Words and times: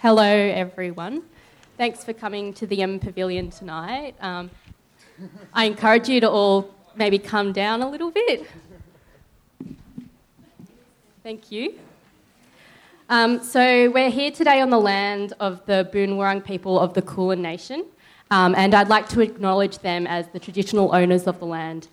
Hello, 0.00 0.22
everyone. 0.22 1.22
Thanks 1.78 2.04
for 2.04 2.12
coming 2.12 2.52
to 2.52 2.66
the 2.66 2.82
M 2.82 2.98
Pavilion 2.98 3.48
tonight. 3.48 4.14
Um, 4.20 4.50
I 5.54 5.64
encourage 5.64 6.06
you 6.06 6.20
to 6.20 6.28
all 6.28 6.74
maybe 6.94 7.18
come 7.18 7.54
down 7.54 7.80
a 7.80 7.88
little 7.88 8.10
bit. 8.10 8.46
Thank 11.22 11.50
you. 11.50 11.78
Um, 13.08 13.42
so, 13.42 13.90
we're 13.90 14.10
here 14.10 14.30
today 14.30 14.60
on 14.60 14.68
the 14.68 14.78
land 14.78 15.32
of 15.40 15.64
the 15.64 15.88
Boon 15.90 16.18
Wurrung 16.18 16.44
people 16.44 16.78
of 16.78 16.92
the 16.92 17.00
Kulin 17.00 17.40
Nation, 17.40 17.86
um, 18.30 18.54
and 18.54 18.74
I'd 18.74 18.90
like 18.90 19.08
to 19.08 19.22
acknowledge 19.22 19.78
them 19.78 20.06
as 20.06 20.28
the 20.28 20.38
traditional 20.38 20.94
owners 20.94 21.26
of 21.26 21.38
the 21.38 21.46
land, 21.46 21.88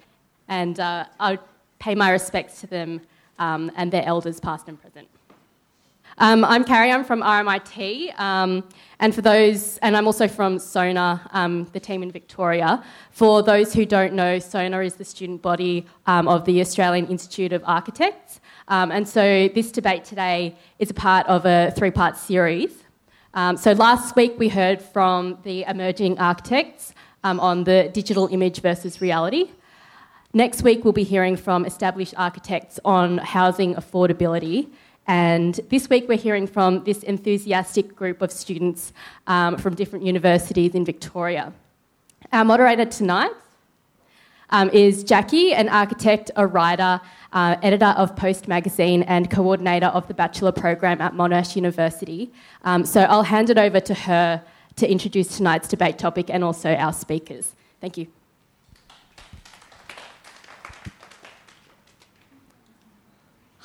and 0.49 0.77
uh, 0.77 1.05
I 1.21 1.39
pay 1.79 1.95
my 1.95 2.11
respects 2.11 2.59
to 2.61 2.67
them 2.67 2.99
um, 3.39 3.71
and 3.77 3.93
their 3.93 4.03
elders, 4.05 4.41
past 4.41 4.67
and 4.67 4.79
present. 4.79 5.07
Um, 6.19 6.45
I'm 6.45 6.63
Carrie, 6.63 6.91
I'm 6.91 7.03
from 7.03 7.23
RMIT, 7.23 8.19
um, 8.19 8.63
and 8.99 9.15
for 9.15 9.23
those, 9.23 9.79
and 9.79 9.97
I'm 9.97 10.05
also 10.05 10.27
from 10.27 10.59
SONA, 10.59 11.19
um, 11.31 11.67
the 11.73 11.79
team 11.79 12.03
in 12.03 12.11
Victoria. 12.11 12.83
For 13.09 13.41
those 13.41 13.73
who 13.73 13.83
don't 13.83 14.13
know, 14.13 14.37
SONA 14.37 14.81
is 14.81 14.93
the 14.93 15.05
student 15.05 15.41
body 15.41 15.87
um, 16.05 16.27
of 16.27 16.45
the 16.45 16.61
Australian 16.61 17.07
Institute 17.07 17.51
of 17.51 17.63
Architects, 17.65 18.41
um, 18.67 18.91
and 18.91 19.07
so 19.07 19.49
this 19.55 19.71
debate 19.71 20.05
today 20.05 20.55
is 20.77 20.91
a 20.91 20.93
part 20.93 21.25
of 21.25 21.47
a 21.47 21.73
three 21.75 21.89
part 21.89 22.15
series. 22.15 22.83
Um, 23.33 23.57
so 23.57 23.71
last 23.71 24.15
week 24.15 24.35
we 24.37 24.49
heard 24.49 24.83
from 24.83 25.39
the 25.41 25.63
emerging 25.63 26.19
architects 26.19 26.93
on 27.23 27.63
the 27.63 27.89
digital 27.91 28.27
image 28.27 28.61
versus 28.61 29.01
reality. 29.01 29.49
Next 30.31 30.61
week 30.61 30.83
we'll 30.83 30.93
be 30.93 31.03
hearing 31.03 31.37
from 31.37 31.65
established 31.65 32.13
architects 32.17 32.79
on 32.85 33.17
housing 33.17 33.73
affordability. 33.73 34.69
And 35.07 35.59
this 35.69 35.89
week 35.89 36.07
we're 36.07 36.17
hearing 36.17 36.47
from 36.47 36.83
this 36.83 37.03
enthusiastic 37.03 37.95
group 37.95 38.21
of 38.21 38.31
students 38.31 38.93
um, 39.27 39.57
from 39.57 39.75
different 39.75 40.05
universities 40.05 40.75
in 40.75 40.85
Victoria. 40.85 41.53
Our 42.31 42.45
moderator 42.45 42.85
tonight 42.85 43.31
um, 44.49 44.69
is 44.69 45.03
Jackie, 45.03 45.53
an 45.53 45.67
architect, 45.67 46.31
a 46.35 46.47
writer, 46.47 47.01
uh, 47.33 47.57
editor 47.61 47.93
of 47.97 48.15
Post 48.15 48.47
magazine, 48.47 49.03
and 49.03 49.29
coordinator 49.29 49.87
of 49.87 50.07
the 50.07 50.13
bachelor 50.13 50.51
program 50.51 51.01
at 51.01 51.13
Monash 51.13 51.55
University. 51.55 52.31
Um, 52.63 52.85
so 52.85 53.01
I'll 53.01 53.23
hand 53.23 53.49
it 53.49 53.57
over 53.57 53.79
to 53.81 53.93
her 53.93 54.41
to 54.77 54.89
introduce 54.89 55.37
tonight's 55.37 55.67
debate 55.67 55.97
topic 55.97 56.29
and 56.29 56.43
also 56.43 56.73
our 56.75 56.93
speakers. 56.93 57.53
Thank 57.81 57.97
you. 57.97 58.22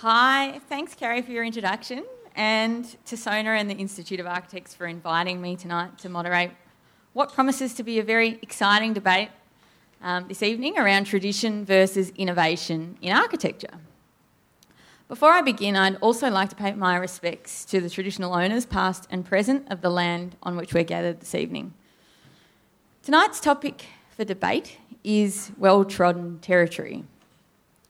Hi, 0.03 0.61
thanks, 0.69 0.95
Carrie, 0.95 1.23
for 1.23 1.33
your 1.33 1.43
introduction, 1.43 2.05
and 2.37 2.85
to 3.07 3.17
Sona 3.17 3.51
and 3.51 3.69
the 3.69 3.75
Institute 3.75 4.21
of 4.21 4.29
Architects 4.29 4.73
for 4.73 4.87
inviting 4.87 5.43
me 5.43 5.57
tonight 5.57 5.99
to 5.99 6.09
moderate 6.09 6.53
what 7.15 7.33
promises 7.33 7.75
to 7.75 7.83
be 7.83 7.99
a 7.99 8.05
very 8.05 8.39
exciting 8.41 8.93
debate 8.93 9.31
um, 10.01 10.29
this 10.29 10.41
evening 10.41 10.79
around 10.79 11.07
tradition 11.07 11.65
versus 11.65 12.11
innovation 12.11 12.97
in 13.03 13.13
architecture. 13.13 13.81
Before 15.09 15.33
I 15.33 15.43
begin, 15.43 15.75
I'd 15.75 15.97
also 15.97 16.31
like 16.31 16.51
to 16.51 16.55
pay 16.55 16.73
my 16.75 16.95
respects 16.95 17.65
to 17.65 17.81
the 17.81 17.91
traditional 17.91 18.35
owners, 18.35 18.67
past 18.67 19.09
and 19.11 19.25
present, 19.25 19.67
of 19.69 19.81
the 19.81 19.91
land 19.91 20.37
on 20.45 20.55
which 20.57 20.75
we're 20.75 20.85
gathered 20.85 21.19
this 21.19 21.35
evening. 21.35 21.75
Tonight's 23.03 23.41
topic 23.41 23.87
for 24.17 24.25
debate 24.25 24.79
is 25.03 25.51
well 25.59 25.85
trodden 25.85 26.39
territory 26.39 27.03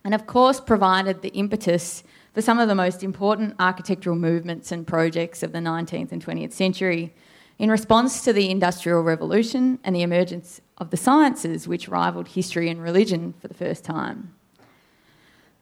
and 0.08 0.14
of 0.14 0.26
course 0.26 0.58
provided 0.58 1.20
the 1.20 1.28
impetus 1.34 2.02
for 2.32 2.40
some 2.40 2.58
of 2.58 2.66
the 2.66 2.74
most 2.74 3.04
important 3.04 3.54
architectural 3.58 4.16
movements 4.16 4.72
and 4.72 4.86
projects 4.86 5.42
of 5.42 5.52
the 5.52 5.58
19th 5.58 6.12
and 6.12 6.24
20th 6.24 6.54
century 6.54 7.12
in 7.58 7.70
response 7.70 8.24
to 8.24 8.32
the 8.32 8.48
Industrial 8.48 9.02
Revolution 9.02 9.78
and 9.84 9.94
the 9.94 10.00
emergence 10.00 10.62
of 10.78 10.88
the 10.88 10.96
sciences, 10.96 11.68
which 11.68 11.90
rivalled 11.90 12.28
history 12.28 12.70
and 12.70 12.82
religion 12.82 13.34
for 13.38 13.48
the 13.48 13.54
first 13.54 13.84
time. 13.84 14.34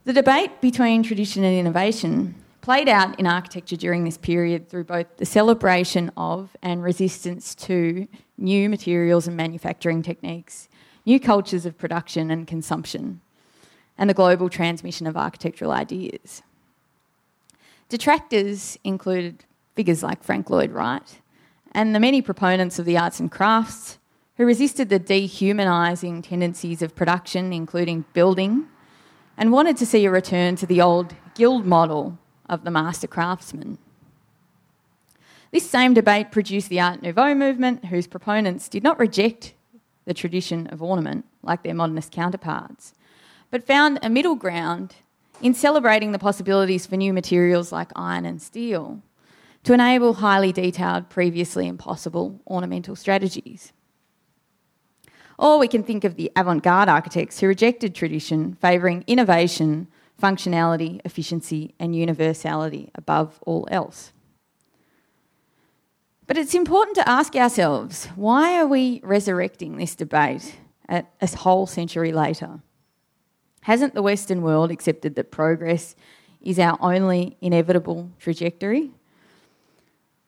The 0.04 0.12
debate 0.12 0.60
between 0.60 1.02
tradition 1.02 1.42
and 1.42 1.58
innovation 1.58 2.36
played 2.60 2.88
out 2.88 3.18
in 3.18 3.26
architecture 3.26 3.74
during 3.74 4.04
this 4.04 4.16
period 4.16 4.68
through 4.68 4.84
both 4.84 5.08
the 5.16 5.26
celebration 5.26 6.12
of 6.16 6.56
and 6.62 6.84
resistance 6.84 7.52
to 7.56 8.06
new 8.38 8.68
materials 8.68 9.26
and 9.26 9.36
manufacturing 9.36 10.04
techniques, 10.04 10.68
new 11.04 11.18
cultures 11.18 11.66
of 11.66 11.76
production 11.76 12.30
and 12.30 12.46
consumption, 12.46 13.20
and 13.98 14.10
the 14.10 14.14
global 14.14 14.48
transmission 14.48 15.06
of 15.06 15.16
architectural 15.16 15.72
ideas. 15.72 16.42
Detractors 17.88 18.78
included 18.84 19.44
figures 19.74 20.02
like 20.02 20.24
Frank 20.24 20.50
Lloyd 20.50 20.72
Wright 20.72 21.20
and 21.72 21.94
the 21.94 22.00
many 22.00 22.22
proponents 22.22 22.78
of 22.78 22.86
the 22.86 22.98
arts 22.98 23.20
and 23.20 23.30
crafts 23.30 23.98
who 24.36 24.44
resisted 24.44 24.88
the 24.88 25.00
dehumanising 25.00 26.22
tendencies 26.22 26.82
of 26.82 26.94
production, 26.94 27.52
including 27.52 28.04
building, 28.12 28.66
and 29.36 29.52
wanted 29.52 29.76
to 29.76 29.86
see 29.86 30.04
a 30.04 30.10
return 30.10 30.56
to 30.56 30.66
the 30.66 30.80
old 30.80 31.14
guild 31.34 31.64
model 31.64 32.18
of 32.48 32.64
the 32.64 32.70
master 32.70 33.06
craftsman. 33.06 33.78
This 35.52 35.68
same 35.68 35.94
debate 35.94 36.32
produced 36.32 36.68
the 36.68 36.80
Art 36.80 37.02
Nouveau 37.02 37.34
movement, 37.34 37.86
whose 37.86 38.06
proponents 38.06 38.68
did 38.68 38.82
not 38.82 38.98
reject 38.98 39.54
the 40.04 40.14
tradition 40.14 40.66
of 40.68 40.82
ornament 40.82 41.24
like 41.42 41.62
their 41.62 41.74
modernist 41.74 42.12
counterparts, 42.12 42.94
but 43.50 43.66
found 43.66 43.98
a 44.02 44.08
middle 44.08 44.34
ground 44.34 44.94
in 45.40 45.54
celebrating 45.54 46.12
the 46.12 46.18
possibilities 46.18 46.86
for 46.86 46.96
new 46.96 47.12
materials 47.12 47.72
like 47.72 47.90
iron 47.94 48.24
and 48.24 48.40
steel 48.40 49.02
to 49.64 49.72
enable 49.72 50.14
highly 50.14 50.52
detailed, 50.52 51.08
previously 51.08 51.66
impossible 51.66 52.40
ornamental 52.46 52.94
strategies. 52.94 53.72
Or 55.38 55.58
we 55.58 55.68
can 55.68 55.82
think 55.82 56.04
of 56.04 56.14
the 56.14 56.30
avant 56.36 56.62
garde 56.62 56.88
architects 56.88 57.40
who 57.40 57.48
rejected 57.48 57.94
tradition, 57.94 58.54
favouring 58.54 59.04
innovation, 59.06 59.88
functionality, 60.22 61.00
efficiency, 61.04 61.74
and 61.78 61.94
universality 61.94 62.90
above 62.94 63.38
all 63.44 63.68
else. 63.70 64.12
But 66.26 66.38
it's 66.38 66.54
important 66.54 66.96
to 66.96 67.08
ask 67.08 67.36
ourselves 67.36 68.06
why 68.16 68.58
are 68.58 68.66
we 68.66 69.00
resurrecting 69.04 69.76
this 69.76 69.94
debate 69.94 70.56
at 70.88 71.12
a 71.20 71.26
whole 71.36 71.66
century 71.66 72.12
later? 72.12 72.60
Hasn't 73.66 73.94
the 73.94 74.02
Western 74.02 74.42
world 74.42 74.70
accepted 74.70 75.16
that 75.16 75.32
progress 75.32 75.96
is 76.40 76.56
our 76.60 76.78
only 76.80 77.36
inevitable 77.40 78.08
trajectory? 78.20 78.92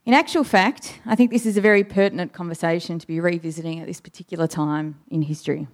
In 0.05 0.13
actual 0.13 0.43
fact, 0.43 0.99
I 1.07 1.15
think 1.15 1.31
this 1.31 1.47
is 1.47 1.57
a 1.57 1.61
very 1.61 1.85
pertinent 1.85 2.33
conversation 2.33 2.99
to 2.99 3.07
be 3.07 3.21
revisiting 3.21 3.79
at 3.79 3.87
this 3.87 4.01
particular 4.01 4.49
time 4.49 4.99
in 5.09 5.23
history. 5.23 5.69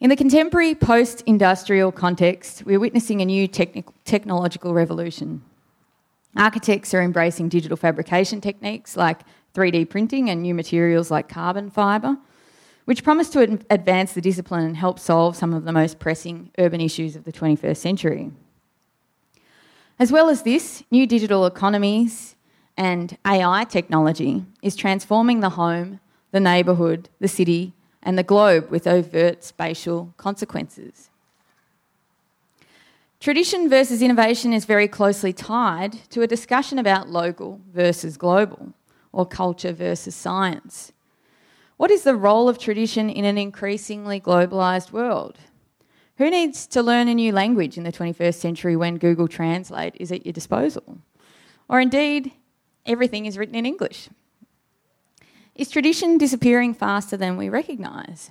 In 0.00 0.10
the 0.10 0.16
contemporary 0.16 0.74
post 0.74 1.22
industrial 1.24 1.92
context, 1.92 2.66
we're 2.66 2.78
witnessing 2.78 3.22
a 3.22 3.24
new 3.24 3.48
technological 3.48 4.74
revolution. 4.74 5.40
Architects 6.36 6.92
are 6.92 7.00
embracing 7.00 7.48
digital 7.48 7.78
fabrication 7.78 8.42
techniques 8.42 8.98
like 8.98 9.22
3D 9.54 9.88
printing 9.88 10.28
and 10.28 10.42
new 10.42 10.54
materials 10.54 11.10
like 11.10 11.30
carbon 11.30 11.70
fibre 11.70 12.18
which 12.84 13.04
promise 13.04 13.30
to 13.30 13.60
advance 13.70 14.12
the 14.12 14.20
discipline 14.20 14.64
and 14.64 14.76
help 14.76 14.98
solve 14.98 15.36
some 15.36 15.54
of 15.54 15.64
the 15.64 15.72
most 15.72 15.98
pressing 15.98 16.50
urban 16.58 16.80
issues 16.80 17.16
of 17.16 17.24
the 17.24 17.32
21st 17.32 17.76
century. 17.76 18.30
As 19.98 20.10
well 20.10 20.28
as 20.28 20.42
this, 20.42 20.82
new 20.90 21.06
digital 21.06 21.46
economies 21.46 22.34
and 22.76 23.16
AI 23.26 23.64
technology 23.64 24.44
is 24.62 24.74
transforming 24.74 25.40
the 25.40 25.50
home, 25.50 26.00
the 26.32 26.40
neighbourhood, 26.40 27.08
the 27.20 27.28
city, 27.28 27.72
and 28.02 28.18
the 28.18 28.22
globe 28.22 28.70
with 28.70 28.86
overt 28.86 29.44
spatial 29.44 30.12
consequences. 30.16 31.10
Tradition 33.20 33.68
versus 33.68 34.02
innovation 34.02 34.52
is 34.52 34.64
very 34.64 34.88
closely 34.88 35.32
tied 35.32 35.92
to 36.10 36.22
a 36.22 36.26
discussion 36.26 36.78
about 36.78 37.08
local 37.08 37.60
versus 37.72 38.16
global, 38.16 38.72
or 39.12 39.24
culture 39.24 39.72
versus 39.72 40.16
science. 40.16 40.91
What 41.76 41.90
is 41.90 42.02
the 42.02 42.14
role 42.14 42.48
of 42.48 42.58
tradition 42.58 43.10
in 43.10 43.24
an 43.24 43.38
increasingly 43.38 44.20
globalised 44.20 44.92
world? 44.92 45.38
Who 46.18 46.30
needs 46.30 46.66
to 46.68 46.82
learn 46.82 47.08
a 47.08 47.14
new 47.14 47.32
language 47.32 47.76
in 47.76 47.84
the 47.84 47.92
21st 47.92 48.34
century 48.34 48.76
when 48.76 48.98
Google 48.98 49.28
Translate 49.28 49.96
is 49.98 50.12
at 50.12 50.24
your 50.26 50.32
disposal? 50.32 50.98
Or 51.68 51.80
indeed, 51.80 52.32
everything 52.84 53.26
is 53.26 53.38
written 53.38 53.54
in 53.54 53.66
English? 53.66 54.08
Is 55.54 55.70
tradition 55.70 56.18
disappearing 56.18 56.74
faster 56.74 57.16
than 57.16 57.36
we 57.36 57.48
recognise? 57.48 58.30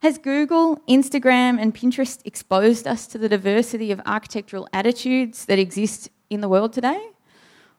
Has 0.00 0.18
Google, 0.18 0.78
Instagram, 0.88 1.60
and 1.60 1.74
Pinterest 1.74 2.20
exposed 2.24 2.86
us 2.86 3.06
to 3.08 3.18
the 3.18 3.28
diversity 3.28 3.90
of 3.90 4.00
architectural 4.06 4.68
attitudes 4.72 5.46
that 5.46 5.58
exist 5.58 6.10
in 6.30 6.40
the 6.40 6.48
world 6.48 6.72
today? 6.72 7.10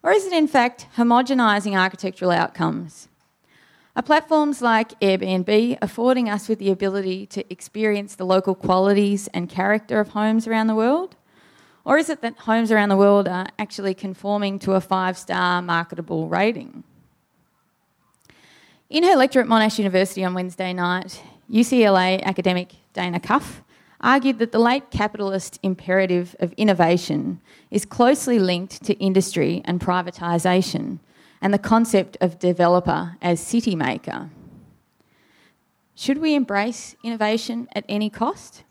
Or 0.04 0.12
is 0.12 0.26
it 0.26 0.34
in 0.34 0.48
fact 0.48 0.88
homogenising 0.98 1.78
architectural 1.78 2.32
outcomes 2.32 3.07
are 3.98 4.04
platforms 4.04 4.62
like 4.62 4.98
Airbnb 5.00 5.80
affording 5.82 6.30
us 6.30 6.48
with 6.48 6.60
the 6.60 6.70
ability 6.70 7.26
to 7.26 7.52
experience 7.52 8.14
the 8.14 8.28
local 8.28 8.54
qualities 8.54 9.28
and 9.34 9.50
character 9.50 10.00
of 10.00 10.10
homes 10.10 10.46
around 10.46 10.68
the 10.68 10.76
world? 10.76 11.16
Or 11.84 11.98
is 11.98 12.08
it 12.08 12.22
that 12.22 12.38
homes 12.38 12.72
around 12.72 12.90
the 12.90 12.96
world 12.96 13.28
are 13.28 13.48
actually 13.58 13.96
conforming 13.96 14.60
to 14.60 14.74
a 14.74 14.82
five 14.82 15.18
star 15.18 15.64
marketable 15.64 16.30
rating? 16.30 16.84
In 18.88 19.04
her 19.04 19.16
lecture 19.16 19.42
at 19.42 19.48
Monash 19.48 19.80
University 19.80 20.24
on 20.24 20.36
Wednesday 20.36 20.74
night, 20.74 21.24
UCLA 21.52 22.22
academic 22.22 22.74
Dana 22.94 23.20
Cuff 23.20 23.64
argued 24.00 24.38
that 24.38 24.52
the 24.52 24.60
late 24.60 24.92
capitalist 24.92 25.58
imperative 25.64 26.36
of 26.40 26.54
innovation 26.54 27.42
is 27.72 27.84
closely 27.84 28.38
linked 28.38 28.84
to 28.84 28.94
industry 29.00 29.64
and 29.66 29.82
privatisation 29.82 31.00
and 31.42 31.54
the 31.54 31.60
concept 31.60 32.18
of 32.22 32.40
developer 32.40 33.18
as 33.22 33.40
city 33.40 33.76
maker. 33.76 34.30
Should 35.96 36.20
we 36.20 36.36
embrace 36.36 36.96
innovation 37.04 37.68
at 37.74 37.86
any 37.90 38.10
cost? 38.10 38.64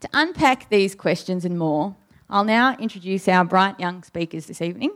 To 0.00 0.08
unpack 0.12 0.68
these 0.68 0.94
questions 0.94 1.44
and 1.44 1.58
more, 1.58 1.96
I'll 2.30 2.44
now 2.44 2.76
introduce 2.76 3.26
our 3.26 3.44
bright 3.44 3.80
young 3.80 4.02
speakers 4.02 4.46
this 4.46 4.60
evening, 4.60 4.92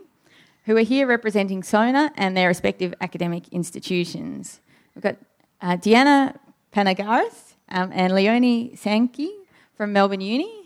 who 0.65 0.77
are 0.77 0.81
here 0.81 1.07
representing 1.07 1.63
SONA 1.63 2.11
and 2.15 2.37
their 2.37 2.47
respective 2.47 2.93
academic 3.01 3.49
institutions. 3.49 4.61
We've 4.95 5.03
got 5.03 5.17
uh, 5.61 5.77
Deanna 5.77 6.37
Panagaris 6.71 7.55
um, 7.69 7.91
and 7.93 8.13
Leonie 8.13 8.75
Sankey 8.75 9.31
from 9.75 9.93
Melbourne 9.93 10.21
Uni, 10.21 10.62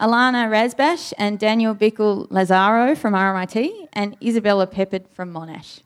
Alana 0.00 0.48
Razbash 0.48 1.12
and 1.18 1.38
Daniel 1.38 1.74
Bickel 1.74 2.26
Lazaro 2.30 2.94
from 2.94 3.14
RMIT, 3.14 3.88
and 3.92 4.16
Isabella 4.22 4.66
Peppard 4.66 5.08
from 5.08 5.32
Monash. 5.32 5.80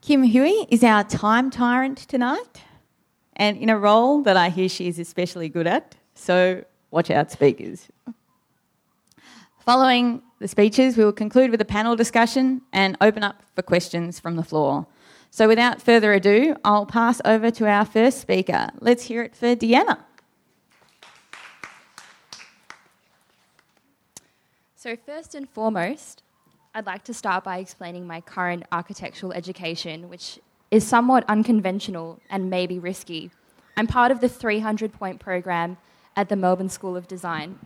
Kim 0.00 0.22
Huey 0.22 0.66
is 0.70 0.82
our 0.82 1.04
time 1.04 1.50
tyrant 1.50 1.98
tonight, 1.98 2.62
and 3.34 3.56
in 3.56 3.70
a 3.70 3.78
role 3.78 4.22
that 4.22 4.36
I 4.36 4.50
hear 4.50 4.68
she 4.68 4.88
is 4.88 4.98
especially 4.98 5.48
good 5.48 5.66
at, 5.66 5.96
so 6.14 6.64
watch 6.90 7.10
out, 7.10 7.30
speakers. 7.30 7.88
Following 9.64 10.22
the 10.40 10.48
speeches, 10.48 10.96
we 10.96 11.04
will 11.04 11.12
conclude 11.12 11.52
with 11.52 11.60
a 11.60 11.64
panel 11.64 11.94
discussion 11.94 12.62
and 12.72 12.96
open 13.00 13.22
up 13.22 13.42
for 13.54 13.62
questions 13.62 14.18
from 14.18 14.36
the 14.36 14.42
floor. 14.42 14.86
So, 15.30 15.48
without 15.48 15.80
further 15.80 16.12
ado, 16.12 16.56
I'll 16.64 16.84
pass 16.84 17.20
over 17.24 17.50
to 17.52 17.66
our 17.66 17.84
first 17.84 18.20
speaker. 18.20 18.68
Let's 18.80 19.04
hear 19.04 19.22
it 19.22 19.34
for 19.34 19.56
Deanna. 19.56 20.00
So, 24.82 24.96
first 24.96 25.36
and 25.36 25.48
foremost, 25.48 26.24
I'd 26.74 26.86
like 26.86 27.04
to 27.04 27.14
start 27.14 27.44
by 27.44 27.58
explaining 27.58 28.04
my 28.04 28.20
current 28.20 28.64
architectural 28.72 29.32
education, 29.32 30.08
which 30.08 30.40
is 30.72 30.84
somewhat 30.84 31.24
unconventional 31.28 32.18
and 32.28 32.50
maybe 32.50 32.80
risky. 32.80 33.30
I'm 33.76 33.86
part 33.86 34.10
of 34.10 34.20
the 34.20 34.28
300 34.28 34.92
point 34.92 35.20
program 35.20 35.76
at 36.16 36.28
the 36.28 36.34
Melbourne 36.34 36.68
School 36.68 36.96
of 36.96 37.06
Design, 37.06 37.60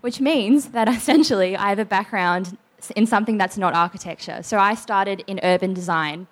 which 0.00 0.20
means 0.20 0.70
that 0.70 0.88
essentially 0.96 1.56
I 1.56 1.68
have 1.68 1.78
a 1.78 1.84
background 1.84 2.58
in 2.96 3.06
something 3.06 3.38
that's 3.38 3.56
not 3.56 3.72
architecture. 3.72 4.42
So, 4.42 4.58
I 4.58 4.74
started 4.74 5.22
in 5.28 5.38
urban 5.44 5.74
design. 5.74 6.26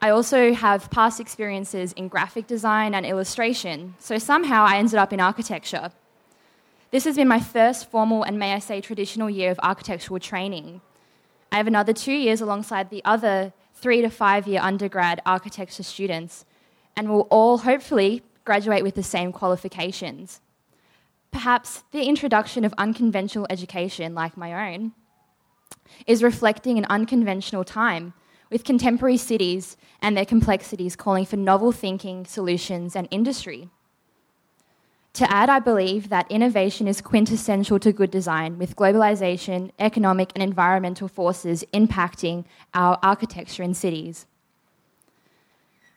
I 0.00 0.10
also 0.10 0.54
have 0.54 0.90
past 0.90 1.20
experiences 1.20 1.92
in 1.92 2.08
graphic 2.08 2.48
design 2.48 2.96
and 2.96 3.06
illustration, 3.06 3.94
so 4.00 4.18
somehow 4.18 4.64
I 4.64 4.78
ended 4.78 4.96
up 4.96 5.12
in 5.12 5.20
architecture. 5.20 5.92
This 6.92 7.04
has 7.04 7.16
been 7.16 7.26
my 7.26 7.40
first 7.40 7.90
formal 7.90 8.22
and, 8.22 8.38
may 8.38 8.52
I 8.52 8.58
say, 8.58 8.82
traditional 8.82 9.30
year 9.30 9.50
of 9.50 9.58
architectural 9.62 10.20
training. 10.20 10.82
I 11.50 11.56
have 11.56 11.66
another 11.66 11.94
two 11.94 12.12
years 12.12 12.42
alongside 12.42 12.90
the 12.90 13.02
other 13.02 13.54
three 13.74 14.02
to 14.02 14.10
five 14.10 14.46
year 14.46 14.60
undergrad 14.60 15.22
architecture 15.24 15.84
students, 15.84 16.44
and 16.94 17.08
we 17.08 17.14
will 17.14 17.28
all 17.30 17.58
hopefully 17.58 18.22
graduate 18.44 18.82
with 18.84 18.94
the 18.94 19.02
same 19.02 19.32
qualifications. 19.32 20.42
Perhaps 21.30 21.82
the 21.92 22.04
introduction 22.04 22.62
of 22.62 22.74
unconventional 22.76 23.46
education, 23.48 24.14
like 24.14 24.36
my 24.36 24.74
own, 24.74 24.92
is 26.06 26.22
reflecting 26.22 26.76
an 26.76 26.84
unconventional 26.90 27.64
time, 27.64 28.12
with 28.50 28.64
contemporary 28.64 29.16
cities 29.16 29.78
and 30.02 30.14
their 30.14 30.26
complexities 30.26 30.94
calling 30.94 31.24
for 31.24 31.36
novel 31.36 31.72
thinking, 31.72 32.26
solutions, 32.26 32.94
and 32.94 33.08
industry. 33.10 33.70
To 35.14 35.30
add, 35.30 35.50
I 35.50 35.58
believe 35.58 36.08
that 36.08 36.30
innovation 36.30 36.88
is 36.88 37.02
quintessential 37.02 37.78
to 37.80 37.92
good 37.92 38.10
design, 38.10 38.58
with 38.58 38.76
globalization, 38.76 39.70
economic, 39.78 40.32
and 40.34 40.42
environmental 40.42 41.06
forces 41.06 41.64
impacting 41.74 42.46
our 42.72 42.98
architecture 43.02 43.62
in 43.62 43.74
cities. 43.74 44.26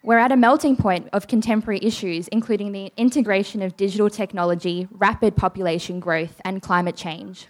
We're 0.03 0.17
at 0.17 0.33
a 0.33 0.37
melting 0.37 0.75
point 0.75 1.07
of 1.13 1.27
contemporary 1.27 1.79
issues, 1.81 2.27
including 2.27 2.73
the 2.73 2.91
integration 2.97 3.61
of 3.61 3.77
digital 3.77 4.09
technology, 4.09 4.87
rapid 4.91 5.37
population 5.37 6.01
growth, 6.01 6.41
and 6.43 6.61
climate 6.61 6.97
change. 6.97 7.47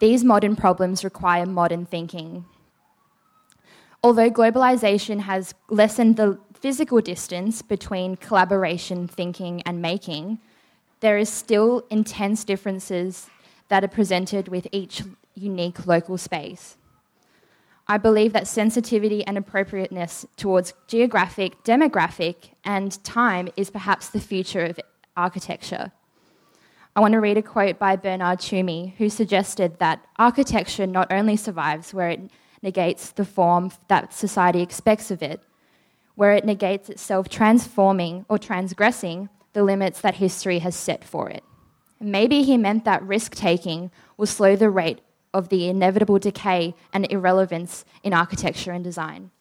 These 0.00 0.22
modern 0.22 0.54
problems 0.54 1.02
require 1.02 1.44
modern 1.44 1.86
thinking. 1.86 2.44
Although 4.02 4.30
globalization 4.30 5.22
has 5.22 5.54
lessened 5.68 6.16
the 6.16 6.38
physical 6.54 7.00
distance 7.00 7.62
between 7.62 8.14
collaboration, 8.16 9.08
thinking, 9.08 9.60
and 9.62 9.82
making, 9.82 10.38
there 11.00 11.18
is 11.18 11.28
still 11.28 11.84
intense 11.90 12.44
differences 12.44 13.28
that 13.68 13.84
are 13.84 13.88
presented 13.88 14.48
with 14.48 14.66
each 14.72 15.02
unique 15.34 15.86
local 15.86 16.18
space. 16.18 16.76
I 17.86 17.96
believe 17.96 18.34
that 18.34 18.46
sensitivity 18.46 19.26
and 19.26 19.38
appropriateness 19.38 20.26
towards 20.36 20.74
geographic, 20.88 21.64
demographic, 21.64 22.50
and 22.64 23.02
time 23.02 23.48
is 23.56 23.70
perhaps 23.70 24.10
the 24.10 24.20
future 24.20 24.64
of 24.64 24.78
architecture. 25.16 25.92
I 26.94 27.00
want 27.00 27.12
to 27.12 27.20
read 27.20 27.38
a 27.38 27.42
quote 27.42 27.78
by 27.78 27.96
Bernard 27.96 28.40
Tschumi, 28.40 28.94
who 28.96 29.08
suggested 29.08 29.78
that 29.78 30.04
architecture 30.16 30.86
not 30.86 31.10
only 31.12 31.36
survives 31.36 31.94
where 31.94 32.10
it 32.10 32.30
negates 32.60 33.10
the 33.10 33.24
form 33.24 33.70
that 33.86 34.12
society 34.12 34.60
expects 34.60 35.10
of 35.10 35.22
it, 35.22 35.40
where 36.14 36.32
it 36.32 36.44
negates 36.44 36.90
itself 36.90 37.28
transforming 37.28 38.26
or 38.28 38.36
transgressing 38.36 39.28
the 39.58 39.64
limits 39.64 40.00
that 40.02 40.14
history 40.14 40.60
has 40.60 40.76
set 40.76 41.02
for 41.02 41.28
it. 41.28 41.42
Maybe 41.98 42.44
he 42.44 42.56
meant 42.56 42.84
that 42.84 43.02
risk 43.02 43.34
taking 43.34 43.90
will 44.16 44.26
slow 44.26 44.54
the 44.54 44.70
rate 44.70 45.00
of 45.34 45.48
the 45.48 45.68
inevitable 45.68 46.20
decay 46.20 46.76
and 46.92 47.10
irrelevance 47.10 47.84
in 48.04 48.14
architecture 48.14 48.70
and 48.70 48.84
design. 48.84 49.32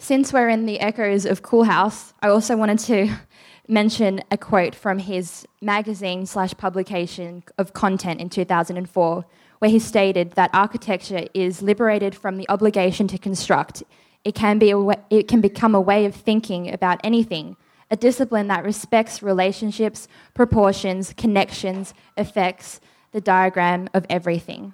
Since 0.00 0.32
we're 0.32 0.48
in 0.48 0.66
the 0.66 0.80
echoes 0.80 1.24
of 1.24 1.42
Koolhaas, 1.42 2.12
I 2.20 2.26
also 2.26 2.56
wanted 2.56 2.80
to 2.80 3.08
mention 3.68 4.20
a 4.32 4.36
quote 4.36 4.74
from 4.74 4.98
his 4.98 5.46
magazine 5.60 6.26
slash 6.26 6.54
publication 6.54 7.44
of 7.56 7.72
content 7.72 8.20
in 8.20 8.28
2004, 8.30 9.24
where 9.60 9.70
he 9.70 9.78
stated 9.78 10.32
that 10.32 10.50
architecture 10.52 11.26
is 11.34 11.62
liberated 11.62 12.16
from 12.16 12.36
the 12.36 12.48
obligation 12.48 13.06
to 13.06 13.16
construct. 13.16 13.84
It 14.24 14.34
can, 14.34 14.58
be 14.58 14.74
way, 14.74 14.96
it 15.08 15.28
can 15.28 15.40
become 15.40 15.76
a 15.76 15.80
way 15.80 16.04
of 16.04 16.16
thinking 16.16 16.68
about 16.68 17.00
anything, 17.04 17.56
a 17.92 17.96
discipline 17.96 18.48
that 18.48 18.64
respects 18.64 19.22
relationships, 19.22 20.08
proportions, 20.32 21.12
connections, 21.14 21.92
effects, 22.16 22.80
the 23.12 23.20
diagram 23.20 23.86
of 23.92 24.06
everything. 24.08 24.72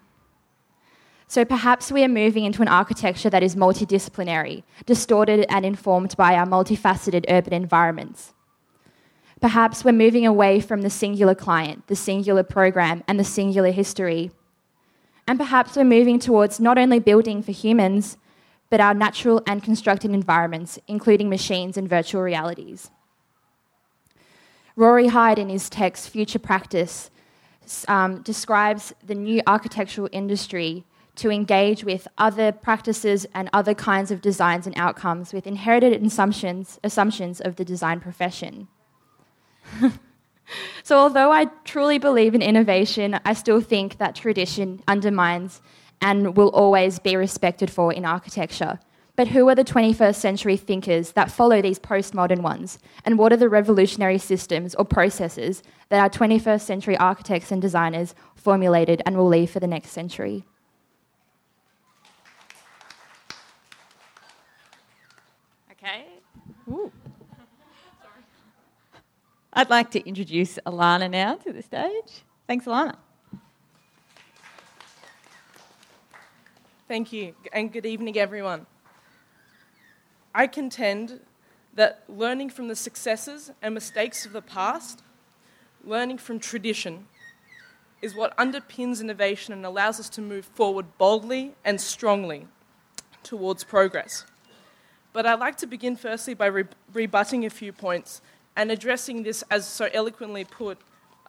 So 1.26 1.44
perhaps 1.44 1.90
we 1.90 2.04
are 2.04 2.08
moving 2.08 2.44
into 2.44 2.62
an 2.62 2.68
architecture 2.68 3.28
that 3.28 3.42
is 3.42 3.56
multidisciplinary, 3.56 4.62
distorted 4.86 5.44
and 5.48 5.66
informed 5.66 6.16
by 6.16 6.36
our 6.36 6.46
multifaceted 6.46 7.24
urban 7.28 7.52
environments. 7.52 8.34
Perhaps 9.40 9.84
we're 9.84 9.92
moving 9.92 10.24
away 10.24 10.60
from 10.60 10.82
the 10.82 10.88
singular 10.88 11.34
client, 11.34 11.88
the 11.88 11.96
singular 11.96 12.44
program, 12.44 13.02
and 13.08 13.18
the 13.18 13.24
singular 13.24 13.72
history. 13.72 14.30
And 15.26 15.40
perhaps 15.40 15.76
we're 15.76 15.84
moving 15.84 16.20
towards 16.20 16.60
not 16.60 16.78
only 16.78 17.00
building 17.00 17.42
for 17.42 17.52
humans, 17.52 18.16
but 18.70 18.80
our 18.80 18.94
natural 18.94 19.42
and 19.44 19.60
constructed 19.60 20.12
environments, 20.12 20.78
including 20.86 21.28
machines 21.28 21.76
and 21.76 21.88
virtual 21.88 22.22
realities. 22.22 22.92
Rory 24.78 25.08
Hyde, 25.08 25.40
in 25.40 25.48
his 25.48 25.68
text 25.68 26.08
Future 26.08 26.38
Practice, 26.38 27.10
um, 27.88 28.22
describes 28.22 28.94
the 29.04 29.14
new 29.16 29.42
architectural 29.44 30.08
industry 30.12 30.84
to 31.16 31.32
engage 31.32 31.82
with 31.82 32.06
other 32.16 32.52
practices 32.52 33.26
and 33.34 33.50
other 33.52 33.74
kinds 33.74 34.12
of 34.12 34.20
designs 34.20 34.68
and 34.68 34.78
outcomes 34.78 35.32
with 35.32 35.48
inherited 35.48 36.00
assumptions, 36.06 36.78
assumptions 36.84 37.40
of 37.40 37.56
the 37.56 37.64
design 37.64 37.98
profession. 37.98 38.68
so, 40.84 40.96
although 40.96 41.32
I 41.32 41.46
truly 41.64 41.98
believe 41.98 42.36
in 42.36 42.40
innovation, 42.40 43.18
I 43.24 43.32
still 43.32 43.60
think 43.60 43.98
that 43.98 44.14
tradition 44.14 44.80
undermines 44.86 45.60
and 46.00 46.36
will 46.36 46.50
always 46.50 47.00
be 47.00 47.16
respected 47.16 47.68
for 47.68 47.92
in 47.92 48.04
architecture. 48.04 48.78
But 49.18 49.26
who 49.26 49.48
are 49.48 49.56
the 49.56 49.64
21st 49.64 50.14
century 50.14 50.56
thinkers 50.56 51.10
that 51.14 51.28
follow 51.28 51.60
these 51.60 51.80
postmodern 51.80 52.38
ones? 52.38 52.78
And 53.04 53.18
what 53.18 53.32
are 53.32 53.36
the 53.36 53.48
revolutionary 53.48 54.18
systems 54.18 54.76
or 54.76 54.84
processes 54.84 55.64
that 55.88 55.98
our 55.98 56.08
21st 56.08 56.60
century 56.60 56.96
architects 56.96 57.50
and 57.50 57.60
designers 57.60 58.14
formulated 58.36 59.02
and 59.04 59.16
will 59.16 59.26
leave 59.26 59.50
for 59.50 59.58
the 59.58 59.66
next 59.66 59.90
century? 59.90 60.44
Okay. 65.72 66.04
Ooh. 66.70 66.92
I'd 69.52 69.68
like 69.68 69.90
to 69.90 70.08
introduce 70.08 70.60
Alana 70.64 71.10
now 71.10 71.34
to 71.38 71.52
the 71.52 71.62
stage. 71.62 72.22
Thanks, 72.46 72.66
Alana. 72.66 72.94
Thank 76.86 77.12
you, 77.12 77.34
and 77.52 77.72
good 77.72 77.84
evening, 77.84 78.16
everyone. 78.16 78.64
I 80.34 80.46
contend 80.46 81.20
that 81.74 82.02
learning 82.08 82.50
from 82.50 82.68
the 82.68 82.76
successes 82.76 83.52
and 83.62 83.74
mistakes 83.74 84.26
of 84.26 84.32
the 84.32 84.42
past, 84.42 85.02
learning 85.84 86.18
from 86.18 86.38
tradition, 86.38 87.06
is 88.00 88.14
what 88.14 88.36
underpins 88.36 89.00
innovation 89.00 89.52
and 89.52 89.64
allows 89.64 89.98
us 89.98 90.08
to 90.10 90.20
move 90.20 90.44
forward 90.44 90.86
boldly 90.98 91.54
and 91.64 91.80
strongly 91.80 92.46
towards 93.22 93.64
progress. 93.64 94.24
But 95.12 95.26
I'd 95.26 95.40
like 95.40 95.56
to 95.58 95.66
begin 95.66 95.96
firstly 95.96 96.34
by 96.34 96.46
re- 96.46 96.64
rebutting 96.92 97.44
a 97.44 97.50
few 97.50 97.72
points 97.72 98.20
and 98.56 98.70
addressing 98.70 99.22
this, 99.22 99.42
as 99.50 99.66
so 99.66 99.88
eloquently 99.92 100.44
put 100.44 100.78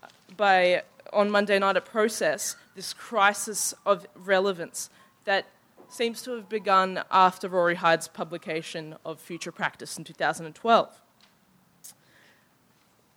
uh, 0.02 0.08
by 0.36 0.84
on 1.12 1.30
Monday 1.30 1.58
night 1.58 1.76
at 1.76 1.86
Process, 1.86 2.56
this 2.76 2.94
crisis 2.94 3.74
of 3.86 4.06
relevance 4.16 4.90
that 5.26 5.46
seems 5.90 6.22
to 6.22 6.32
have 6.32 6.48
begun 6.48 7.04
after 7.12 7.50
Rory 7.50 7.76
Hyde's 7.76 8.08
publication 8.08 8.96
of 9.04 9.20
Future 9.20 9.52
Practice 9.52 9.98
in 9.98 10.04
2012. 10.04 11.02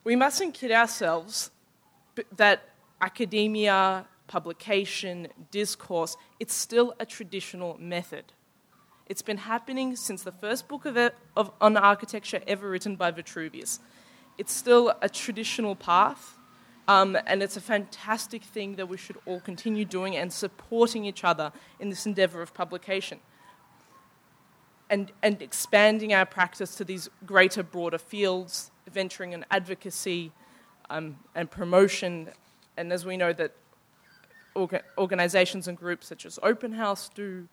We 0.04 0.16
mustn't 0.16 0.54
kid 0.54 0.72
ourselves 0.72 1.50
that 2.36 2.68
academia, 3.00 4.06
publication, 4.26 5.28
discourse, 5.50 6.16
it's 6.40 6.54
still 6.54 6.94
a 6.98 7.06
traditional 7.06 7.76
method. 7.78 8.24
It's 9.06 9.22
been 9.22 9.36
happening 9.36 9.94
since 9.96 10.22
the 10.22 10.32
first 10.32 10.68
book 10.68 10.86
of, 10.86 10.96
of, 11.36 11.52
on 11.60 11.76
architecture 11.76 12.40
ever 12.46 12.70
written 12.70 12.96
by 12.96 13.10
Vitruvius. 13.10 13.80
It's 14.38 14.52
still 14.52 14.94
a 15.02 15.08
traditional 15.08 15.76
path, 15.76 16.38
um, 16.88 17.16
and 17.26 17.42
it's 17.42 17.56
a 17.56 17.60
fantastic 17.60 18.42
thing 18.42 18.76
that 18.76 18.88
we 18.88 18.96
should 18.96 19.16
all 19.26 19.40
continue 19.40 19.84
doing 19.84 20.16
and 20.16 20.32
supporting 20.32 21.04
each 21.04 21.24
other 21.24 21.52
in 21.80 21.90
this 21.90 22.06
endeavor 22.06 22.42
of 22.42 22.52
publication. 22.54 23.20
And, 24.90 25.10
and 25.22 25.40
expanding 25.40 26.12
our 26.12 26.26
practice 26.26 26.74
to 26.76 26.84
these 26.84 27.08
greater, 27.24 27.62
broader 27.62 27.98
fields, 27.98 28.70
venturing 28.90 29.32
in 29.32 29.44
advocacy 29.50 30.32
um, 30.90 31.16
and 31.34 31.50
promotion 31.50 32.28
and 32.76 32.92
as 32.92 33.04
we 33.04 33.16
know 33.16 33.32
that 33.32 33.52
orga- 34.56 34.82
organisations 34.98 35.68
and 35.68 35.76
groups 35.76 36.06
such 36.06 36.26
as 36.26 36.38
Open 36.42 36.72
House 36.72 37.10
do, 37.14 37.48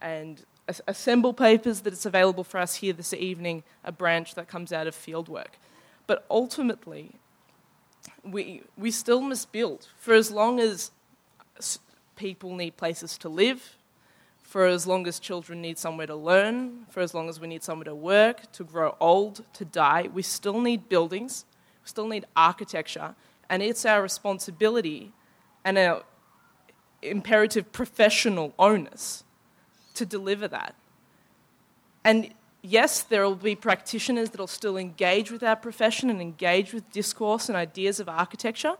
and 0.00 0.44
assemble 0.86 1.32
papers 1.32 1.80
that 1.80 1.92
it's 1.92 2.06
available 2.06 2.44
for 2.44 2.58
us 2.58 2.76
here 2.76 2.92
this 2.92 3.14
evening, 3.14 3.62
a 3.84 3.90
branch 3.90 4.34
that 4.34 4.48
comes 4.48 4.72
out 4.72 4.86
of 4.86 4.94
fieldwork. 4.94 5.56
But 6.06 6.26
ultimately, 6.30 7.16
we, 8.24 8.62
we 8.76 8.90
still 8.90 9.20
must 9.20 9.52
build 9.52 9.88
for 9.98 10.14
as 10.14 10.30
long 10.30 10.60
as 10.60 10.90
people 12.16 12.54
need 12.54 12.76
places 12.76 13.16
to 13.18 13.28
live, 13.28 13.76
for 14.42 14.66
as 14.66 14.86
long 14.86 15.06
as 15.06 15.18
children 15.18 15.60
need 15.60 15.78
somewhere 15.78 16.06
to 16.06 16.16
learn, 16.16 16.86
for 16.90 17.00
as 17.00 17.14
long 17.14 17.28
as 17.28 17.38
we 17.40 17.46
need 17.46 17.62
somewhere 17.62 17.84
to 17.84 17.94
work, 17.94 18.50
to 18.52 18.64
grow 18.64 18.96
old, 18.98 19.44
to 19.54 19.64
die. 19.64 20.08
We 20.12 20.22
still 20.22 20.60
need 20.60 20.88
buildings, 20.88 21.44
we 21.82 21.88
still 21.88 22.08
need 22.08 22.26
architecture, 22.34 23.14
and 23.48 23.62
it's 23.62 23.84
our 23.84 24.02
responsibility 24.02 25.12
and 25.64 25.78
our 25.78 26.02
imperative 27.02 27.70
professional 27.72 28.52
onus 28.58 29.24
to 29.94 30.04
deliver 30.04 30.48
that. 30.48 30.74
And 32.04 32.32
yes, 32.62 33.02
there 33.02 33.24
will 33.24 33.34
be 33.34 33.54
practitioners 33.54 34.30
that 34.30 34.40
will 34.40 34.46
still 34.46 34.76
engage 34.76 35.30
with 35.30 35.42
our 35.42 35.56
profession 35.56 36.10
and 36.10 36.20
engage 36.20 36.72
with 36.72 36.90
discourse 36.92 37.48
and 37.48 37.56
ideas 37.56 38.00
of 38.00 38.08
architecture. 38.08 38.74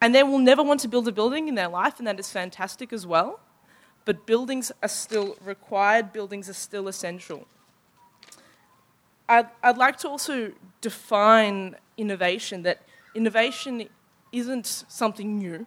And 0.00 0.14
they 0.14 0.22
will 0.22 0.38
never 0.38 0.62
want 0.62 0.80
to 0.80 0.88
build 0.88 1.06
a 1.08 1.12
building 1.12 1.48
in 1.48 1.54
their 1.54 1.68
life, 1.68 1.98
and 1.98 2.06
that 2.06 2.18
is 2.18 2.30
fantastic 2.30 2.92
as 2.92 3.06
well. 3.06 3.40
But 4.06 4.26
buildings 4.26 4.72
are 4.82 4.88
still 4.88 5.36
required, 5.44 6.12
buildings 6.12 6.48
are 6.48 6.54
still 6.54 6.88
essential. 6.88 7.46
I'd, 9.28 9.48
I'd 9.62 9.76
like 9.76 9.98
to 9.98 10.08
also 10.08 10.52
define 10.80 11.76
innovation 11.96 12.62
that 12.62 12.80
innovation 13.14 13.88
isn't 14.32 14.66
something 14.88 15.38
new 15.38 15.66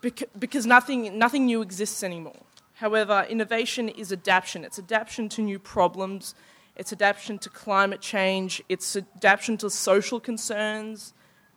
because 0.00 0.64
nothing, 0.64 1.18
nothing 1.18 1.44
new 1.44 1.60
exists 1.60 2.02
anymore. 2.02 2.40
However, 2.80 3.26
innovation 3.28 3.90
is 3.90 4.10
adaptation. 4.10 4.64
It's 4.64 4.78
adaptation 4.78 5.28
to 5.30 5.42
new 5.42 5.58
problems, 5.58 6.34
it's 6.76 6.94
adaptation 6.94 7.38
to 7.40 7.50
climate 7.50 8.00
change, 8.00 8.62
it's 8.70 8.96
adaptation 8.96 9.58
to 9.58 9.68
social 9.68 10.18
concerns, 10.18 11.12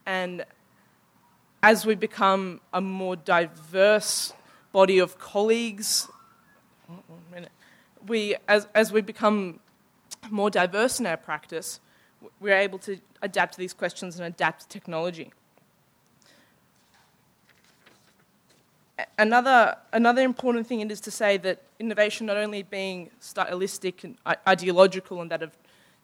and 0.05 0.43
as 1.61 1.85
we 1.85 1.95
become 1.95 2.59
a 2.73 2.81
more 2.81 3.15
diverse 3.15 4.33
body 4.73 4.99
of 4.99 5.17
colleagues, 5.17 6.09
we, 8.05 8.35
as, 8.49 8.67
as 8.75 8.91
we 8.91 8.99
become 8.99 9.61
more 10.29 10.49
diverse 10.49 10.99
in 10.99 11.05
our 11.05 11.15
practice, 11.15 11.79
we're 12.41 12.57
able 12.57 12.79
to 12.79 12.99
adapt 13.21 13.53
to 13.53 13.59
these 13.59 13.73
questions 13.73 14.19
and 14.19 14.27
adapt 14.27 14.63
to 14.63 14.67
technology. 14.67 15.31
Another, 19.17 19.75
another 19.91 20.21
important 20.21 20.67
thing 20.67 20.87
is 20.89 21.01
to 21.01 21.11
say 21.11 21.37
that 21.37 21.63
innovation 21.79 22.27
not 22.27 22.37
only 22.37 22.63
being 22.63 23.09
stylistic 23.19 24.03
and 24.03 24.17
ideological 24.47 25.21
and 25.21 25.31
that 25.31 25.41
of 25.41 25.51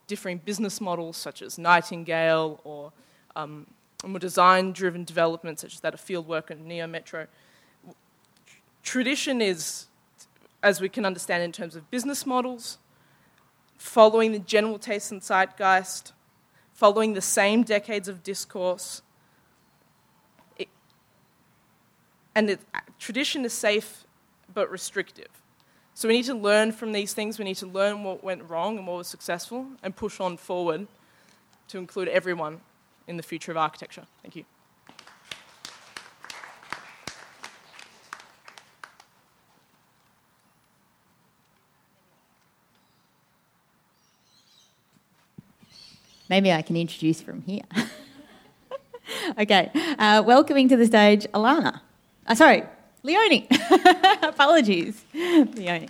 differing 0.08 0.38
business 0.38 0.80
models 0.80 1.16
such 1.16 1.40
as 1.40 1.56
Nightingale 1.56 2.60
or 2.64 2.92
um, 3.36 3.66
more 4.04 4.18
design-driven 4.18 5.04
developments 5.04 5.62
such 5.62 5.74
as 5.74 5.80
that 5.80 5.94
of 5.94 6.00
Fieldwork 6.00 6.50
and 6.50 6.68
Neometro, 6.68 7.28
tradition 8.82 9.40
is, 9.40 9.86
as 10.62 10.80
we 10.80 10.88
can 10.88 11.04
understand 11.04 11.42
in 11.44 11.52
terms 11.52 11.76
of 11.76 11.88
business 11.90 12.26
models, 12.26 12.78
following 13.78 14.32
the 14.32 14.38
general 14.40 14.78
taste 14.78 15.12
and 15.12 15.22
zeitgeist, 15.22 16.12
following 16.72 17.14
the 17.14 17.20
same 17.20 17.62
decades 17.62 18.08
of 18.08 18.22
discourse. 18.22 19.02
It, 20.58 20.68
and 22.40 22.48
it, 22.48 22.60
tradition 22.98 23.44
is 23.44 23.52
safe 23.52 24.06
but 24.54 24.70
restrictive. 24.70 25.28
So 25.92 26.08
we 26.08 26.14
need 26.14 26.24
to 26.24 26.34
learn 26.34 26.72
from 26.72 26.92
these 26.92 27.12
things. 27.12 27.38
We 27.38 27.44
need 27.44 27.56
to 27.56 27.66
learn 27.66 28.02
what 28.02 28.24
went 28.24 28.48
wrong 28.48 28.78
and 28.78 28.86
what 28.86 28.96
was 28.96 29.08
successful 29.08 29.66
and 29.82 29.94
push 29.94 30.20
on 30.20 30.38
forward 30.38 30.86
to 31.68 31.76
include 31.76 32.08
everyone 32.08 32.62
in 33.06 33.18
the 33.18 33.22
future 33.22 33.52
of 33.52 33.58
architecture. 33.58 34.06
Thank 34.22 34.36
you. 34.36 34.46
Maybe 46.30 46.50
I 46.50 46.62
can 46.62 46.78
introduce 46.78 47.20
from 47.20 47.42
here. 47.42 47.64
okay, 49.38 49.70
uh, 49.98 50.22
welcoming 50.24 50.70
to 50.70 50.78
the 50.78 50.86
stage 50.86 51.26
Alana. 51.34 51.82
Uh, 52.30 52.34
sorry, 52.36 52.62
Leonie. 53.02 53.48
Apologies, 54.22 55.02
Leonie. 55.12 55.88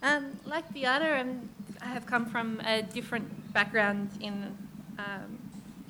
Um, 0.00 0.38
like 0.46 0.72
the 0.74 0.86
other, 0.86 1.16
um, 1.16 1.48
I 1.80 1.86
have 1.86 2.06
come 2.06 2.26
from 2.26 2.60
a 2.60 2.82
different 2.82 3.52
background 3.52 4.10
in, 4.20 4.56
um, 4.96 5.38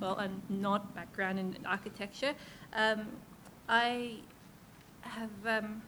well, 0.01 0.19
a 0.19 0.31
not 0.49 0.95
background 0.95 1.39
in 1.39 1.55
architecture. 1.67 2.33
Um, 2.73 3.09
I 3.69 4.15
have, 5.03 5.31
um, 5.47 5.83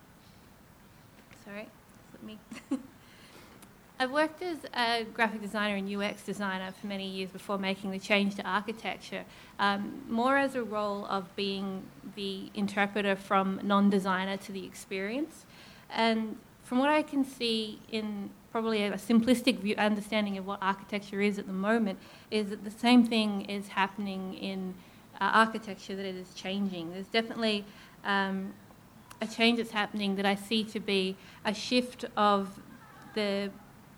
sorry 1.46 1.66
let 2.12 2.22
me. 2.22 2.38
I've 3.96 4.10
worked 4.10 4.42
as 4.42 4.58
a 4.74 5.04
graphic 5.04 5.40
designer 5.40 5.76
and 5.76 5.88
UX 5.88 6.22
designer 6.24 6.72
for 6.80 6.88
many 6.88 7.08
years 7.08 7.30
before 7.30 7.58
making 7.58 7.92
the 7.92 8.00
change 8.00 8.34
to 8.36 8.42
architecture, 8.42 9.24
um, 9.60 10.02
more 10.08 10.36
as 10.36 10.56
a 10.56 10.64
role 10.64 11.06
of 11.06 11.34
being 11.36 11.84
the 12.16 12.50
interpreter 12.54 13.14
from 13.14 13.60
non 13.62 13.90
designer 13.90 14.36
to 14.38 14.52
the 14.52 14.66
experience. 14.66 15.46
And 15.90 16.36
from 16.64 16.78
what 16.78 16.88
I 16.88 17.02
can 17.02 17.24
see 17.24 17.78
in 17.88 18.30
probably 18.50 18.82
a 18.82 18.92
simplistic 18.94 19.60
view, 19.60 19.76
understanding 19.76 20.38
of 20.38 20.46
what 20.46 20.58
architecture 20.60 21.20
is 21.20 21.38
at 21.38 21.46
the 21.46 21.52
moment, 21.52 22.00
is 22.32 22.50
that 22.50 22.64
the 22.64 22.72
same 22.72 23.04
thing 23.04 23.42
is 23.42 23.68
happening 23.68 24.34
in 24.34 24.74
uh, 25.20 25.30
architecture, 25.34 25.94
that 25.94 26.04
it 26.04 26.16
is 26.16 26.34
changing. 26.34 26.92
There's 26.92 27.06
definitely 27.06 27.64
um, 28.04 28.54
a 29.20 29.26
change 29.28 29.58
that's 29.58 29.70
happening 29.70 30.16
that 30.16 30.26
I 30.26 30.34
see 30.34 30.64
to 30.64 30.80
be 30.80 31.16
a 31.44 31.54
shift 31.54 32.04
of 32.16 32.60
the 33.14 33.50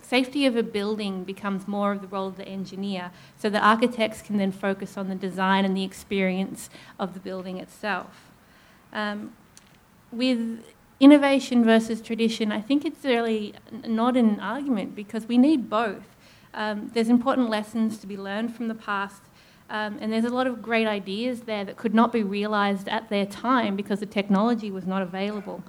safety 0.09 0.47
of 0.47 0.57
a 0.57 0.63
building 0.63 1.25
becomes 1.25 1.67
more 1.67 1.93
of 1.93 2.01
the 2.01 2.07
role 2.07 2.29
of 2.29 2.37
the 2.37 2.47
engineer, 2.47 3.11
so 3.37 3.51
that 3.51 3.63
architects 3.63 4.23
can 4.23 4.37
then 4.37 4.53
focus 4.53 4.97
on 4.97 5.09
the 5.09 5.15
design 5.15 5.65
and 5.65 5.77
the 5.77 5.83
experience 5.83 6.71
of 6.99 7.15
the 7.15 7.21
building 7.21 7.59
itself. 7.59 8.31
Um, 8.93 9.33
with 10.13 10.65
innovation 11.01 11.65
versus 11.65 12.01
tradition, 12.01 12.53
I 12.53 12.61
think 12.61 12.85
it's 12.85 13.05
really 13.05 13.55
not 13.87 14.17
an 14.17 14.39
argument 14.41 14.95
because 14.95 15.27
we 15.27 15.39
need 15.39 15.69
both. 15.69 16.07
Um, 16.55 16.91
there's 16.95 17.09
important 17.09 17.51
lessons 17.51 17.99
to 17.99 18.07
be 18.07 18.17
learned 18.17 18.55
from 18.55 18.69
the 18.69 18.75
past, 18.75 19.23
um, 19.69 19.99
and 20.01 20.13
there's 20.13 20.25
a 20.25 20.31
lot 20.31 20.47
of 20.47 20.63
great 20.63 20.87
ideas 20.87 21.41
there 21.41 21.65
that 21.65 21.77
could 21.77 21.95
not 21.95 22.13
be 22.13 22.23
realised 22.23 22.89
at 22.89 23.09
their 23.09 23.27
time 23.27 23.75
because 23.75 23.99
the 24.01 24.07
technology 24.07 24.71
was 24.71 24.87
not 24.87 25.03
available. 25.03 25.63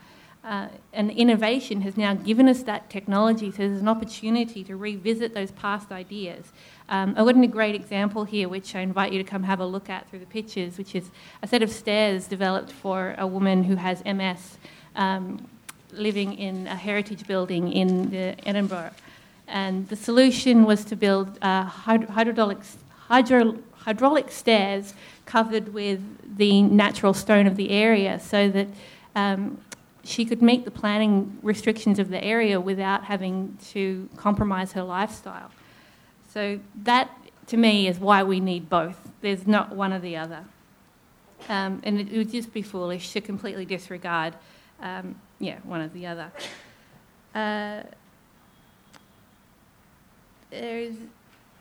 Uh, 0.47 0.69
and 0.93 1.11
innovation 1.11 1.81
has 1.81 1.97
now 1.97 2.13
given 2.13 2.47
us 2.47 2.63
that 2.63 2.89
technology, 2.89 3.51
so 3.51 3.57
there's 3.57 3.81
an 3.81 3.87
opportunity 3.89 4.63
to 4.63 4.77
revisit 4.77 5.33
those 5.33 5.51
past 5.51 5.91
ideas. 5.91 6.53
Um, 6.87 7.09
I've 7.17 7.25
got 7.25 7.35
a 7.35 7.47
great 7.47 7.75
example 7.75 8.23
here, 8.23 8.47
which 8.47 8.73
I 8.73 8.79
invite 8.79 9.11
you 9.11 9.21
to 9.21 9.29
come 9.29 9.43
have 9.43 9.59
a 9.59 9.65
look 9.65 9.89
at 9.89 10.09
through 10.09 10.19
the 10.19 10.25
pictures, 10.25 10.77
which 10.77 10.95
is 10.95 11.11
a 11.43 11.47
set 11.47 11.63
of 11.63 11.69
stairs 11.69 12.27
developed 12.27 12.71
for 12.71 13.13
a 13.17 13.27
woman 13.27 13.65
who 13.65 13.75
has 13.75 14.01
MS 14.05 14.57
um, 14.95 15.45
living 15.91 16.33
in 16.35 16.65
a 16.67 16.77
heritage 16.77 17.27
building 17.27 17.73
in 17.73 18.15
Edinburgh. 18.45 18.91
And 19.49 19.89
the 19.89 19.97
solution 19.97 20.63
was 20.63 20.85
to 20.85 20.95
build 20.95 21.37
uh, 21.41 21.63
hydraulic, 21.63 22.59
hydro, 23.09 23.59
hydraulic 23.73 24.31
stairs 24.31 24.93
covered 25.25 25.73
with 25.73 25.99
the 26.37 26.61
natural 26.61 27.13
stone 27.13 27.47
of 27.47 27.57
the 27.57 27.69
area 27.69 28.17
so 28.17 28.49
that 28.49 28.67
um, 29.13 29.57
she 30.07 30.25
could 30.25 30.41
meet 30.41 30.65
the 30.65 30.71
planning 30.71 31.37
restrictions 31.41 31.99
of 31.99 32.09
the 32.09 32.23
area 32.23 32.59
without 32.59 33.03
having 33.03 33.57
to 33.71 34.09
compromise 34.15 34.71
her 34.71 34.83
lifestyle. 34.83 35.51
So, 36.29 36.59
that 36.83 37.09
to 37.47 37.57
me 37.57 37.87
is 37.87 37.99
why 37.99 38.23
we 38.23 38.39
need 38.39 38.69
both. 38.69 39.11
There's 39.21 39.47
not 39.47 39.75
one 39.75 39.93
or 39.93 39.99
the 39.99 40.17
other. 40.17 40.45
Um, 41.49 41.81
and 41.83 41.99
it, 41.99 42.11
would 42.11 42.31
just 42.31 42.51
be 42.51 42.61
foolish 42.61 43.13
to 43.13 43.21
completely 43.21 43.65
disregard 43.65 44.33
um, 44.81 45.15
yeah, 45.39 45.59
one 45.63 45.81
or 45.81 45.87
the 45.89 46.05
other. 46.07 46.31
Uh, 47.33 47.83
there's 50.49 50.95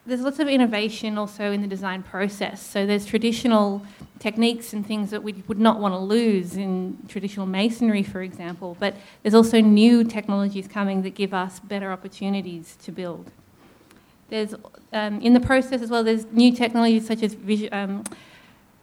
there's 0.07 0.21
lots 0.21 0.39
of 0.39 0.49
innovation 0.49 1.19
also 1.19 1.51
in 1.53 1.63
the 1.63 1.67
design 1.67 2.03
process. 2.03 2.65
So 2.65 2.87
there's 2.87 3.05
traditional 3.05 3.85
techniques 4.21 4.73
and 4.73 4.87
things 4.87 5.11
that 5.11 5.23
we 5.23 5.33
would 5.49 5.59
not 5.59 5.81
want 5.81 5.93
to 5.93 5.99
lose 5.99 6.57
in 6.57 6.97
traditional 7.09 7.45
masonry, 7.45 8.03
for 8.03 8.23
example. 8.23 8.77
But 8.79 8.97
there's 9.23 9.35
also 9.35 9.61
new 9.61 10.05
technologies 10.05 10.69
coming 10.69 11.03
that 11.03 11.15
give 11.15 11.35
us 11.35 11.59
better 11.61 11.91
opportunities 11.91 12.77
to 12.85 12.93
build. 12.93 13.31
There's 14.29 14.55
um, 14.93 15.21
in 15.21 15.35
the 15.35 15.41
process 15.41 15.83
as 15.83 15.91
well. 15.91 16.03
There's 16.03 16.27
new 16.27 16.53
technologies 16.53 17.07
such 17.07 17.23
as 17.23 17.37
um, 17.73 18.05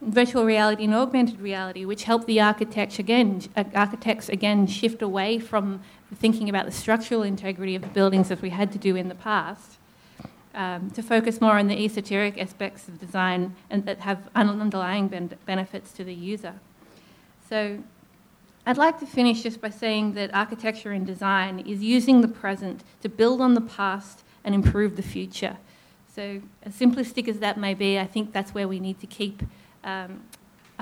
virtual 0.00 0.44
reality 0.44 0.84
and 0.84 0.94
augmented 0.94 1.40
reality, 1.40 1.84
which 1.84 2.04
help 2.04 2.26
the 2.26 2.40
architects 2.40 2.98
again, 2.98 3.42
uh, 3.56 3.64
architects 3.74 4.28
again 4.28 4.66
shift 4.66 5.02
away 5.02 5.38
from 5.38 5.80
thinking 6.14 6.48
about 6.48 6.66
the 6.66 6.72
structural 6.72 7.22
integrity 7.22 7.74
of 7.74 7.82
the 7.82 7.88
buildings 7.88 8.30
as 8.30 8.40
we 8.40 8.50
had 8.50 8.70
to 8.72 8.78
do 8.78 8.94
in 8.94 9.08
the 9.08 9.14
past, 9.14 9.78
um, 10.54 10.90
to 10.90 11.02
focus 11.02 11.40
more 11.40 11.58
on 11.58 11.66
the 11.66 11.84
esoteric 11.84 12.38
aspects 12.38 12.88
of 12.88 12.98
design 12.98 13.54
and 13.70 13.84
that 13.86 14.00
have 14.00 14.28
underlying 14.34 15.08
ben- 15.08 15.36
benefits 15.46 15.92
to 15.92 16.04
the 16.04 16.14
user. 16.14 16.54
So, 17.48 17.82
I'd 18.66 18.78
like 18.78 18.98
to 19.00 19.06
finish 19.06 19.42
just 19.42 19.60
by 19.60 19.68
saying 19.68 20.14
that 20.14 20.34
architecture 20.34 20.92
and 20.92 21.06
design 21.06 21.58
is 21.60 21.82
using 21.82 22.22
the 22.22 22.28
present 22.28 22.82
to 23.02 23.10
build 23.10 23.42
on 23.42 23.52
the 23.52 23.60
past 23.60 24.24
and 24.42 24.54
improve 24.54 24.96
the 24.96 25.02
future. 25.02 25.58
So, 26.14 26.40
as 26.62 26.74
simplistic 26.74 27.28
as 27.28 27.40
that 27.40 27.58
may 27.58 27.74
be, 27.74 27.98
I 27.98 28.06
think 28.06 28.32
that's 28.32 28.54
where 28.54 28.66
we 28.66 28.80
need 28.80 29.00
to 29.00 29.06
keep 29.06 29.42
um, 29.82 30.22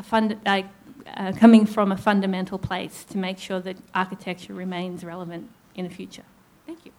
fund, 0.03 0.39
uh, 0.47 0.63
uh, 1.07 1.33
coming 1.33 1.67
from 1.67 1.91
a 1.91 1.97
fundamental 1.97 2.59
place 2.59 3.05
to 3.05 3.19
make 3.19 3.39
sure 3.39 3.59
that 3.61 3.77
architecture 3.95 4.55
remains 4.55 5.05
relevant 5.05 5.51
in 5.75 5.85
the 5.89 5.95
future. 5.95 6.25
Thank 6.67 6.87
you. 6.87 6.93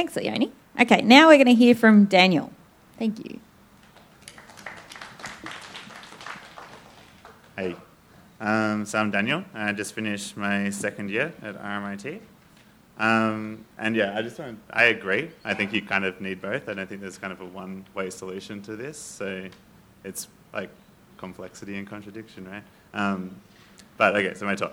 Thanks, 0.00 0.16
Leonie. 0.16 0.50
Okay, 0.80 1.02
now 1.02 1.28
we're 1.28 1.36
going 1.36 1.44
to 1.44 1.54
hear 1.54 1.74
from 1.74 2.06
Daniel. 2.06 2.50
Thank 2.98 3.18
you. 3.18 3.38
Hey, 7.54 7.76
um, 8.40 8.86
so 8.86 8.98
I'm 8.98 9.10
Daniel. 9.10 9.44
I 9.52 9.72
just 9.72 9.92
finished 9.92 10.38
my 10.38 10.70
second 10.70 11.10
year 11.10 11.34
at 11.42 11.62
RMIT. 11.62 12.18
Um, 12.98 13.66
and 13.76 13.94
yeah, 13.94 14.16
I 14.16 14.22
just 14.22 14.38
want, 14.38 14.58
I 14.70 14.84
agree. 14.84 15.32
I 15.44 15.52
think 15.52 15.74
you 15.74 15.82
kind 15.82 16.06
of 16.06 16.18
need 16.18 16.40
both. 16.40 16.70
I 16.70 16.72
don't 16.72 16.88
think 16.88 17.02
there's 17.02 17.18
kind 17.18 17.34
of 17.34 17.42
a 17.42 17.44
one 17.44 17.84
way 17.92 18.08
solution 18.08 18.62
to 18.62 18.76
this. 18.76 18.96
So 18.96 19.50
it's 20.02 20.28
like 20.54 20.70
complexity 21.18 21.76
and 21.76 21.86
contradiction, 21.86 22.48
right? 22.48 22.62
Um, 22.94 23.36
but 23.98 24.16
okay, 24.16 24.32
so 24.32 24.46
my 24.46 24.54
talk. 24.54 24.72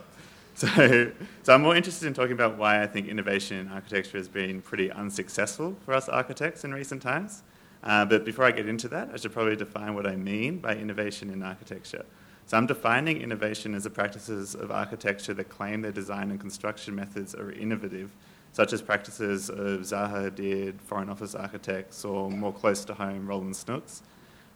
So, 0.66 1.12
so 1.44 1.54
I'm 1.54 1.62
more 1.62 1.76
interested 1.76 2.08
in 2.08 2.16
talking 2.16 2.32
about 2.32 2.58
why 2.58 2.82
I 2.82 2.88
think 2.88 3.08
innovation 3.08 3.60
in 3.60 3.68
architecture 3.68 4.18
has 4.18 4.28
been 4.28 4.64
pretty 4.64 4.92
unsuccessful 4.92 5.76
for 5.86 5.94
us 5.94 6.10
architects 6.10 6.64
in 6.64 6.74
recent 6.74 7.00
times. 7.00 7.44
Uh, 7.84 8.06
but 8.06 8.26
before 8.26 8.44
I 8.44 8.50
get 8.50 8.68
into 8.68 8.88
that, 8.88 9.12
I 9.14 9.18
should 9.18 9.34
probably 9.34 9.56
define 9.56 9.94
what 9.94 10.08
I 10.08 10.16
mean 10.16 10.58
by 10.58 10.76
innovation 10.76 11.30
in 11.30 11.44
architecture. 11.44 12.06
So 12.48 12.58
I'm 12.58 12.66
defining 12.66 13.22
innovation 13.22 13.76
as 13.76 13.84
the 13.84 13.92
practices 13.92 14.56
of 14.56 14.72
architecture 14.72 15.36
that 15.36 15.48
claim 15.48 15.82
their 15.82 15.92
design 15.92 16.32
and 16.32 16.40
construction 16.40 16.96
methods 16.96 17.36
are 17.36 17.52
innovative, 17.52 18.10
such 18.52 18.74
as 18.74 18.82
practices 18.82 19.52
of 19.52 19.82
Zaha 19.82 20.32
Hadid, 20.32 20.82
Foreign 20.82 21.10
Office 21.10 21.36
architects, 21.36 22.04
or 22.04 22.32
more 22.32 22.52
close 22.52 22.84
to 22.86 22.96
home, 22.96 23.28
Roland 23.28 23.56
Snooks. 23.56 24.02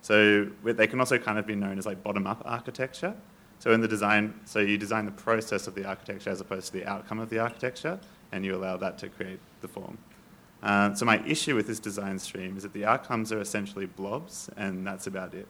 So 0.01 0.47
they 0.63 0.87
can 0.87 0.99
also 0.99 1.19
kind 1.19 1.37
of 1.37 1.45
be 1.45 1.53
known 1.53 1.77
as 1.77 1.85
like 1.85 2.01
bottom-up 2.01 2.41
architecture. 2.43 3.13
So 3.61 3.71
in 3.73 3.79
the 3.79 3.87
design, 3.87 4.33
so 4.45 4.57
you 4.57 4.75
design 4.75 5.05
the 5.05 5.11
process 5.11 5.67
of 5.67 5.75
the 5.75 5.85
architecture 5.85 6.31
as 6.31 6.41
opposed 6.41 6.65
to 6.65 6.73
the 6.73 6.87
outcome 6.87 7.19
of 7.19 7.29
the 7.29 7.37
architecture, 7.37 7.99
and 8.31 8.43
you 8.43 8.55
allow 8.55 8.75
that 8.77 8.97
to 8.97 9.07
create 9.07 9.39
the 9.61 9.67
form. 9.67 9.99
Uh, 10.63 10.95
so 10.95 11.05
my 11.05 11.23
issue 11.27 11.55
with 11.55 11.67
this 11.67 11.79
design 11.79 12.17
stream 12.17 12.57
is 12.57 12.63
that 12.63 12.73
the 12.73 12.85
outcomes 12.85 13.31
are 13.31 13.39
essentially 13.39 13.85
blobs, 13.85 14.49
and 14.57 14.87
that's 14.87 15.05
about 15.05 15.35
it. 15.35 15.47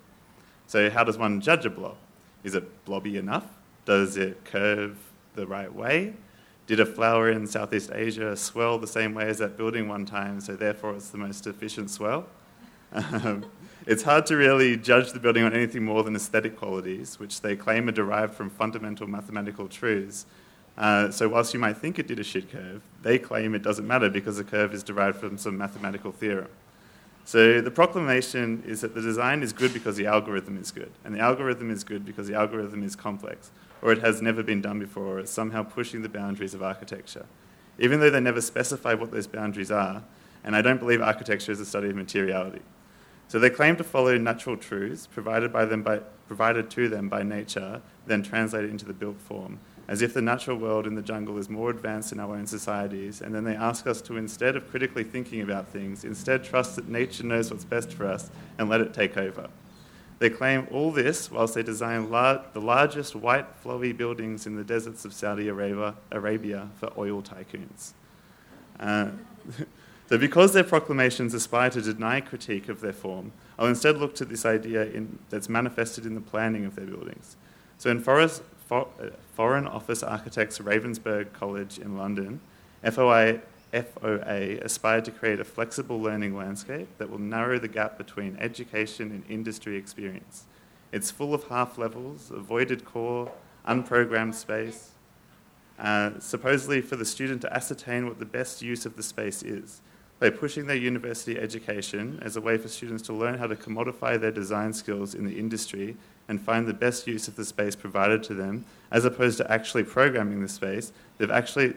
So 0.68 0.90
how 0.90 1.06
does 1.06 1.18
one 1.18 1.40
judge 1.40 1.66
a 1.66 1.70
blob? 1.70 1.96
Is 2.44 2.54
it 2.54 2.84
blobby 2.84 3.16
enough? 3.16 3.48
Does 3.86 4.18
it 4.18 4.44
curve 4.44 4.98
the 5.36 5.48
right 5.48 5.74
way? 5.74 6.14
Did 6.68 6.82
a 6.82 6.86
flower 6.86 7.32
in 7.32 7.48
Southeast 7.48 7.92
Asia 7.94 8.36
swell 8.36 8.78
the 8.78 8.88
same 8.88 9.14
way 9.14 9.30
as 9.30 9.38
that 9.38 9.56
building 9.56 9.88
one 9.88 10.06
time, 10.06 10.42
so 10.42 10.58
therefore 10.58 10.96
it's 10.96 11.12
the 11.12 11.18
most 11.18 11.48
efficient 11.48 11.90
swell? 11.90 12.28
Um, 12.92 13.46
it's 13.88 14.04
hard 14.04 14.26
to 14.28 14.36
really 14.36 14.78
judge 14.78 15.12
the 15.12 15.20
building 15.20 15.44
on 15.44 15.54
anything 15.54 15.84
more 15.84 16.04
than 16.04 16.16
aesthetic 16.16 16.56
qualities, 16.56 17.20
which 17.20 17.42
they 17.42 17.56
claim 17.56 17.90
are 17.90 17.94
derived 17.94 18.34
from 18.34 18.50
fundamental 18.50 19.08
mathematical 19.08 19.68
truths. 19.68 20.26
Uh, 20.78 21.10
so, 21.12 21.28
whilst 21.28 21.54
you 21.54 21.60
might 21.60 21.78
think 21.78 22.00
it 22.00 22.08
did 22.08 22.20
a 22.20 22.24
shit 22.24 22.52
curve, 22.52 22.82
they 23.02 23.18
claim 23.18 23.56
it 23.56 23.64
doesn't 23.64 23.88
matter 23.88 24.10
because 24.10 24.38
the 24.38 24.44
curve 24.44 24.74
is 24.74 24.84
derived 24.84 25.18
from 25.18 25.38
some 25.38 25.58
mathematical 25.58 26.12
theorem. 26.12 26.50
So 27.24 27.62
the 27.62 27.72
proclamation 27.72 28.64
is 28.66 28.82
that 28.82 28.96
the 28.96 29.02
design 29.02 29.44
is 29.44 29.54
good 29.54 29.74
because 29.74 29.96
the 29.96 30.08
algorithm 30.08 30.58
is 30.58 30.72
good, 30.72 30.92
and 31.06 31.14
the 31.16 31.20
algorithm 31.20 31.70
is 31.70 31.84
good 31.84 32.06
because 32.06 32.28
the 32.28 32.34
algorithm 32.36 32.84
is 32.84 32.96
complex, 32.96 33.52
or 33.82 33.92
it 33.92 34.00
has 34.00 34.22
never 34.22 34.44
been 34.44 34.62
done 34.62 34.80
before, 34.80 35.18
or 35.18 35.20
it's 35.20 35.32
somehow 35.32 35.64
pushing 35.64 36.02
the 36.02 36.10
boundaries 36.10 36.54
of 36.54 36.64
architecture. 36.64 37.26
Even 37.80 38.00
though 38.00 38.10
they 38.10 38.20
never 38.20 38.42
specify 38.42 38.94
what 38.94 39.12
those 39.12 39.28
boundaries 39.28 39.72
are, 39.72 40.04
and 40.44 40.56
I 40.56 40.62
don't 40.62 40.80
believe 40.80 41.02
architecture 41.02 41.52
is 41.52 41.60
a 41.60 41.66
study 41.66 41.90
of 41.90 41.96
materiality. 41.96 42.62
So 43.32 43.40
they 43.40 43.50
claim 43.50 43.78
to 43.78 43.84
follow 43.86 44.18
natural 44.18 44.58
truths 44.58 45.08
provided, 45.08 45.54
by 45.54 45.64
them 45.64 45.84
by, 45.84 46.00
provided 46.28 46.70
to 46.72 46.90
them 46.90 47.08
by 47.08 47.24
nature, 47.24 47.82
then 48.06 48.24
translated 48.24 48.70
into 48.70 48.84
the 48.84 48.92
built 48.92 49.22
form, 49.22 49.60
as 49.88 50.02
if 50.02 50.14
the 50.14 50.22
natural 50.22 50.58
world 50.58 50.86
in 50.86 50.96
the 50.96 51.02
jungle 51.02 51.38
is 51.38 51.50
more 51.50 51.70
advanced 51.70 52.10
than 52.10 52.20
our 52.20 52.36
own 52.36 52.46
societies, 52.46 53.22
and 53.22 53.34
then 53.34 53.46
they 53.46 53.56
ask 53.56 53.88
us 53.88 54.02
to, 54.02 54.18
instead 54.18 54.58
of 54.58 54.70
critically 54.70 55.06
thinking 55.06 55.40
about 55.40 55.70
things, 55.70 56.04
instead 56.04 56.44
trust 56.44 56.76
that 56.76 56.90
nature 56.90 57.26
knows 57.26 57.50
what's 57.50 57.64
best 57.64 57.94
for 57.94 58.06
us 58.06 58.30
and 58.58 58.68
let 58.68 58.82
it 58.82 58.94
take 58.94 59.16
over. 59.16 59.48
They 60.20 60.30
claim 60.30 60.68
all 60.70 60.92
this 60.92 61.32
whilst 61.32 61.54
they 61.54 61.64
design 61.64 62.12
lar- 62.12 62.44
the 62.52 62.60
largest 62.60 63.16
white, 63.16 63.64
flowy 63.64 63.96
buildings 63.96 64.46
in 64.46 64.58
the 64.58 64.64
deserts 64.66 65.06
of 65.06 65.14
Saudi 65.14 65.48
Arabia, 65.48 65.96
Arabia 66.12 66.68
for 66.76 66.92
oil 66.98 67.22
tycoons. 67.22 67.94
Uh, 68.78 69.12
so, 70.12 70.18
because 70.18 70.52
their 70.52 70.66
proclamations 70.66 71.34
aspire 71.34 71.70
to 71.70 71.82
deny 71.82 72.20
critique 72.20 72.68
of 72.68 72.82
their 72.82 72.92
form, 72.92 73.32
I'll 73.58 73.68
instead 73.68 73.96
look 73.96 74.14
to 74.16 74.26
this 74.26 74.46
idea 74.46 74.84
in, 74.88 75.20
that's 75.30 75.48
manifested 75.48 76.06
in 76.06 76.16
the 76.16 76.20
planning 76.20 76.66
of 76.66 76.76
their 76.76 76.86
buildings. 76.86 77.38
So, 77.78 77.90
in 77.90 78.02
Forest, 78.02 78.44
for, 78.68 78.90
uh, 79.02 79.12
Foreign 79.36 79.66
Office 79.66 80.04
Architects 80.04 80.60
Ravensbourne 80.60 81.32
College 81.32 81.80
in 81.80 81.98
London, 81.98 82.42
FOA, 82.84 83.40
FOA 83.72 84.62
aspired 84.62 85.06
to 85.06 85.12
create 85.12 85.40
a 85.40 85.46
flexible 85.46 86.02
learning 86.02 86.36
landscape 86.36 86.90
that 86.98 87.10
will 87.10 87.18
narrow 87.18 87.58
the 87.58 87.70
gap 87.70 87.98
between 87.98 88.36
education 88.38 89.12
and 89.12 89.24
industry 89.30 89.78
experience. 89.78 90.44
It's 90.92 91.10
full 91.10 91.34
of 91.34 91.46
half 91.46 91.78
levels, 91.78 92.32
avoided 92.32 92.84
core, 92.84 93.32
unprogrammed 93.66 94.34
space, 94.34 94.90
uh, 95.80 96.20
supposedly 96.20 96.82
for 96.82 96.98
the 96.98 97.06
student 97.06 97.40
to 97.44 97.54
ascertain 97.54 98.08
what 98.08 98.20
the 98.20 98.26
best 98.26 98.62
use 98.62 98.86
of 98.86 98.98
the 98.98 99.04
space 99.04 99.42
is. 99.42 99.80
By 100.22 100.30
pushing 100.30 100.68
their 100.68 100.78
university 100.78 101.40
education 101.40 102.20
as 102.22 102.36
a 102.36 102.42
way 102.42 102.56
for 102.56 102.68
students 102.68 103.02
to 103.02 103.12
learn 103.12 103.40
how 103.40 103.48
to 103.48 103.56
commodify 103.56 104.22
their 104.22 104.32
design 104.32 104.72
skills 104.72 105.16
in 105.16 105.26
the 105.26 105.40
industry 105.40 105.98
and 106.28 106.40
find 106.40 106.68
the 106.68 106.74
best 106.76 107.08
use 107.08 107.28
of 107.28 107.36
the 107.36 107.44
space 107.44 107.76
provided 107.76 108.22
to 108.22 108.36
them, 108.36 108.64
as 108.92 109.04
opposed 109.04 109.38
to 109.38 109.52
actually 109.52 109.84
programming 109.84 110.40
the 110.40 110.48
space, 110.48 110.94
they've 111.18 111.32
actually, 111.32 111.74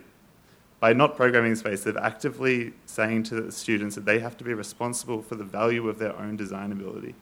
by 0.79 0.93
not 0.93 1.17
programming 1.17 1.53
the 1.53 1.57
space, 1.57 1.85
they're 1.85 1.97
actively 1.97 2.75
saying 2.85 3.23
to 3.23 3.41
the 3.41 3.51
students 3.51 3.95
that 3.95 4.05
they 4.05 4.19
have 4.19 4.37
to 4.37 4.45
be 4.45 4.53
responsible 4.53 5.23
for 5.23 5.37
the 5.37 5.45
value 5.45 5.89
of 5.89 5.99
their 5.99 6.15
own 6.19 6.37
design 6.37 6.71
ability. 6.71 7.15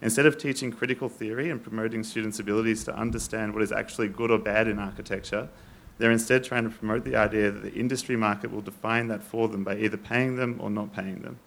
Instead 0.00 0.26
of 0.26 0.38
teaching 0.38 0.70
critical 0.70 1.08
theory 1.08 1.50
and 1.50 1.60
promoting 1.60 2.04
students' 2.04 2.38
abilities 2.38 2.84
to 2.84 2.94
understand 2.94 3.52
what 3.52 3.64
is 3.64 3.72
actually 3.72 4.06
good 4.06 4.30
or 4.30 4.38
bad 4.38 4.68
in 4.68 4.78
architecture, 4.78 5.48
they're 5.98 6.12
instead 6.12 6.44
trying 6.44 6.64
to 6.64 6.70
promote 6.70 7.04
the 7.04 7.16
idea 7.16 7.50
that 7.50 7.60
the 7.60 7.74
industry 7.74 8.16
market 8.16 8.52
will 8.52 8.60
define 8.60 9.08
that 9.08 9.22
for 9.22 9.48
them 9.48 9.64
by 9.64 9.76
either 9.76 9.96
paying 9.96 10.36
them 10.36 10.56
or 10.60 10.70
not 10.70 10.94
paying 10.94 11.22
them. 11.22 11.38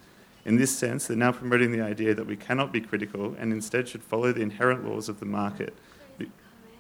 In 0.44 0.58
this 0.58 0.78
sense, 0.78 1.08
they're 1.08 1.18
now 1.18 1.32
promoting 1.32 1.72
the 1.72 1.82
idea 1.82 2.14
that 2.14 2.26
we 2.26 2.36
cannot 2.36 2.72
be 2.72 2.82
critical 2.82 3.36
and 3.40 3.54
instead 3.54 3.88
should 3.88 4.04
follow 4.04 4.32
the 4.32 4.42
inherent 4.42 4.88
laws 4.88 5.08
of 5.08 5.20
the 5.20 5.26
market. 5.26 5.74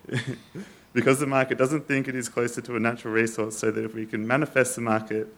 because 0.93 1.19
the 1.19 1.27
market 1.27 1.57
doesn't 1.57 1.87
think 1.87 2.07
it 2.07 2.15
is 2.15 2.27
closer 2.27 2.61
to 2.61 2.75
a 2.75 2.79
natural 2.79 3.13
resource, 3.13 3.57
so 3.57 3.71
that 3.71 3.83
if 3.83 3.93
we 3.93 4.05
can 4.05 4.27
manifest 4.27 4.75
the 4.75 4.81
market 4.81 5.33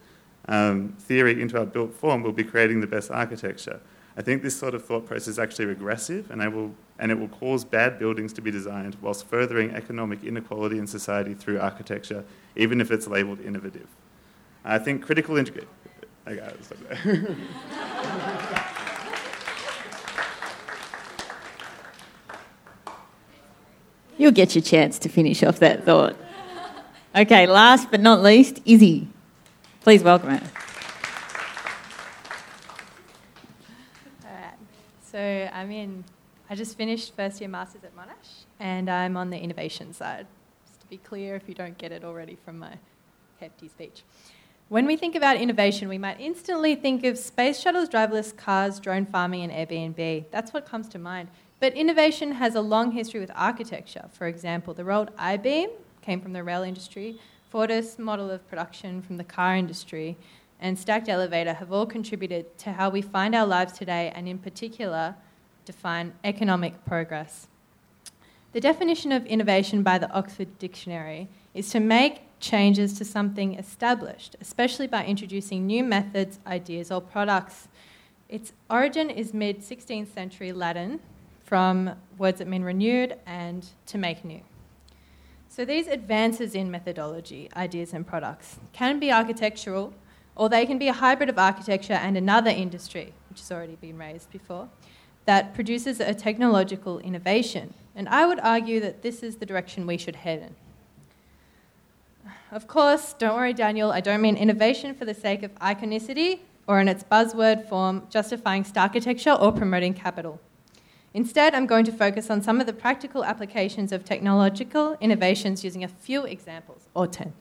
um, 0.48 0.94
theory 0.98 1.40
into 1.40 1.58
our 1.58 1.66
built 1.66 1.94
form, 1.94 2.22
we'll 2.22 2.32
be 2.32 2.44
creating 2.44 2.80
the 2.80 2.86
best 2.86 3.10
architecture. 3.10 3.80
I 4.16 4.22
think 4.22 4.42
this 4.42 4.56
sort 4.56 4.74
of 4.74 4.84
thought 4.84 5.06
process 5.06 5.28
is 5.28 5.38
actually 5.38 5.66
regressive 5.66 6.30
and, 6.30 6.54
will, 6.54 6.74
and 6.98 7.10
it 7.10 7.18
will 7.18 7.28
cause 7.28 7.64
bad 7.64 7.98
buildings 7.98 8.32
to 8.34 8.40
be 8.40 8.52
designed 8.52 8.96
whilst 9.02 9.26
furthering 9.26 9.72
economic 9.72 10.22
inequality 10.22 10.78
in 10.78 10.86
society 10.86 11.34
through 11.34 11.58
architecture, 11.58 12.24
even 12.54 12.80
if 12.80 12.92
it's 12.92 13.08
labelled 13.08 13.40
innovative. 13.40 13.88
I 14.64 14.78
think 14.78 15.04
critical 15.04 15.36
integration. 15.36 15.68
Okay, 16.26 16.40
You'll 24.16 24.32
get 24.32 24.54
your 24.54 24.62
chance 24.62 24.98
to 25.00 25.08
finish 25.08 25.42
off 25.42 25.58
that 25.58 25.84
thought. 25.84 26.16
Okay, 27.16 27.46
last 27.46 27.90
but 27.90 28.00
not 28.00 28.22
least, 28.22 28.60
Izzy. 28.64 29.08
Please 29.82 30.02
welcome 30.02 30.30
her. 30.30 30.63
So 35.14 35.48
I'm 35.52 35.70
in, 35.70 36.02
I 36.50 36.56
just 36.56 36.76
finished 36.76 37.14
first 37.14 37.40
year 37.40 37.48
masters 37.48 37.84
at 37.84 37.94
Monash 37.94 38.46
and 38.58 38.90
I'm 38.90 39.16
on 39.16 39.30
the 39.30 39.38
innovation 39.38 39.92
side. 39.92 40.26
Just 40.66 40.80
to 40.80 40.88
be 40.88 40.96
clear, 40.96 41.36
if 41.36 41.48
you 41.48 41.54
don't 41.54 41.78
get 41.78 41.92
it 41.92 42.02
already 42.02 42.36
from 42.44 42.58
my 42.58 42.72
hefty 43.38 43.68
speech. 43.68 44.02
When 44.70 44.86
we 44.86 44.96
think 44.96 45.14
about 45.14 45.36
innovation, 45.36 45.88
we 45.88 45.98
might 45.98 46.20
instantly 46.20 46.74
think 46.74 47.04
of 47.04 47.16
space 47.16 47.60
shuttles, 47.60 47.88
driverless 47.88 48.36
cars, 48.36 48.80
drone 48.80 49.06
farming, 49.06 49.48
and 49.48 49.52
Airbnb. 49.52 50.24
That's 50.32 50.52
what 50.52 50.66
comes 50.66 50.88
to 50.88 50.98
mind. 50.98 51.28
But 51.60 51.74
innovation 51.74 52.32
has 52.32 52.56
a 52.56 52.60
long 52.60 52.90
history 52.90 53.20
with 53.20 53.30
architecture. 53.36 54.06
For 54.10 54.26
example, 54.26 54.74
the 54.74 54.84
rolled 54.84 55.12
I 55.16 55.36
beam 55.36 55.70
came 56.02 56.20
from 56.20 56.32
the 56.32 56.42
rail 56.42 56.64
industry, 56.64 57.20
Fordist 57.52 58.00
model 58.00 58.32
of 58.32 58.48
production 58.48 59.00
from 59.00 59.18
the 59.18 59.22
car 59.22 59.54
industry, 59.54 60.16
and 60.60 60.78
Stacked 60.78 61.08
Elevator 61.08 61.54
have 61.54 61.72
all 61.72 61.86
contributed 61.86 62.56
to 62.58 62.72
how 62.72 62.88
we 62.90 63.02
find 63.02 63.34
our 63.34 63.46
lives 63.46 63.72
today 63.72 64.12
and, 64.14 64.28
in 64.28 64.38
particular, 64.38 65.14
define 65.64 66.12
economic 66.24 66.84
progress. 66.84 67.48
The 68.52 68.60
definition 68.60 69.10
of 69.10 69.26
innovation 69.26 69.82
by 69.82 69.98
the 69.98 70.10
Oxford 70.12 70.58
Dictionary 70.58 71.28
is 71.54 71.70
to 71.70 71.80
make 71.80 72.22
changes 72.38 72.92
to 72.94 73.04
something 73.04 73.54
established, 73.54 74.36
especially 74.40 74.86
by 74.86 75.04
introducing 75.04 75.66
new 75.66 75.82
methods, 75.82 76.38
ideas, 76.46 76.90
or 76.90 77.00
products. 77.00 77.68
Its 78.28 78.52
origin 78.70 79.10
is 79.10 79.34
mid 79.34 79.60
16th 79.60 80.12
century 80.12 80.52
Latin 80.52 81.00
from 81.42 81.90
words 82.16 82.38
that 82.38 82.48
mean 82.48 82.62
renewed 82.62 83.16
and 83.26 83.66
to 83.86 83.98
make 83.98 84.24
new. 84.24 84.40
So 85.48 85.64
these 85.64 85.86
advances 85.86 86.54
in 86.54 86.70
methodology, 86.70 87.48
ideas, 87.56 87.92
and 87.92 88.06
products 88.06 88.58
can 88.72 88.98
be 88.98 89.12
architectural 89.12 89.94
or 90.36 90.48
they 90.48 90.66
can 90.66 90.78
be 90.78 90.88
a 90.88 90.92
hybrid 90.92 91.28
of 91.28 91.38
architecture 91.38 91.94
and 91.94 92.16
another 92.16 92.50
industry, 92.50 93.12
which 93.28 93.40
has 93.40 93.52
already 93.52 93.76
been 93.76 93.98
raised 93.98 94.30
before, 94.30 94.68
that 95.26 95.54
produces 95.54 96.00
a 96.00 96.14
technological 96.14 96.98
innovation. 96.98 97.72
And 97.94 98.08
I 98.08 98.26
would 98.26 98.40
argue 98.40 98.80
that 98.80 99.02
this 99.02 99.22
is 99.22 99.36
the 99.36 99.46
direction 99.46 99.86
we 99.86 99.96
should 99.96 100.16
head 100.16 100.40
in. 100.40 100.54
Of 102.50 102.66
course, 102.66 103.14
don't 103.14 103.34
worry, 103.34 103.52
Daniel, 103.52 103.90
I 103.90 104.00
don't 104.00 104.20
mean 104.20 104.36
innovation 104.36 104.94
for 104.94 105.04
the 105.04 105.14
sake 105.14 105.42
of 105.42 105.54
iconicity 105.56 106.40
or 106.66 106.80
in 106.80 106.88
its 106.88 107.04
buzzword 107.04 107.68
form, 107.68 108.06
justifying 108.10 108.64
architecture 108.76 109.32
or 109.32 109.52
promoting 109.52 109.94
capital. 109.94 110.40
Instead, 111.12 111.54
I'm 111.54 111.66
going 111.66 111.84
to 111.84 111.92
focus 111.92 112.28
on 112.28 112.42
some 112.42 112.60
of 112.60 112.66
the 112.66 112.72
practical 112.72 113.24
applications 113.24 113.92
of 113.92 114.04
technological 114.04 114.96
innovations 115.00 115.62
using 115.62 115.84
a 115.84 115.88
few 115.88 116.24
examples, 116.24 116.88
or 116.92 117.06
10. 117.06 117.32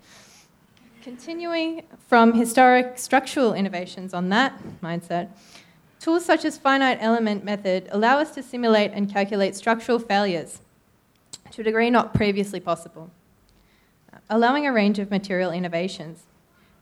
Continuing 1.03 1.83
from 2.07 2.31
historic 2.31 2.97
structural 2.97 3.53
innovations 3.53 4.13
on 4.13 4.29
that 4.29 4.57
mindset, 4.81 5.27
tools 5.99 6.23
such 6.23 6.45
as 6.45 6.57
finite 6.57 6.97
element 7.01 7.43
method 7.43 7.89
allow 7.91 8.19
us 8.19 8.33
to 8.35 8.41
simulate 8.41 8.91
and 8.93 9.11
calculate 9.11 9.53
structural 9.53 9.99
failures 9.99 10.61
to 11.51 11.59
a 11.59 11.63
degree 11.65 11.89
not 11.89 12.13
previously 12.13 12.61
possible, 12.61 13.11
allowing 14.29 14.65
a 14.65 14.71
range 14.71 14.97
of 14.97 15.11
material 15.11 15.51
innovations. 15.51 16.23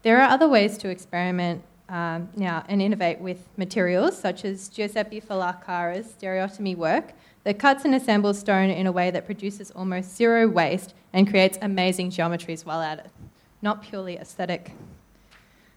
There 0.04 0.22
are 0.22 0.30
other 0.30 0.48
ways 0.48 0.78
to 0.78 0.90
experiment 0.90 1.64
um, 1.90 2.30
now 2.36 2.64
and 2.70 2.80
innovate 2.80 3.20
with 3.20 3.48
materials, 3.58 4.16
such 4.16 4.46
as 4.46 4.70
Giuseppe 4.70 5.20
Fallacara's 5.20 6.06
stereotomy 6.06 6.78
work 6.78 7.14
that 7.44 7.58
cuts 7.58 7.86
and 7.86 7.96
assembles 7.96 8.38
stone 8.38 8.70
in 8.70 8.86
a 8.86 8.92
way 8.92 9.10
that 9.10 9.26
produces 9.26 9.72
almost 9.72 10.16
zero 10.16 10.48
waste 10.48 10.94
and 11.12 11.28
creates 11.28 11.58
amazing 11.60 12.12
geometries 12.12 12.64
while 12.64 12.82
at 12.82 13.00
it 13.00 13.10
not 13.62 13.82
purely 13.82 14.18
aesthetic. 14.18 14.74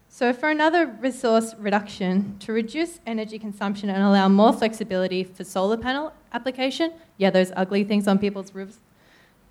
So, 0.07 0.31
for 0.31 0.49
another 0.49 0.85
resource 0.85 1.53
reduction, 1.59 2.37
to 2.39 2.53
reduce 2.53 2.99
energy 3.05 3.37
consumption 3.37 3.89
and 3.89 4.01
allow 4.01 4.29
more 4.29 4.53
flexibility 4.53 5.23
for 5.25 5.43
solar 5.43 5.75
panel 5.75 6.13
application, 6.31 6.93
yeah, 7.17 7.29
those 7.29 7.51
ugly 7.55 7.83
things 7.83 8.07
on 8.07 8.17
people's 8.17 8.55
roofs, 8.55 8.79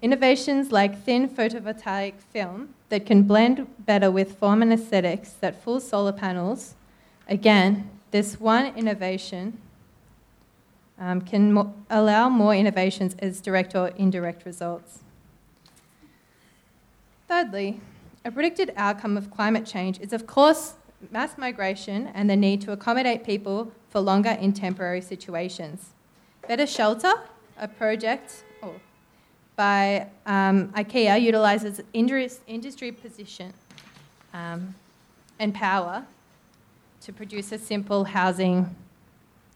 innovations 0.00 0.72
like 0.72 1.04
thin 1.04 1.28
photovoltaic 1.28 2.14
film 2.20 2.74
that 2.88 3.04
can 3.04 3.24
blend 3.24 3.66
better 3.78 4.10
with 4.10 4.38
form 4.38 4.62
and 4.62 4.72
aesthetics 4.72 5.32
that 5.34 5.62
full 5.62 5.80
solar 5.80 6.12
panels, 6.12 6.74
again, 7.28 7.90
this 8.10 8.40
one 8.40 8.74
innovation 8.76 9.58
um, 10.98 11.20
can 11.20 11.52
mo- 11.52 11.74
allow 11.90 12.28
more 12.28 12.54
innovations 12.54 13.14
as 13.18 13.40
direct 13.40 13.74
or 13.74 13.88
indirect 13.96 14.46
results. 14.46 15.00
Thirdly, 17.28 17.80
a 18.24 18.30
predicted 18.30 18.72
outcome 18.76 19.16
of 19.16 19.30
climate 19.30 19.66
change 19.66 20.00
is, 20.00 20.12
of 20.12 20.26
course, 20.26 20.74
mass 21.10 21.37
migration 21.37 22.10
and 22.14 22.30
the 22.30 22.37
need 22.37 22.60
to 22.62 22.72
accommodate 22.72 23.24
people 23.24 23.70
for 23.90 24.00
longer 24.00 24.30
in 24.30 24.52
temporary 24.52 25.00
situations. 25.00 25.90
Better 26.48 26.66
Shelter, 26.66 27.12
a 27.58 27.68
project 27.68 28.44
oh, 28.62 28.74
by 29.56 30.08
um, 30.26 30.68
IKEA, 30.68 31.20
utilises 31.20 31.80
industry 31.92 32.92
position 32.92 33.52
um, 34.32 34.74
and 35.38 35.54
power 35.54 36.04
to 37.02 37.12
produce 37.12 37.52
a 37.52 37.58
simple 37.58 38.04
housing 38.04 38.74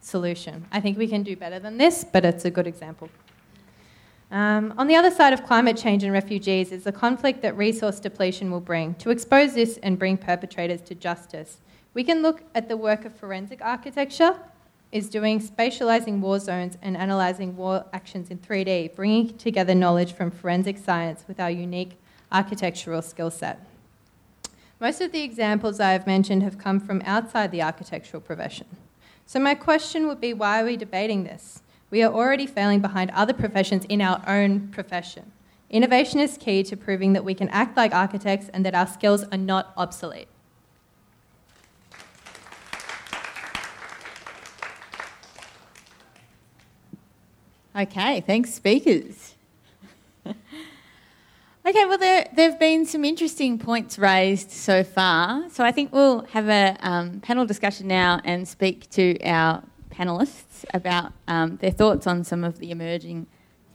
solution. 0.03 0.67
I 0.71 0.81
think 0.81 0.99
we 0.99 1.09
can 1.09 1.23
do 1.23 1.37
better 1.37 1.59
than 1.59 1.79
this, 1.79 2.05
but 2.05 2.25
it's 2.25 2.45
a 2.45 2.51
good 2.51 2.67
example. 2.67 3.09
Um, 4.31 4.75
on 4.77 4.89
the 4.89 4.95
other 4.95 5.11
side 5.11 5.33
of 5.33 5.45
climate 5.45 5.77
change 5.77 6.05
and 6.05 6.13
refugees 6.13 6.71
is 6.71 6.85
the 6.85 6.93
conflict 6.93 7.41
that 7.43 7.57
resource 7.57 7.99
depletion 7.99 8.51
will 8.51 8.61
bring. 8.61 8.95
To 8.97 9.11
expose 9.11 9.55
this 9.55 9.79
and 9.83 9.99
bring 9.99 10.19
perpetrators 10.19 10.83
to 10.83 10.95
justice, 10.95 11.59
we 11.95 12.05
can 12.05 12.21
look 12.21 12.43
at 12.55 12.69
the 12.69 12.77
work 12.77 13.07
of 13.07 13.15
forensic 13.15 13.63
architecture, 13.63 14.39
is 14.93 15.09
doing 15.09 15.41
spatializing 15.41 16.21
war 16.21 16.39
zones 16.39 16.77
and 16.83 16.97
analysing 16.97 17.57
war 17.57 17.85
actions 17.93 18.31
in 18.31 18.39
3D, 18.39 18.95
bringing 18.95 19.37
together 19.39 19.75
knowledge 19.75 20.13
from 20.13 20.31
forensic 20.31 20.79
science 20.79 21.25
with 21.27 21.41
our 21.41 21.51
unique 21.51 21.99
architectural 22.31 23.03
skill 23.03 23.31
set. 23.31 23.67
Most 24.81 25.01
of 25.01 25.13
the 25.13 25.23
examples 25.23 25.81
I 25.81 25.93
have 25.93 26.07
mentioned 26.07 26.43
have 26.43 26.59
come 26.59 26.81
from 26.81 27.03
outside 27.05 27.51
the 27.51 27.63
architectural 27.63 28.21
profession. 28.21 28.67
So, 29.27 29.41
my 29.41 29.55
question 29.55 30.07
would 30.07 30.21
be 30.21 30.33
why 30.33 30.63
are 30.63 30.65
we 30.65 30.77
debating 30.77 31.25
this? 31.25 31.63
We 31.91 32.03
are 32.03 32.13
already 32.13 32.47
failing 32.47 32.81
behind 32.81 33.11
other 33.13 33.33
professions 33.33 33.85
in 33.89 34.01
our 34.01 34.23
own 34.27 34.69
profession. 34.69 35.33
Innovation 35.71 36.21
is 36.21 36.37
key 36.37 36.63
to 36.65 36.77
proving 36.77 37.13
that 37.13 37.25
we 37.25 37.35
can 37.35 37.49
act 37.51 37.77
like 37.77 37.95
architects 37.95 38.49
and 38.53 38.65
that 38.65 38.75
our 38.75 38.87
skills 38.87 39.25
are 39.31 39.39
not 39.39 39.73
obsolete. 39.77 40.29
Okay, 47.77 48.21
thanks, 48.23 48.53
speakers. 48.53 49.35
Okay, 51.67 51.85
well, 51.85 51.99
there, 51.99 52.27
have 52.39 52.59
been 52.59 52.87
some 52.87 53.05
interesting 53.05 53.59
points 53.59 53.99
raised 53.99 54.51
so 54.51 54.83
far. 54.83 55.51
So 55.51 55.63
I 55.63 55.71
think 55.71 55.93
we'll 55.93 56.23
have 56.31 56.49
a 56.49 56.79
um, 56.81 57.21
panel 57.21 57.45
discussion 57.45 57.89
now 57.89 58.23
and 58.25 58.49
speak 58.49 58.89
to 58.93 59.21
our 59.23 59.63
panellists 59.99 60.65
about 60.73 61.13
um, 61.27 61.57
their 61.57 61.71
thoughts 61.71 62.07
on 62.07 62.25
some 62.25 62.45
of 62.45 62.59
the 62.59 62.71
emerging 62.71 63.27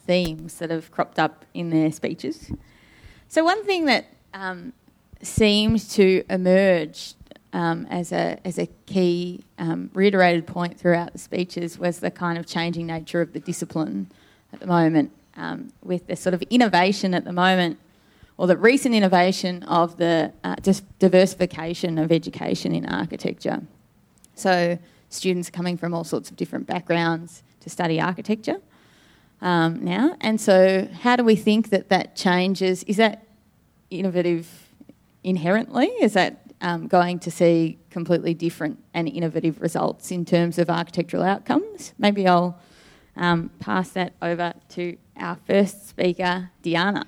themes 0.05 0.57
that 0.59 0.69
have 0.69 0.91
cropped 0.91 1.19
up 1.19 1.45
in 1.53 1.69
their 1.69 1.91
speeches. 1.91 2.51
So, 3.27 3.43
one 3.43 3.63
thing 3.65 3.85
that 3.85 4.05
um, 4.33 4.73
to 5.21 6.23
emerge 6.29 7.15
um, 7.53 7.85
as, 7.89 8.11
a, 8.11 8.39
as 8.45 8.57
a 8.57 8.67
key 8.85 9.43
um, 9.57 9.89
reiterated 9.93 10.47
point 10.47 10.77
throughout 10.79 11.13
the 11.13 11.19
speeches 11.19 11.77
was 11.77 11.99
the 11.99 12.11
kind 12.11 12.37
of 12.37 12.45
changing 12.45 12.87
nature 12.87 13.21
of 13.21 13.33
the 13.33 13.39
discipline 13.39 14.11
at 14.51 14.59
the 14.59 14.67
moment, 14.67 15.11
um, 15.37 15.71
with 15.81 16.07
the 16.07 16.15
sort 16.15 16.33
of 16.33 16.41
innovation 16.43 17.13
at 17.13 17.25
the 17.25 17.33
moment, 17.33 17.79
or 18.37 18.47
the 18.47 18.57
recent 18.57 18.95
innovation 18.95 19.63
of 19.63 19.97
the 19.97 20.33
uh, 20.43 20.55
diversification 20.99 21.97
of 21.97 22.11
education 22.11 22.73
in 22.73 22.85
architecture. 22.87 23.61
So, 24.35 24.79
students 25.13 25.49
coming 25.49 25.77
from 25.77 25.93
all 25.93 26.03
sorts 26.03 26.29
of 26.29 26.35
different 26.35 26.67
backgrounds 26.67 27.43
to 27.61 27.69
study 27.69 27.99
architecture 27.99 28.57
um, 29.41 29.83
now. 29.83 30.15
And 30.21 30.39
so, 30.39 30.87
how 31.01 31.15
do 31.15 31.23
we 31.23 31.35
think 31.35 31.69
that 31.69 31.89
that 31.89 32.15
changes? 32.15 32.83
Is 32.83 32.97
that 32.97 33.27
innovative 33.89 34.47
inherently? 35.23 35.87
Is 35.87 36.13
that 36.13 36.41
um, 36.61 36.87
going 36.87 37.19
to 37.19 37.31
see 37.31 37.77
completely 37.89 38.33
different 38.33 38.83
and 38.93 39.07
innovative 39.07 39.61
results 39.61 40.11
in 40.11 40.25
terms 40.25 40.57
of 40.57 40.69
architectural 40.69 41.23
outcomes? 41.23 41.93
Maybe 41.97 42.27
I'll 42.27 42.57
um, 43.15 43.49
pass 43.59 43.89
that 43.89 44.13
over 44.21 44.53
to 44.69 44.97
our 45.17 45.37
first 45.45 45.89
speaker, 45.89 46.49
Diana. 46.61 47.05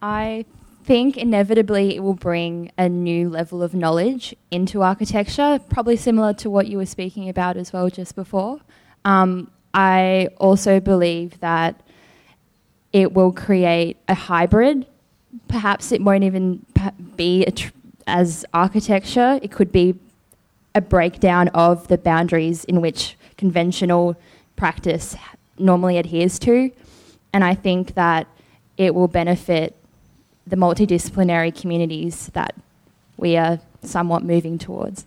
I 0.00 0.44
think 0.84 1.16
inevitably 1.16 1.96
it 1.96 2.02
will 2.02 2.14
bring 2.14 2.70
a 2.76 2.88
new 2.88 3.28
level 3.30 3.62
of 3.62 3.74
knowledge 3.74 4.34
into 4.50 4.82
architecture, 4.82 5.58
probably 5.70 5.96
similar 5.96 6.34
to 6.34 6.50
what 6.50 6.66
you 6.66 6.76
were 6.76 6.86
speaking 6.86 7.28
about 7.28 7.56
as 7.56 7.72
well 7.72 7.88
just 7.88 8.14
before. 8.14 8.60
Um, 9.04 9.50
I 9.72 10.28
also 10.38 10.80
believe 10.80 11.40
that 11.40 11.80
it 12.92 13.12
will 13.12 13.32
create 13.32 13.96
a 14.08 14.14
hybrid. 14.14 14.86
Perhaps 15.48 15.90
it 15.90 16.02
won't 16.02 16.22
even 16.22 16.64
be 17.16 17.44
tr- 17.46 17.72
as 18.06 18.44
architecture, 18.52 19.40
it 19.42 19.50
could 19.50 19.72
be 19.72 19.98
a 20.74 20.80
breakdown 20.80 21.48
of 21.48 21.88
the 21.88 21.96
boundaries 21.96 22.64
in 22.64 22.80
which 22.80 23.16
conventional 23.38 24.16
practice 24.56 25.16
normally 25.58 25.96
adheres 25.96 26.38
to. 26.40 26.70
And 27.32 27.42
I 27.42 27.54
think 27.54 27.94
that 27.94 28.26
it 28.76 28.94
will 28.94 29.08
benefit 29.08 29.74
the 30.46 30.56
multidisciplinary 30.56 31.58
communities 31.58 32.28
that 32.34 32.54
we 33.16 33.36
are 33.36 33.60
somewhat 33.82 34.22
moving 34.22 34.58
towards. 34.58 35.06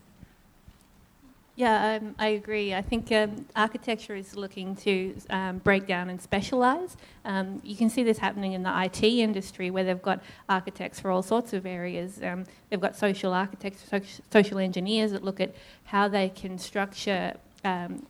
Yeah, 1.57 1.95
um, 1.95 2.13
I 2.19 2.27
agree. 2.27 2.75
I 2.75 2.83
think 2.83 3.11
um, 3.11 3.47
architecture 3.55 4.13
is 4.15 4.35
looking 4.35 4.75
to 4.75 5.15
um, 5.31 5.57
break 5.57 5.87
down 5.87 6.07
and 6.07 6.21
specialise. 6.21 6.95
Um, 7.25 7.61
you 7.63 7.75
can 7.75 7.89
see 7.89 8.03
this 8.03 8.19
happening 8.19 8.53
in 8.53 8.61
the 8.61 8.83
IT 8.83 9.03
industry 9.03 9.71
where 9.71 9.83
they've 9.83 10.01
got 10.01 10.21
architects 10.47 10.99
for 10.99 11.09
all 11.09 11.23
sorts 11.23 11.53
of 11.53 11.65
areas. 11.65 12.21
Um, 12.21 12.45
they've 12.69 12.79
got 12.79 12.95
social 12.95 13.33
architects, 13.33 13.83
social 14.31 14.59
engineers 14.59 15.11
that 15.13 15.23
look 15.23 15.39
at 15.39 15.55
how 15.85 16.07
they 16.07 16.29
can 16.29 16.59
structure 16.59 17.33
um, 17.65 18.05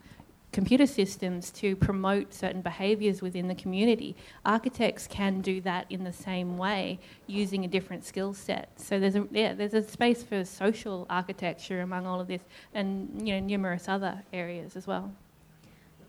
computer 0.57 0.87
systems 0.87 1.51
to 1.51 1.75
promote 1.75 2.33
certain 2.33 2.63
behaviours 2.63 3.21
within 3.21 3.47
the 3.47 3.53
community. 3.53 4.15
Architects 4.43 5.05
can 5.05 5.39
do 5.39 5.61
that 5.61 5.85
in 5.91 6.03
the 6.03 6.11
same 6.11 6.57
way 6.57 6.97
using 7.27 7.63
a 7.63 7.67
different 7.67 8.03
skill 8.03 8.33
set. 8.33 8.67
So 8.75 8.99
there's 8.99 9.15
a 9.15 9.27
yeah, 9.29 9.53
there's 9.53 9.75
a 9.75 9.83
space 9.83 10.23
for 10.23 10.43
social 10.43 11.05
architecture 11.11 11.81
among 11.81 12.07
all 12.07 12.19
of 12.19 12.27
this, 12.27 12.41
and 12.73 12.87
you 13.23 13.35
know 13.35 13.39
numerous 13.39 13.87
other 13.87 14.23
areas 14.33 14.75
as 14.75 14.87
well. 14.87 15.11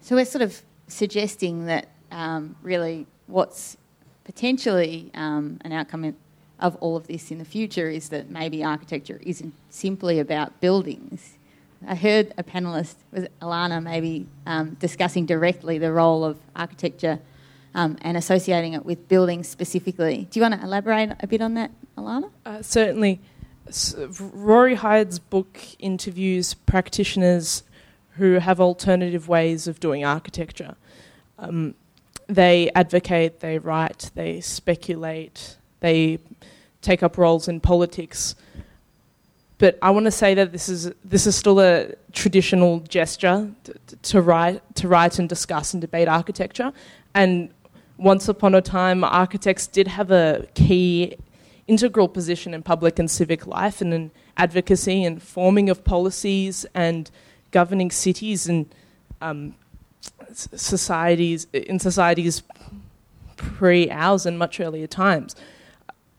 So 0.00 0.16
we're 0.16 0.24
sort 0.24 0.40
of 0.40 0.62
suggesting 0.87 1.66
that 1.66 1.90
um, 2.11 2.56
really 2.62 3.06
what's 3.26 3.76
potentially 4.24 5.11
um, 5.12 5.58
an 5.61 5.72
outcome 5.72 6.16
of 6.58 6.74
all 6.76 6.96
of 6.96 7.06
this 7.06 7.30
in 7.30 7.37
the 7.37 7.44
future 7.44 7.90
is 7.90 8.08
that 8.08 8.30
maybe 8.30 8.64
architecture 8.64 9.20
isn't 9.24 9.52
simply 9.68 10.18
about 10.18 10.58
buildings 10.62 11.38
I 11.86 11.94
heard 11.94 12.34
a 12.36 12.42
panelist, 12.42 12.96
was 13.12 13.26
Alana, 13.40 13.82
maybe 13.82 14.26
um, 14.46 14.76
discussing 14.80 15.26
directly 15.26 15.78
the 15.78 15.92
role 15.92 16.24
of 16.24 16.38
architecture 16.56 17.20
um, 17.74 17.96
and 18.02 18.16
associating 18.16 18.72
it 18.72 18.84
with 18.84 19.08
buildings 19.08 19.48
specifically. 19.48 20.26
Do 20.30 20.40
you 20.40 20.42
want 20.42 20.60
to 20.60 20.66
elaborate 20.66 21.12
a 21.20 21.26
bit 21.26 21.40
on 21.40 21.54
that, 21.54 21.70
Alana? 21.96 22.30
Uh, 22.44 22.62
certainly. 22.62 23.20
Rory 24.32 24.76
Hyde's 24.76 25.18
book 25.18 25.60
interviews 25.78 26.54
practitioners 26.54 27.62
who 28.16 28.34
have 28.34 28.60
alternative 28.60 29.28
ways 29.28 29.68
of 29.68 29.78
doing 29.78 30.04
architecture. 30.04 30.74
Um, 31.38 31.74
they 32.26 32.70
advocate, 32.74 33.40
they 33.40 33.58
write, 33.58 34.10
they 34.14 34.40
speculate, 34.40 35.56
they 35.80 36.18
take 36.82 37.02
up 37.02 37.16
roles 37.16 37.46
in 37.46 37.60
politics 37.60 38.34
but 39.59 39.77
I 39.83 39.90
want 39.90 40.05
to 40.05 40.11
say 40.11 40.35
that 40.35 40.53
this 40.53 40.68
is 40.68 40.92
this 41.05 41.27
is 41.27 41.35
still 41.35 41.61
a 41.61 41.92
traditional 42.12 42.81
gesture 42.81 43.51
to, 43.64 43.97
to, 43.97 44.23
write 44.23 44.62
to 44.77 44.88
write 44.88 45.18
and 45.18 45.29
discuss 45.29 45.75
and 45.75 45.81
debate 45.81 46.09
architecture. 46.09 46.73
And 47.14 47.51
once 47.97 48.29
upon 48.29 48.55
a 48.55 48.62
time, 48.62 49.03
architects 49.03 49.66
did 49.66 49.88
have 49.88 50.12
a 50.12 50.47
key 50.55 51.16
integral 51.66 52.09
position 52.09 52.55
in 52.55 52.62
public 52.62 52.99
and 52.99 53.11
civic 53.11 53.47
life 53.47 53.81
and 53.81 53.92
in 53.92 54.11
advocacy 54.37 55.05
and 55.05 55.21
forming 55.21 55.68
of 55.68 55.85
policies 55.85 56.64
and 56.75 57.11
governing 57.51 57.90
cities 57.90 58.47
and 58.47 58.73
um, 59.21 59.55
societies 60.33 61.49
in 61.53 61.81
societies 61.81 62.42
pre 63.37 63.90
ours 63.90 64.25
and 64.25 64.38
much 64.38 64.61
earlier 64.61 64.87
times, 64.87 65.35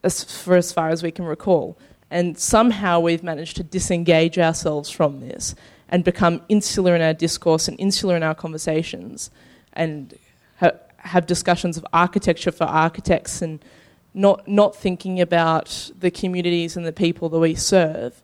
as, 0.04 0.23
for 0.23 0.56
as 0.56 0.73
far 0.73 0.89
as 0.89 1.02
we 1.02 1.12
can 1.12 1.25
recall. 1.25 1.78
And 2.11 2.37
somehow 2.37 2.99
we've 2.99 3.23
managed 3.23 3.57
to 3.57 3.63
disengage 3.63 4.39
ourselves 4.39 4.89
from 4.89 5.19
this 5.19 5.55
and 5.89 6.03
become 6.03 6.41
insular 6.49 6.95
in 6.95 7.01
our 7.01 7.13
discourse 7.13 7.67
and 7.67 7.79
insular 7.79 8.15
in 8.15 8.23
our 8.23 8.35
conversations 8.35 9.29
and 9.73 10.17
ha- 10.59 10.71
have 10.97 11.25
discussions 11.25 11.77
of 11.77 11.85
architecture 11.93 12.51
for 12.51 12.65
architects 12.65 13.41
and 13.41 13.63
not, 14.13 14.47
not 14.47 14.75
thinking 14.75 15.21
about 15.21 15.91
the 15.99 16.09
communities 16.09 16.75
and 16.75 16.85
the 16.85 16.91
people 16.91 17.29
that 17.29 17.39
we 17.39 17.55
serve. 17.55 18.21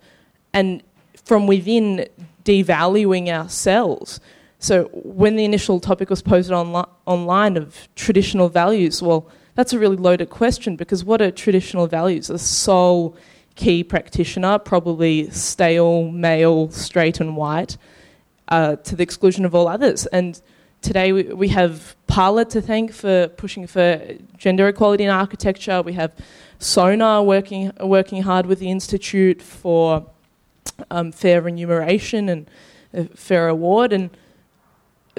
And 0.53 0.81
from 1.23 1.47
within, 1.47 2.07
devaluing 2.43 3.27
ourselves. 3.27 4.19
So 4.59 4.85
when 4.93 5.35
the 5.35 5.45
initial 5.45 5.79
topic 5.79 6.09
was 6.09 6.21
posted 6.21 6.53
onli- 6.53 6.89
online 7.05 7.57
of 7.57 7.87
traditional 7.95 8.49
values, 8.49 9.01
well, 9.01 9.27
that's 9.55 9.73
a 9.73 9.79
really 9.79 9.95
loaded 9.95 10.29
question 10.29 10.75
because 10.75 11.03
what 11.03 11.21
are 11.21 11.31
traditional 11.31 11.87
values? 11.87 12.27
The 12.27 12.39
sole 12.39 13.15
key 13.55 13.83
practitioner, 13.83 14.59
probably 14.59 15.29
stale, 15.29 16.11
male, 16.11 16.69
straight, 16.71 17.19
and 17.19 17.35
white, 17.35 17.77
uh, 18.49 18.75
to 18.77 18.95
the 18.95 19.03
exclusion 19.03 19.45
of 19.45 19.55
all 19.55 19.67
others. 19.67 20.05
And 20.07 20.39
today 20.81 21.11
we, 21.11 21.23
we 21.23 21.47
have 21.49 21.95
Parlour 22.07 22.45
to 22.45 22.61
thank 22.61 22.91
for 22.91 23.27
pushing 23.29 23.65
for 23.67 24.01
gender 24.37 24.67
equality 24.67 25.05
in 25.05 25.09
architecture. 25.09 25.81
We 25.81 25.93
have 25.93 26.11
SONA 26.59 27.23
working, 27.23 27.71
working 27.79 28.23
hard 28.23 28.45
with 28.45 28.59
the 28.59 28.69
Institute 28.69 29.41
for 29.41 30.05
um, 30.91 31.11
fair 31.11 31.41
remuneration 31.41 32.29
and 32.29 32.49
fair 33.15 33.47
award 33.47 33.93
and 33.93 34.09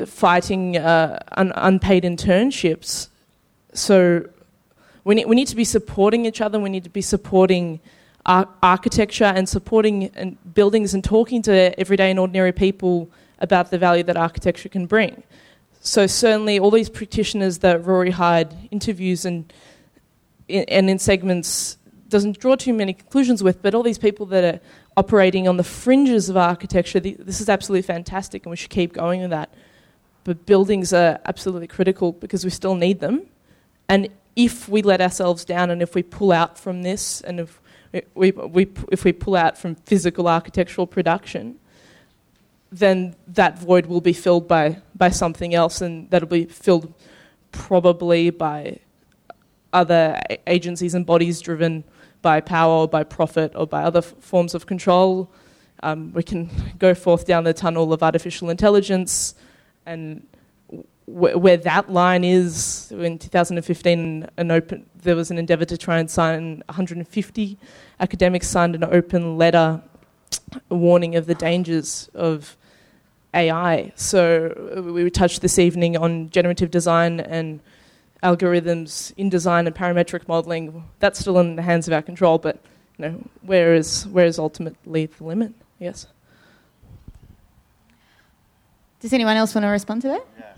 fighting 0.04 0.76
uh, 0.76 1.18
un- 1.32 1.52
unpaid 1.56 2.04
internships. 2.04 3.08
So 3.72 4.28
we 5.04 5.14
need, 5.14 5.26
we 5.26 5.36
need 5.36 5.48
to 5.48 5.56
be 5.56 5.64
supporting 5.64 6.26
each 6.26 6.40
other, 6.40 6.58
we 6.58 6.70
need 6.70 6.84
to 6.84 6.90
be 6.90 7.02
supporting 7.02 7.80
ar- 8.26 8.48
architecture 8.62 9.24
and 9.24 9.48
supporting 9.48 10.10
and 10.14 10.36
buildings 10.54 10.92
and 10.92 11.02
talking 11.02 11.42
to 11.42 11.78
everyday 11.80 12.10
and 12.10 12.18
ordinary 12.18 12.52
people 12.52 13.10
about 13.38 13.70
the 13.70 13.78
value 13.78 14.02
that 14.02 14.16
architecture 14.16 14.68
can 14.68 14.86
bring. 14.86 15.22
So 15.80 16.06
certainly, 16.06 16.58
all 16.58 16.70
these 16.70 16.90
practitioners 16.90 17.58
that 17.58 17.84
Rory 17.86 18.10
Hyde 18.10 18.54
interviews 18.70 19.24
and 19.24 19.52
and 20.48 20.90
in 20.90 20.98
segments 20.98 21.78
doesn't 22.08 22.38
draw 22.38 22.54
too 22.54 22.72
many 22.72 22.92
conclusions 22.92 23.42
with, 23.42 23.62
but 23.62 23.74
all 23.74 23.82
these 23.82 23.98
people 23.98 24.26
that 24.26 24.44
are 24.44 24.60
operating 24.96 25.48
on 25.48 25.56
the 25.56 25.64
fringes 25.64 26.28
of 26.28 26.36
architecture, 26.36 27.00
this 27.00 27.40
is 27.40 27.48
absolutely 27.48 27.82
fantastic, 27.82 28.44
and 28.44 28.50
we 28.50 28.56
should 28.56 28.70
keep 28.70 28.92
going 28.92 29.22
with 29.22 29.30
that. 29.30 29.52
But 30.22 30.46
buildings 30.46 30.92
are 30.92 31.18
absolutely 31.24 31.66
critical 31.66 32.12
because 32.12 32.44
we 32.44 32.50
still 32.50 32.76
need 32.76 33.00
them, 33.00 33.26
and 33.88 34.08
if 34.36 34.68
we 34.68 34.82
let 34.82 35.00
ourselves 35.00 35.44
down 35.44 35.70
and 35.70 35.80
if 35.80 35.94
we 35.94 36.02
pull 36.02 36.30
out 36.30 36.58
from 36.58 36.82
this 36.82 37.22
and 37.22 37.40
if 37.40 37.60
we, 38.14 38.30
we, 38.30 38.68
if 38.90 39.04
we 39.04 39.12
pull 39.12 39.36
out 39.36 39.56
from 39.58 39.74
physical 39.74 40.28
architectural 40.28 40.86
production, 40.86 41.58
then 42.72 43.14
that 43.28 43.58
void 43.58 43.86
will 43.86 44.00
be 44.00 44.12
filled 44.12 44.48
by, 44.48 44.78
by 44.94 45.08
something 45.08 45.54
else, 45.54 45.80
and 45.80 46.10
that'll 46.10 46.28
be 46.28 46.44
filled 46.44 46.92
probably 47.52 48.30
by 48.30 48.78
other 49.72 50.20
agencies 50.46 50.94
and 50.94 51.06
bodies 51.06 51.40
driven 51.40 51.84
by 52.22 52.40
power 52.40 52.72
or 52.72 52.88
by 52.88 53.04
profit 53.04 53.52
or 53.54 53.66
by 53.66 53.82
other 53.82 53.98
f- 53.98 54.14
forms 54.20 54.54
of 54.54 54.66
control. 54.66 55.30
Um, 55.82 56.12
we 56.12 56.22
can 56.22 56.50
go 56.78 56.94
forth 56.94 57.26
down 57.26 57.44
the 57.44 57.54
tunnel 57.54 57.92
of 57.92 58.02
artificial 58.02 58.50
intelligence 58.50 59.34
and 59.84 60.26
w- 61.06 61.38
where 61.38 61.56
that 61.56 61.90
line 61.92 62.24
is 62.24 62.92
in 62.92 63.18
2015 63.18 64.28
an 64.36 64.50
open 64.50 64.86
there 65.02 65.16
was 65.16 65.30
an 65.30 65.38
endeavor 65.38 65.64
to 65.64 65.78
try 65.78 65.98
and 65.98 66.10
sign 66.10 66.62
150 66.66 67.58
academics 68.00 68.48
signed 68.48 68.74
an 68.74 68.84
open 68.84 69.36
letter 69.36 69.82
warning 70.68 71.14
of 71.16 71.26
the 71.26 71.34
dangers 71.34 72.10
of 72.14 72.56
AI. 73.34 73.92
So 73.94 74.82
we 74.94 75.10
touched 75.10 75.42
this 75.42 75.58
evening 75.58 75.96
on 75.96 76.30
generative 76.30 76.70
design 76.70 77.20
and 77.20 77.60
algorithms 78.22 79.12
in 79.16 79.28
design 79.28 79.66
and 79.66 79.76
parametric 79.76 80.26
modeling. 80.26 80.84
That's 80.98 81.18
still 81.20 81.38
in 81.38 81.56
the 81.56 81.62
hands 81.62 81.86
of 81.86 81.92
our 81.92 82.02
control, 82.02 82.38
but 82.38 82.58
you 82.98 83.04
know, 83.04 83.28
where 83.42 83.74
is 83.74 84.06
where 84.08 84.24
is 84.24 84.38
ultimately 84.38 85.06
the 85.06 85.24
limit? 85.24 85.52
Yes. 85.78 86.06
Does 89.00 89.12
anyone 89.12 89.36
else 89.36 89.54
want 89.54 89.64
to 89.64 89.68
respond 89.68 90.02
to 90.02 90.08
that? 90.08 90.26
Yeah, 90.38 90.44
I 90.46 90.52
do. 90.54 90.55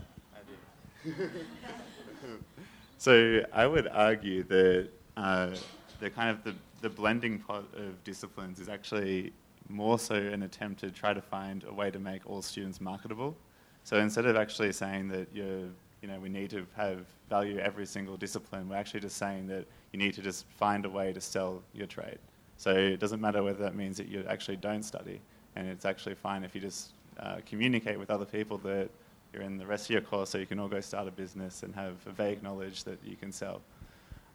so 2.97 3.41
I 3.53 3.67
would 3.67 3.87
argue 3.87 4.43
that 4.43 4.89
uh, 5.17 5.55
the 5.99 6.09
kind 6.09 6.29
of 6.29 6.43
the, 6.43 6.55
the 6.81 6.89
blending 6.89 7.39
pot 7.39 7.65
of 7.75 8.03
disciplines 8.03 8.59
is 8.59 8.69
actually 8.69 9.33
more 9.69 9.99
so 9.99 10.15
an 10.15 10.43
attempt 10.43 10.79
to 10.81 10.91
try 10.91 11.13
to 11.13 11.21
find 11.21 11.63
a 11.67 11.73
way 11.73 11.91
to 11.91 11.99
make 11.99 12.21
all 12.25 12.41
students 12.41 12.81
marketable. 12.81 13.35
So 13.83 13.97
instead 13.97 14.25
of 14.25 14.35
actually 14.35 14.71
saying 14.73 15.07
that 15.09 15.27
you're, 15.33 15.67
you 16.01 16.07
know, 16.07 16.19
we 16.19 16.29
need 16.29 16.49
to 16.51 16.65
have 16.75 17.05
value 17.29 17.59
every 17.59 17.85
single 17.85 18.17
discipline, 18.17 18.67
we're 18.67 18.75
actually 18.75 19.01
just 19.01 19.17
saying 19.17 19.47
that 19.47 19.65
you 19.93 19.99
need 19.99 20.13
to 20.15 20.21
just 20.21 20.45
find 20.57 20.85
a 20.85 20.89
way 20.89 21.13
to 21.13 21.21
sell 21.21 21.61
your 21.73 21.87
trade. 21.87 22.17
So 22.57 22.71
it 22.71 22.99
doesn't 22.99 23.21
matter 23.21 23.41
whether 23.41 23.63
that 23.63 23.75
means 23.75 23.97
that 23.97 24.07
you 24.07 24.25
actually 24.27 24.57
don't 24.57 24.83
study, 24.83 25.21
and 25.55 25.67
it's 25.67 25.85
actually 25.85 26.15
fine 26.15 26.43
if 26.43 26.53
you 26.53 26.61
just 26.61 26.89
uh, 27.19 27.37
communicate 27.45 27.97
with 27.97 28.09
other 28.09 28.25
people 28.25 28.57
that 28.59 28.89
you're 29.33 29.43
in 29.43 29.57
the 29.57 29.65
rest 29.65 29.85
of 29.85 29.91
your 29.91 30.01
course 30.01 30.29
so 30.29 30.37
you 30.37 30.45
can 30.45 30.59
all 30.59 30.67
go 30.67 30.81
start 30.81 31.07
a 31.07 31.11
business 31.11 31.63
and 31.63 31.73
have 31.75 31.95
a 32.07 32.11
vague 32.11 32.41
knowledge 32.41 32.83
that 32.83 32.99
you 33.03 33.15
can 33.15 33.31
sell. 33.31 33.61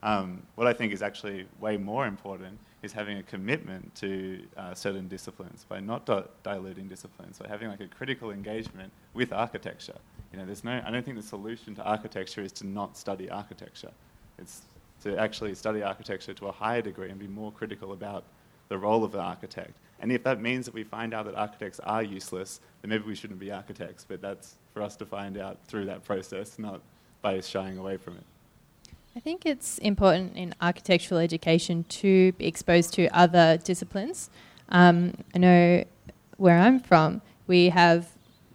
Um, 0.03 0.43
what 0.55 0.67
I 0.67 0.73
think 0.73 0.93
is 0.93 1.03
actually 1.03 1.47
way 1.61 1.77
more 1.79 2.07
important 2.07 2.59
is 2.83 2.93
having 2.93 3.19
a 3.19 3.23
commitment 3.23 3.95
to 3.97 4.43
uh, 4.57 4.75
certain 4.75 5.09
disciplines 5.09 5.65
by 5.67 5.81
not 5.81 6.05
di- 6.05 6.25
diluting 6.43 6.87
disciplines, 6.87 7.39
by 7.39 7.49
having 7.49 7.69
like 7.69 7.81
a 7.81 7.89
critical 7.89 8.31
engagement 8.31 8.93
with 9.15 9.33
architecture. 9.33 9.97
You 10.31 10.39
know, 10.39 10.47
there's 10.47 10.63
no, 10.63 10.83
I 10.85 10.91
don't 10.91 11.05
think 11.05 11.17
the 11.17 11.23
solution 11.23 11.75
to 11.77 11.83
architecture 11.83 12.43
is 12.43 12.53
to 12.53 12.67
not 12.67 12.99
study 12.99 13.31
architecture. 13.31 13.93
It's 14.39 14.63
to 15.05 15.17
actually 15.17 15.55
study 15.55 15.83
architecture 15.83 16.35
to 16.35 16.47
a 16.49 16.53
higher 16.53 16.83
degree 16.83 17.09
and 17.09 17.19
be 17.19 17.29
more 17.29 17.53
critical 17.53 17.93
about 17.93 18.25
the 18.69 18.77
role 18.77 19.05
of 19.05 19.13
the 19.13 19.21
architect. 19.21 19.73
And 20.01 20.13
if 20.13 20.23
that 20.25 20.41
means 20.41 20.67
that 20.67 20.75
we 20.75 20.85
find 20.85 21.15
out 21.15 21.27
that 21.27 21.35
architects 21.35 21.81
are 21.81 22.03
useless, 22.03 22.61
then 22.83 22.91
maybe 22.91 23.05
we 23.05 23.15
shouldn't 23.15 23.41
be 23.41 23.51
architects. 23.51 24.05
But 24.07 24.21
that's 24.21 24.57
for 24.73 24.83
us 24.83 24.97
to 24.97 25.07
find 25.07 25.39
out 25.39 25.59
through 25.67 25.87
that 25.87 26.05
process, 26.05 26.59
not 26.59 26.81
by 27.23 27.41
shying 27.41 27.79
away 27.79 27.97
from 27.97 28.17
it. 28.17 28.25
I 29.17 29.21
think 29.21 29.47
it's 29.47 29.79
important 29.79 30.37
in 30.37 30.55
architectural 30.61 31.21
education 31.21 31.85
to 31.85 32.33
be 32.33 32.47
exposed 32.47 32.93
to 32.95 33.07
other 33.17 33.59
disciplines. 33.63 34.29
Um, 34.71 35.15
I 35.35 35.39
know 35.39 35.85
where 36.37 36.59
I'm 36.59 36.81
from, 36.81 37.23
we 37.47 37.69
have 37.69 38.09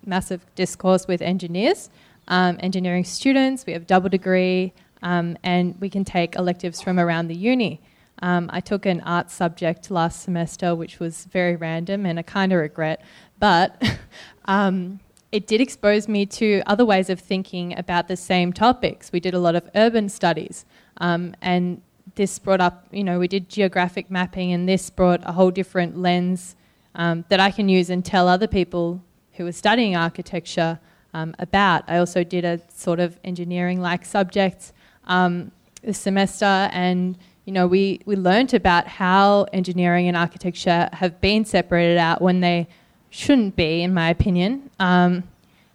massive 0.06 0.46
discourse 0.56 1.08
with 1.08 1.22
engineers, 1.22 1.90
um, 2.28 2.58
engineering 2.60 3.06
students, 3.06 3.66
we 3.66 3.74
have 3.74 3.88
double 3.88 4.10
degree, 4.10 4.74
um, 5.02 5.38
and 5.44 5.80
we 5.80 5.90
can 5.90 6.04
take 6.04 6.36
electives 6.36 6.82
from 6.82 7.00
around 7.00 7.28
the 7.28 7.36
uni. 7.36 7.80
Um, 8.22 8.50
I 8.52 8.60
took 8.60 8.86
an 8.86 9.02
art 9.02 9.32
subject 9.32 9.90
last 9.90 10.22
semester, 10.24 10.76
which 10.76 11.00
was 11.00 11.26
very 11.26 11.56
random, 11.56 12.06
and 12.06 12.20
I 12.20 12.22
kind 12.22 12.52
of 12.52 12.60
regret, 12.60 13.02
but 13.40 13.82
um, 14.46 15.00
it 15.32 15.48
did 15.48 15.62
expose 15.62 16.08
me 16.08 16.26
to 16.26 16.62
other 16.66 16.86
ways 16.86 17.10
of 17.10 17.20
thinking 17.20 17.78
about 17.78 18.08
the 18.08 18.18
same 18.18 18.52
topics. 18.52 19.12
We 19.12 19.20
did 19.20 19.34
a 19.34 19.40
lot 19.40 19.56
of 19.56 19.70
urban 19.76 20.10
studies, 20.10 20.66
um, 20.98 21.36
and 21.42 21.82
this 22.16 22.40
brought 22.40 22.60
up, 22.60 22.88
you 22.92 23.04
know, 23.04 23.20
we 23.20 23.28
did 23.28 23.48
geographic 23.50 24.12
mapping, 24.12 24.52
and 24.52 24.68
this 24.68 24.90
brought 24.90 25.22
a 25.24 25.32
whole 25.32 25.52
different 25.52 25.98
lens 25.98 26.56
um, 26.96 27.24
that 27.30 27.40
I 27.40 27.52
can 27.52 27.70
use 27.70 27.90
and 27.90 28.04
tell 28.04 28.28
other 28.28 28.48
people 28.48 29.02
who 29.34 29.48
are 29.48 29.54
studying 29.54 29.96
architecture 29.96 30.80
um, 31.14 31.34
about. 31.40 31.84
I 31.88 31.98
also 31.98 32.24
did 32.24 32.44
a 32.44 32.60
sort 32.74 33.00
of 33.00 33.18
engineering 33.24 33.80
like 33.80 34.06
subject 34.06 34.74
um, 35.06 35.52
this 35.82 35.98
semester, 35.98 36.70
and 36.74 37.18
you 37.46 37.54
know, 37.54 37.68
we, 37.68 38.02
we 38.06 38.16
learned 38.16 38.54
about 38.54 38.88
how 38.88 39.46
engineering 39.54 40.08
and 40.08 40.16
architecture 40.16 40.90
have 40.94 41.20
been 41.22 41.46
separated 41.46 41.98
out 41.98 42.22
when 42.22 42.42
they 42.42 42.68
shouldn't 43.10 43.56
be, 43.56 43.82
in 43.82 43.94
my 43.94 44.10
opinion, 44.10 44.70
um, 44.80 45.24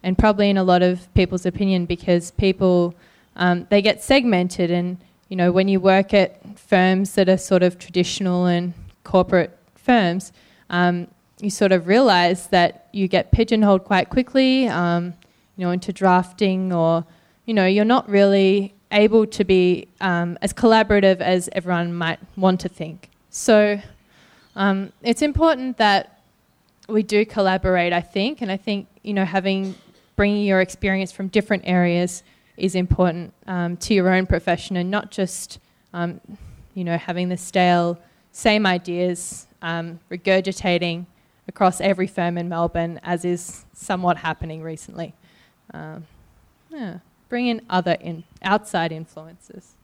and 0.03 0.17
probably 0.17 0.49
in 0.49 0.57
a 0.57 0.63
lot 0.63 0.81
of 0.81 1.13
people's 1.13 1.45
opinion 1.45 1.85
because 1.85 2.31
people 2.31 2.95
um, 3.35 3.67
they 3.69 3.81
get 3.81 4.01
segmented, 4.01 4.71
and 4.71 4.97
you 5.27 5.35
know 5.35 5.51
when 5.51 5.67
you 5.67 5.79
work 5.79 6.13
at 6.13 6.57
firms 6.57 7.15
that 7.15 7.27
are 7.27 7.37
sort 7.37 7.63
of 7.63 7.77
traditional 7.77 8.45
and 8.45 8.73
corporate 9.03 9.57
firms, 9.75 10.31
um, 10.69 11.07
you 11.41 11.49
sort 11.49 11.71
of 11.71 11.87
realise 11.87 12.47
that 12.47 12.87
you 12.93 13.07
get 13.07 13.31
pigeonholed 13.31 13.83
quite 13.83 14.09
quickly, 14.09 14.67
um, 14.67 15.13
you 15.57 15.65
know, 15.65 15.71
into 15.71 15.91
drafting 15.91 16.71
or 16.71 17.05
you 17.45 17.53
know 17.53 17.65
you're 17.65 17.83
not 17.83 18.07
really 18.07 18.73
able 18.91 19.25
to 19.27 19.43
be 19.43 19.87
um, 20.01 20.37
as 20.41 20.53
collaborative 20.53 21.19
as 21.21 21.49
everyone 21.51 21.93
might 21.93 22.19
want 22.37 22.59
to 22.61 22.69
think. 22.69 23.09
So 23.29 23.79
um, 24.55 24.91
it's 25.01 25.21
important 25.21 25.77
that 25.77 26.21
we 26.87 27.03
do 27.03 27.25
collaborate, 27.25 27.93
I 27.93 28.01
think, 28.01 28.41
and 28.41 28.51
I 28.51 28.57
think 28.57 28.87
you 29.03 29.13
know 29.13 29.25
having 29.25 29.75
bringing 30.15 30.45
your 30.45 30.61
experience 30.61 31.11
from 31.11 31.27
different 31.27 31.63
areas 31.65 32.23
is 32.57 32.75
important 32.75 33.33
um, 33.47 33.75
to 33.77 33.93
your 33.93 34.09
own 34.09 34.25
profession, 34.25 34.77
and 34.77 34.89
not 34.89 35.11
just 35.11 35.59
um, 35.93 36.21
you 36.73 36.83
know 36.83 36.97
having 36.97 37.29
the 37.29 37.37
stale 37.37 37.99
same 38.31 38.65
ideas 38.65 39.47
um, 39.61 39.99
regurgitating 40.11 41.05
across 41.47 41.79
every 41.79 42.07
firm 42.07 42.37
in 42.37 42.49
Melbourne, 42.49 42.99
as 43.03 43.23
is 43.23 43.65
somewhat 43.73 44.17
happening 44.17 44.61
recently. 44.61 45.13
Um, 45.73 46.05
yeah, 46.69 46.99
bring 47.29 47.47
in 47.47 47.61
other 47.69 47.97
in 47.99 48.23
outside 48.43 48.91
influences. 48.91 49.75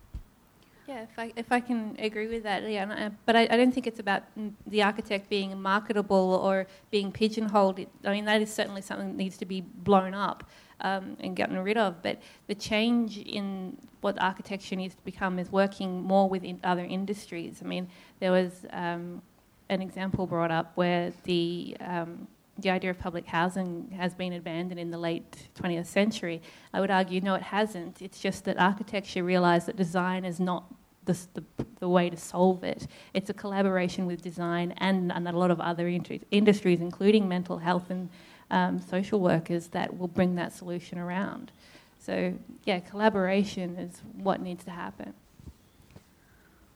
Yeah, 0.88 1.04
if 1.04 1.18
I, 1.18 1.32
if 1.38 1.52
I 1.54 1.62
can 1.62 1.96
agree 2.00 2.28
with 2.28 2.44
that, 2.44 2.70
yeah. 2.70 3.10
But 3.26 3.38
I, 3.38 3.42
I 3.44 3.56
don't 3.56 3.72
think 3.72 3.88
it's 3.88 4.00
about 4.00 4.24
the 4.68 4.84
architect 4.84 5.30
being 5.30 5.62
marketable 5.62 6.42
or 6.44 6.68
being 6.90 7.14
pigeonholed. 7.14 7.80
I 8.04 8.12
mean, 8.12 8.26
that 8.26 8.42
is 8.42 8.54
certainly 8.54 8.82
something 8.82 9.08
that 9.08 9.16
needs 9.16 9.38
to 9.38 9.46
be 9.46 9.62
blown 9.62 10.14
up 10.14 10.50
um, 10.82 11.16
and 11.22 11.34
gotten 11.34 11.58
rid 11.60 11.78
of. 11.78 12.02
But 12.02 12.22
the 12.48 12.56
change 12.56 13.18
in 13.18 13.78
what 14.02 14.22
architecture 14.22 14.76
needs 14.76 14.96
to 14.96 15.04
become 15.04 15.40
is 15.40 15.50
working 15.50 16.02
more 16.02 16.28
with 16.28 16.44
in 16.44 16.60
other 16.64 16.84
industries. 16.84 17.62
I 17.64 17.68
mean, 17.68 17.88
there 18.20 18.32
was 18.32 18.66
um, 18.72 19.22
an 19.70 19.82
example 19.82 20.28
brought 20.28 20.52
up 20.52 20.74
where 20.76 21.14
the 21.24 21.78
um, 21.80 22.28
the 22.62 22.70
idea 22.70 22.90
of 22.90 23.00
public 23.00 23.26
housing 23.26 23.92
has 23.98 24.14
been 24.14 24.34
abandoned 24.34 24.80
in 24.80 24.92
the 24.92 24.98
late 24.98 25.50
20th 25.56 25.88
century. 25.88 26.42
I 26.74 26.80
would 26.80 26.92
argue, 26.92 27.22
no, 27.22 27.36
it 27.36 27.42
hasn't. 27.42 28.02
It's 28.02 28.20
just 28.20 28.46
that 28.46 28.58
architecture 28.60 29.24
realised 29.24 29.68
that 29.68 29.76
design 29.76 30.26
is 30.26 30.40
not 30.40 30.66
the, 31.06 31.18
the, 31.34 31.44
the, 31.80 31.90
way 31.90 32.10
to 32.10 32.18
solve 32.18 32.64
it. 32.64 32.88
It's 33.14 33.30
a 33.30 33.34
collaboration 33.34 34.06
with 34.06 34.22
design 34.22 34.74
and, 34.78 35.12
and 35.12 35.28
a 35.28 35.32
lot 35.32 35.50
of 35.50 35.60
other 35.60 35.88
industries, 35.88 36.80
including 36.80 37.28
mental 37.28 37.58
health 37.58 37.90
and 37.90 38.10
um, 38.52 38.80
social 38.80 39.20
workers, 39.20 39.68
that 39.70 39.98
will 39.98 40.08
bring 40.08 40.36
that 40.36 40.54
solution 40.54 41.00
around. 41.00 41.52
So, 41.98 42.34
yeah, 42.66 42.80
collaboration 42.80 43.78
is 43.78 44.02
what 44.16 44.42
needs 44.42 44.64
to 44.66 44.72
happen. 44.72 45.14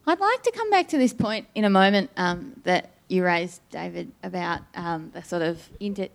I'd 0.08 0.20
like 0.20 0.42
to 0.42 0.52
come 0.52 0.70
back 0.70 0.88
to 0.88 0.98
this 0.98 1.12
point 1.12 1.48
in 1.54 1.64
a 1.64 1.70
moment 1.70 2.10
um, 2.16 2.60
that 2.64 2.95
you 3.08 3.24
raised, 3.24 3.60
David, 3.70 4.12
about 4.22 4.62
um, 4.74 5.10
the 5.14 5.22
sort 5.22 5.42
of 5.42 5.68
inter- 5.80 6.08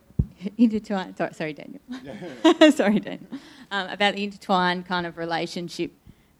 intertwined. 0.57 1.17
Sorry, 1.17 1.33
sorry, 1.33 1.53
Daniel. 1.53 1.81
sorry, 2.71 2.99
Daniel. 2.99 3.27
Um, 3.71 3.89
about 3.89 4.15
the 4.15 4.23
intertwined 4.23 4.85
kind 4.85 5.05
of 5.05 5.17
relationship 5.17 5.91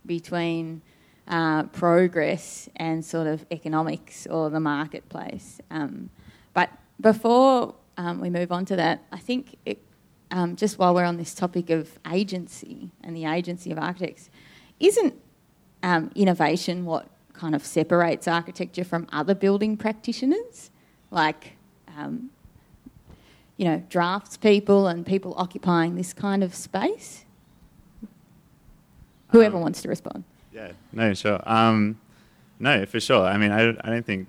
between 0.06 0.82
uh, 1.28 1.64
progress 1.64 2.70
and 2.76 3.06
sort 3.06 3.28
of 3.28 3.46
economics 3.52 4.28
or 4.28 4.50
the 4.50 4.60
marketplace. 4.60 5.62
Um, 5.70 6.10
but 6.54 6.70
before 7.00 7.76
um, 7.98 8.20
we 8.20 8.30
move 8.30 8.52
on 8.52 8.66
to 8.66 8.76
that, 8.76 9.04
I 9.12 9.20
think 9.20 9.58
it, 9.66 9.82
um, 10.32 10.56
just 10.56 10.78
while 10.78 10.94
we're 10.94 11.06
on 11.06 11.18
this 11.18 11.34
topic 11.34 11.70
of 11.70 11.98
agency 12.12 12.92
and 13.04 13.16
the 13.16 13.26
agency 13.26 13.72
of 13.72 13.78
architects, 13.78 14.30
isn't 14.80 15.14
um, 15.84 16.12
innovation 16.16 16.86
what 16.86 17.08
kind 17.42 17.56
of 17.56 17.66
separates 17.66 18.28
architecture 18.28 18.84
from 18.84 19.08
other 19.12 19.34
building 19.34 19.76
practitioners? 19.76 20.70
Like, 21.10 21.54
um, 21.98 22.30
you 23.58 23.66
know, 23.66 23.84
draftspeople 23.90 24.90
and 24.92 25.04
people 25.04 25.34
occupying 25.38 25.96
this 25.96 26.14
kind 26.14 26.44
of 26.44 26.54
space? 26.54 27.26
Whoever 29.30 29.58
um, 29.58 29.64
wants 29.64 29.82
to 29.82 29.90
respond. 29.90 30.24
Yeah, 30.54 30.74
no, 30.94 31.16
sure. 31.16 31.42
Um, 31.50 32.00
no, 32.60 32.86
for 32.86 33.00
sure. 33.00 33.26
I 33.26 33.38
mean, 33.38 33.52
I, 33.52 33.70
I 33.70 33.90
don't 33.90 34.06
think 34.06 34.28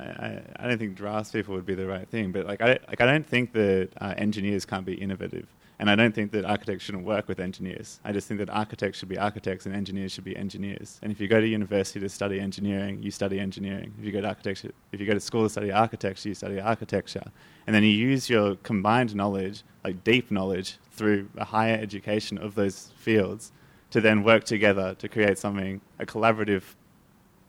I, 0.00 0.40
I 0.56 0.68
don't 0.68 0.78
think 0.78 0.98
draftspeople 0.98 1.48
would 1.48 1.66
be 1.66 1.76
the 1.76 1.86
right 1.86 2.08
thing, 2.08 2.32
but 2.32 2.44
like 2.46 2.60
I 2.60 2.80
like 2.88 3.00
I 3.00 3.06
don't 3.06 3.26
think 3.26 3.52
that 3.52 3.90
uh, 4.00 4.14
engineers 4.16 4.64
can't 4.64 4.84
be 4.84 4.94
innovative, 4.94 5.46
and 5.82 5.90
I 5.90 5.96
don't 5.96 6.14
think 6.14 6.30
that 6.30 6.44
architects 6.44 6.84
shouldn't 6.84 7.04
work 7.04 7.26
with 7.26 7.40
engineers. 7.40 7.98
I 8.04 8.12
just 8.12 8.28
think 8.28 8.38
that 8.38 8.48
architects 8.48 9.00
should 9.00 9.08
be 9.08 9.18
architects 9.18 9.66
and 9.66 9.74
engineers 9.74 10.12
should 10.12 10.22
be 10.22 10.36
engineers. 10.36 11.00
And 11.02 11.10
if 11.10 11.20
you 11.20 11.26
go 11.26 11.40
to 11.40 11.46
university 11.46 11.98
to 11.98 12.08
study 12.08 12.38
engineering, 12.38 13.02
you 13.02 13.10
study 13.10 13.40
engineering. 13.40 13.92
If 13.98 14.04
you 14.04 14.12
go 14.12 14.20
to 14.20 14.28
architecture, 14.28 14.70
if 14.92 15.00
you 15.00 15.06
go 15.08 15.14
to 15.14 15.18
school 15.18 15.42
to 15.42 15.48
study 15.48 15.72
architecture, 15.72 16.28
you 16.28 16.36
study 16.36 16.60
architecture, 16.60 17.24
and 17.66 17.74
then 17.74 17.82
you 17.82 17.88
use 17.88 18.30
your 18.30 18.54
combined 18.62 19.16
knowledge, 19.16 19.64
like 19.82 20.04
deep 20.04 20.30
knowledge, 20.30 20.78
through 20.92 21.28
a 21.36 21.44
higher 21.44 21.74
education 21.74 22.38
of 22.38 22.54
those 22.54 22.92
fields, 22.96 23.50
to 23.90 24.00
then 24.00 24.22
work 24.22 24.44
together 24.44 24.94
to 25.00 25.08
create 25.08 25.36
something 25.36 25.80
a 25.98 26.06
collaborative 26.06 26.62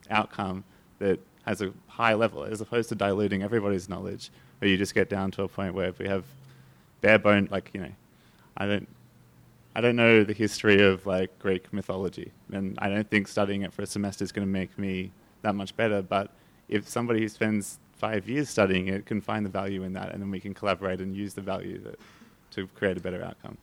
outcome 0.10 0.64
that 0.98 1.20
has 1.46 1.62
a 1.62 1.72
high 1.86 2.16
level, 2.16 2.46
as 2.46 2.62
opposed 2.62 2.90
to 2.90 2.96
diluting 2.96 3.44
everybody's 3.44 3.88
knowledge, 3.88 4.32
where 4.58 4.72
you 4.72 4.76
just 4.76 4.96
get 4.96 5.08
down 5.08 5.30
to 5.30 5.44
a 5.44 5.48
point 5.48 5.76
where 5.76 5.90
if 5.90 6.00
we 6.00 6.08
have 6.08 6.26
bare 7.02 7.20
bone, 7.20 7.48
like 7.52 7.70
you 7.76 7.82
know, 7.82 7.92
I 8.58 8.66
don't, 8.66 8.88
I 9.76 9.82
don't 9.82 9.96
know 9.96 10.24
the 10.24 10.34
history 10.34 10.82
of 10.82 11.06
like 11.06 11.38
Greek 11.40 11.72
mythology, 11.74 12.32
and 12.52 12.78
I 12.80 12.90
don't 12.90 13.10
think 13.10 13.28
studying 13.28 13.64
it 13.64 13.74
for 13.74 13.82
a 13.82 13.88
semester 13.88 14.24
is 14.24 14.32
going 14.32 14.48
to 14.48 14.52
make 14.52 14.78
me 14.78 15.12
that 15.42 15.56
much 15.56 15.76
better. 15.76 16.02
But 16.02 16.32
if 16.70 16.88
somebody 16.88 17.22
who 17.22 17.30
spends 17.30 17.80
five 17.94 18.28
years 18.28 18.50
studying 18.50 18.88
it 18.88 19.06
can 19.06 19.22
find 19.22 19.46
the 19.46 19.50
value 19.50 19.84
in 19.84 19.94
that, 19.94 20.12
and 20.12 20.22
then 20.22 20.30
we 20.32 20.40
can 20.40 20.54
collaborate 20.54 21.00
and 21.00 21.16
use 21.16 21.34
the 21.34 21.42
value 21.42 21.80
that, 21.80 22.00
to 22.52 22.68
create 22.68 22.98
a 22.98 23.02
better 23.02 23.24
outcome. 23.24 23.58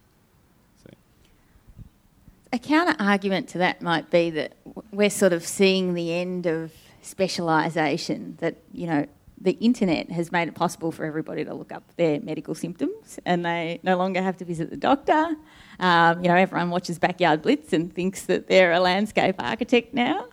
A 2.53 2.59
counter 2.59 2.97
argument 2.99 3.49
to 3.51 3.59
that 3.59 3.81
might 3.81 4.11
be 4.11 4.29
that 4.31 4.55
we're 4.91 5.09
sort 5.09 5.33
of 5.33 5.47
seeing 5.47 5.95
the 5.95 6.13
end 6.13 6.47
of 6.47 6.73
specialisation 7.01 8.37
that, 8.41 8.57
you 8.73 8.89
know, 8.89 9.07
the 9.41 9.53
internet 9.53 10.11
has 10.11 10.31
made 10.31 10.49
it 10.49 10.55
possible 10.55 10.93
for 10.93 11.05
everybody 11.05 11.45
to 11.45 11.55
look 11.55 11.73
up 11.73 11.83
their 11.97 12.21
medical 12.21 12.55
symptoms 12.55 13.19
and 13.25 13.45
they 13.45 13.81
no 13.83 13.97
longer 13.97 14.21
have 14.21 14.37
to 14.37 14.45
visit 14.45 14.69
the 14.71 14.77
doctor. 14.77 15.35
Um, 15.79 16.23
you 16.23 16.29
know, 16.29 16.37
everyone 16.37 16.71
watches 16.71 16.99
Backyard 16.99 17.41
Blitz 17.43 17.73
and 17.73 17.93
thinks 17.93 18.23
that 18.25 18.49
they're 18.49 18.73
a 18.73 18.81
landscape 18.81 19.37
architect 19.39 19.95
now. 19.95 20.27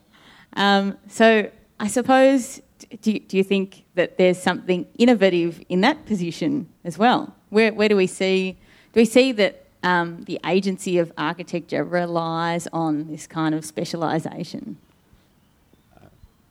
Um, 0.54 0.98
so 1.08 1.50
I 1.80 1.88
suppose, 1.88 2.62
do 3.02 3.14
you, 3.14 3.20
do 3.20 3.38
you 3.38 3.44
think 3.44 3.84
that 3.96 4.18
there's 4.18 4.42
something 4.42 4.86
innovative 4.98 5.64
in 5.70 5.82
that 5.82 6.06
position 6.06 6.68
as 6.84 6.98
well? 6.98 7.34
Where, 7.50 7.74
where 7.74 7.88
do 7.88 7.96
we 7.96 8.08
see, 8.08 8.58
do 8.92 9.00
we 9.00 9.06
see 9.06 9.32
that 9.34 9.68
um, 9.84 10.24
the 10.24 10.40
agency 10.46 10.98
of 10.98 11.14
architecture 11.18 11.84
relies 11.84 12.68
on 12.74 13.08
this 13.08 13.26
kind 13.26 13.56
of 13.56 13.64
specialisation? 13.64 14.78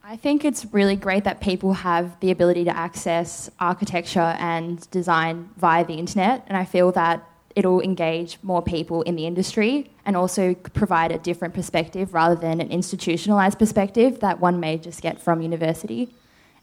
I 0.09 0.15
think 0.15 0.45
it's 0.45 0.65
really 0.73 0.95
great 0.95 1.25
that 1.25 1.41
people 1.41 1.73
have 1.73 2.21
the 2.21 2.31
ability 2.31 2.63
to 2.63 2.77
access 2.77 3.51
architecture 3.59 4.37
and 4.39 4.89
design 4.93 5.51
via 5.57 5.85
the 5.85 5.95
internet, 5.95 6.45
and 6.47 6.57
I 6.57 6.65
feel 6.65 6.93
that 6.93 7.29
it'll 7.57 7.81
engage 7.81 8.39
more 8.45 8.63
people 8.63 9.03
in 9.03 9.17
the 9.17 9.27
industry 9.27 9.91
and 10.05 10.17
also 10.17 10.55
provide 10.55 11.11
a 11.11 11.19
different 11.19 11.55
perspective 11.55 12.15
rather 12.15 12.37
than 12.37 12.61
an 12.61 12.71
institutionalized 12.71 13.59
perspective 13.59 14.21
that 14.21 14.39
one 14.39 14.61
may 14.61 14.79
just 14.79 15.03
get 15.03 15.21
from 15.21 15.41
university. 15.41 16.15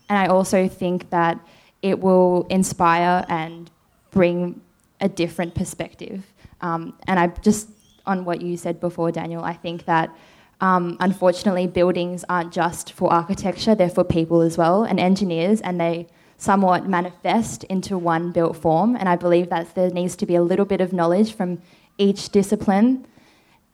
And 0.08 0.18
I 0.18 0.28
also 0.28 0.70
think 0.70 1.10
that 1.10 1.38
it 1.82 2.00
will 2.00 2.48
inspire 2.50 3.26
and 3.28 3.70
bring 4.12 4.62
a 5.02 5.10
different 5.10 5.54
perspective. 5.54 6.24
Um, 6.62 6.94
and 7.08 7.20
I 7.20 7.28
just, 7.28 7.68
on 8.06 8.24
what 8.24 8.41
you 8.41 8.56
said 8.56 8.80
before, 8.80 9.12
Daniel, 9.12 9.44
I 9.44 9.52
think 9.52 9.84
that 9.84 10.16
um, 10.64 10.95
unfortunately, 11.01 11.68
buildings 11.68 12.24
aren't 12.30 12.53
just 12.53 12.93
for 12.93 13.11
architecture, 13.11 13.76
they're 13.76 13.89
for 13.89 14.05
people 14.05 14.39
as 14.39 14.57
well, 14.57 14.86
and 14.86 14.97
engineers, 14.97 15.59
and 15.59 15.78
they 15.78 16.07
somewhat 16.38 16.88
manifest 16.88 17.66
into 17.66 17.97
one 17.97 18.32
built 18.32 18.55
form. 18.55 18.95
And 18.95 19.09
I 19.09 19.18
believe 19.18 19.49
that 19.49 19.76
there 19.76 19.89
needs 19.89 20.16
to 20.16 20.26
be 20.26 20.36
a 20.36 20.41
little 20.41 20.64
bit 20.64 20.80
of 20.80 20.93
knowledge 20.93 21.34
from 21.34 21.61
each 21.97 22.30
discipline 22.30 23.05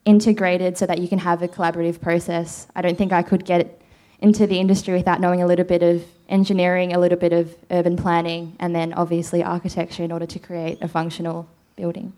integrated 0.04 0.80
so 0.80 0.88
that 0.88 0.98
you 0.98 1.08
can 1.08 1.20
have 1.20 1.44
a 1.44 1.48
collaborative 1.48 2.02
process. 2.02 2.66
I 2.76 2.82
don't 2.82 2.98
think 2.98 3.14
I 3.14 3.22
could 3.22 3.46
get 3.46 3.80
into 4.20 4.48
the 4.48 4.60
industry 4.60 4.96
without 4.96 5.22
knowing 5.22 5.44
a 5.44 5.46
little 5.46 5.66
bit 5.66 5.84
of 5.84 6.04
engineering, 6.28 6.94
a 6.94 7.00
little 7.00 7.20
bit 7.20 7.34
of 7.34 7.56
urban 7.70 7.98
planning, 7.98 8.56
and 8.60 8.76
then 8.76 8.94
obviously 8.94 9.44
architecture 9.44 10.02
in 10.02 10.12
order 10.12 10.26
to 10.26 10.40
create 10.40 10.80
a 10.82 10.88
functional 10.88 11.48
building. 11.76 12.14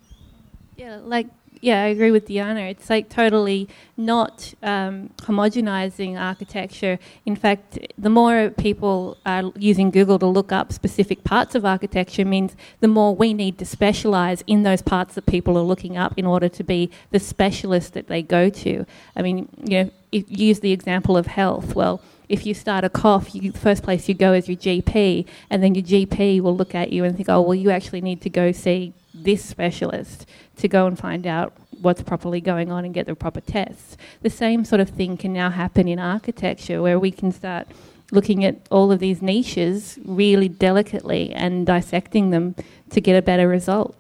Yeah, 0.78 1.02
like 1.04 1.28
yeah, 1.62 1.84
I 1.84 1.88
agree 1.88 2.10
with 2.10 2.28
Diana. 2.28 2.62
It's 2.62 2.90
like 2.90 3.08
totally 3.08 3.70
not 3.96 4.54
um, 4.64 5.12
homogenizing 5.18 6.20
architecture. 6.20 6.98
In 7.24 7.36
fact, 7.36 7.78
the 8.00 8.10
more 8.10 8.50
people 8.50 9.18
are 9.28 9.52
using 9.56 9.92
Google 9.92 10.18
to 10.20 10.26
look 10.26 10.52
up 10.52 10.74
specific 10.74 11.24
parts 11.24 11.54
of 11.54 11.64
architecture 11.64 12.26
means 12.26 12.56
the 12.80 12.88
more 12.88 13.16
we 13.16 13.36
need 13.36 13.60
to 13.60 13.66
specialize 13.66 14.44
in 14.48 14.64
those 14.64 14.82
parts 14.82 15.14
that 15.14 15.28
people 15.28 15.56
are 15.56 15.64
looking 15.64 15.98
up 15.98 16.16
in 16.18 16.26
order 16.26 16.50
to 16.50 16.64
be 16.64 16.90
the 17.12 17.20
specialist 17.20 17.94
that 17.94 18.08
they 18.08 18.24
go 18.24 18.50
to. 18.50 18.84
I 19.16 19.22
mean, 19.22 19.48
you 19.64 19.84
know, 19.84 19.92
use 20.12 20.62
the 20.62 20.72
example 20.72 21.16
of 21.16 21.28
health. 21.28 21.76
Well, 21.76 22.02
if 22.28 22.44
you 22.46 22.56
start 22.56 22.84
a 22.84 22.90
cough, 22.90 23.36
you, 23.36 23.52
the 23.52 23.60
first 23.60 23.84
place 23.84 24.10
you 24.10 24.16
go 24.16 24.34
is 24.34 24.48
your 24.48 24.58
GP, 24.58 25.28
and 25.52 25.62
then 25.62 25.76
your 25.76 25.84
GP 25.84 26.42
will 26.42 26.56
look 26.56 26.74
at 26.74 26.92
you 26.92 27.04
and 27.04 27.16
think, 27.16 27.30
oh, 27.30 27.42
well, 27.42 27.54
you 27.54 27.70
actually 27.70 28.02
need 28.02 28.22
to 28.22 28.30
go 28.32 28.52
see 28.52 28.94
this 29.24 29.44
specialist 29.44 30.26
to 30.58 30.68
go 30.68 30.88
and 30.88 30.98
find 30.98 31.26
out 31.26 31.54
what's 31.82 32.02
properly 32.02 32.42
going 32.42 32.72
on 32.72 32.86
and 32.86 32.94
get 32.94 33.08
the 33.08 33.16
proper 33.16 33.42
tests. 33.42 33.98
The 34.22 34.30
same 34.30 34.66
sort 34.66 34.82
of 34.82 34.90
thing 34.90 35.18
can 35.18 35.34
now 35.34 35.50
happen 35.50 35.88
in 35.88 36.00
architecture 36.00 36.82
where 36.82 37.00
we 37.00 37.12
can 37.12 37.32
start 37.32 37.68
looking 38.12 38.44
at 38.44 38.56
all 38.70 38.92
of 38.92 39.00
these 39.00 39.22
niches 39.22 39.98
really 40.06 40.50
delicately 40.50 41.34
and 41.34 41.66
dissecting 41.66 42.30
them 42.30 42.56
to 42.90 43.02
get 43.02 43.16
a 43.16 43.22
better 43.22 43.48
result. 43.48 43.96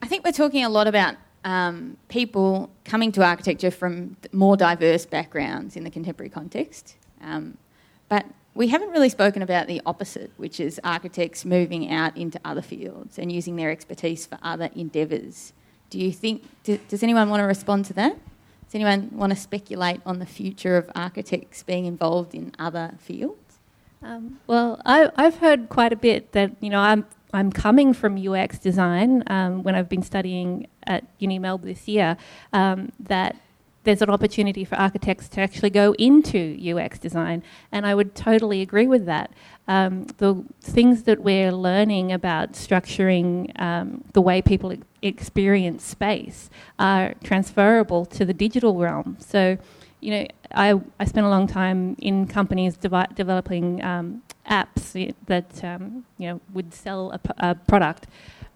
I 0.00 0.06
think 0.06 0.24
we're 0.24 0.32
talking 0.32 0.64
a 0.64 0.68
lot 0.68 0.86
about 0.86 1.16
um, 1.44 1.96
people 2.08 2.70
coming 2.84 3.12
to 3.12 3.24
architecture 3.24 3.70
from 3.70 4.16
more 4.32 4.56
diverse 4.56 5.04
backgrounds 5.04 5.76
in 5.76 5.84
the 5.84 5.90
contemporary 5.90 6.30
context. 6.30 6.96
Um, 7.20 7.58
but 8.08 8.26
we 8.54 8.68
haven't 8.68 8.90
really 8.90 9.08
spoken 9.08 9.42
about 9.42 9.66
the 9.66 9.80
opposite, 9.86 10.30
which 10.36 10.60
is 10.60 10.80
architects 10.84 11.44
moving 11.44 11.90
out 11.90 12.16
into 12.16 12.38
other 12.44 12.62
fields 12.62 13.18
and 13.18 13.32
using 13.32 13.56
their 13.56 13.70
expertise 13.70 14.26
for 14.26 14.38
other 14.42 14.68
endeavours. 14.74 15.52
Do 15.88 15.98
you 15.98 16.12
think, 16.12 16.44
do, 16.62 16.78
does 16.88 17.02
anyone 17.02 17.30
want 17.30 17.40
to 17.40 17.46
respond 17.46 17.86
to 17.86 17.94
that? 17.94 18.16
Does 18.66 18.74
anyone 18.74 19.10
want 19.12 19.30
to 19.30 19.38
speculate 19.38 20.00
on 20.04 20.18
the 20.18 20.26
future 20.26 20.76
of 20.76 20.90
architects 20.94 21.62
being 21.62 21.86
involved 21.86 22.34
in 22.34 22.52
other 22.58 22.94
fields? 22.98 23.58
Um, 24.02 24.40
well, 24.46 24.80
I, 24.84 25.10
have 25.16 25.36
heard 25.36 25.68
quite 25.68 25.92
a 25.92 25.96
bit 25.96 26.32
that, 26.32 26.52
you 26.60 26.70
know, 26.70 26.80
I'm, 26.80 27.06
I'm 27.32 27.52
coming 27.52 27.94
from 27.94 28.16
UX 28.16 28.58
design 28.58 29.22
um, 29.28 29.62
when 29.62 29.74
I've 29.74 29.88
been 29.88 30.02
studying 30.02 30.66
at 30.86 31.04
Uni 31.18 31.38
Melbourne 31.38 31.68
this 31.68 31.86
year, 31.86 32.16
um, 32.52 32.90
that 33.00 33.36
there's 33.84 34.02
an 34.02 34.10
opportunity 34.10 34.64
for 34.64 34.76
architects 34.76 35.28
to 35.30 35.40
actually 35.40 35.70
go 35.70 35.92
into 35.98 36.56
UX 36.60 36.98
design, 36.98 37.42
and 37.70 37.86
I 37.86 37.94
would 37.94 38.14
totally 38.14 38.62
agree 38.62 38.86
with 38.86 39.06
that. 39.06 39.32
Um, 39.68 40.04
the 40.18 40.44
things 40.60 41.04
that 41.04 41.20
we're 41.20 41.52
learning 41.52 42.12
about 42.12 42.52
structuring 42.52 43.58
um, 43.60 44.04
the 44.12 44.20
way 44.20 44.42
people 44.42 44.74
experience 45.02 45.84
space 45.84 46.50
are 46.78 47.14
transferable 47.22 48.04
to 48.06 48.24
the 48.24 48.34
digital 48.34 48.76
realm. 48.76 49.16
So, 49.20 49.58
you 50.00 50.10
know, 50.10 50.26
I, 50.54 50.80
I 50.98 51.04
spent 51.04 51.26
a 51.26 51.30
long 51.30 51.46
time 51.46 51.96
in 52.00 52.26
companies 52.26 52.76
devi- 52.76 53.14
developing 53.14 53.82
um, 53.84 54.22
apps 54.48 55.14
that 55.26 55.64
um, 55.64 56.04
you 56.18 56.28
know 56.28 56.40
would 56.52 56.74
sell 56.74 57.12
a, 57.12 57.18
p- 57.18 57.30
a 57.38 57.54
product 57.54 58.06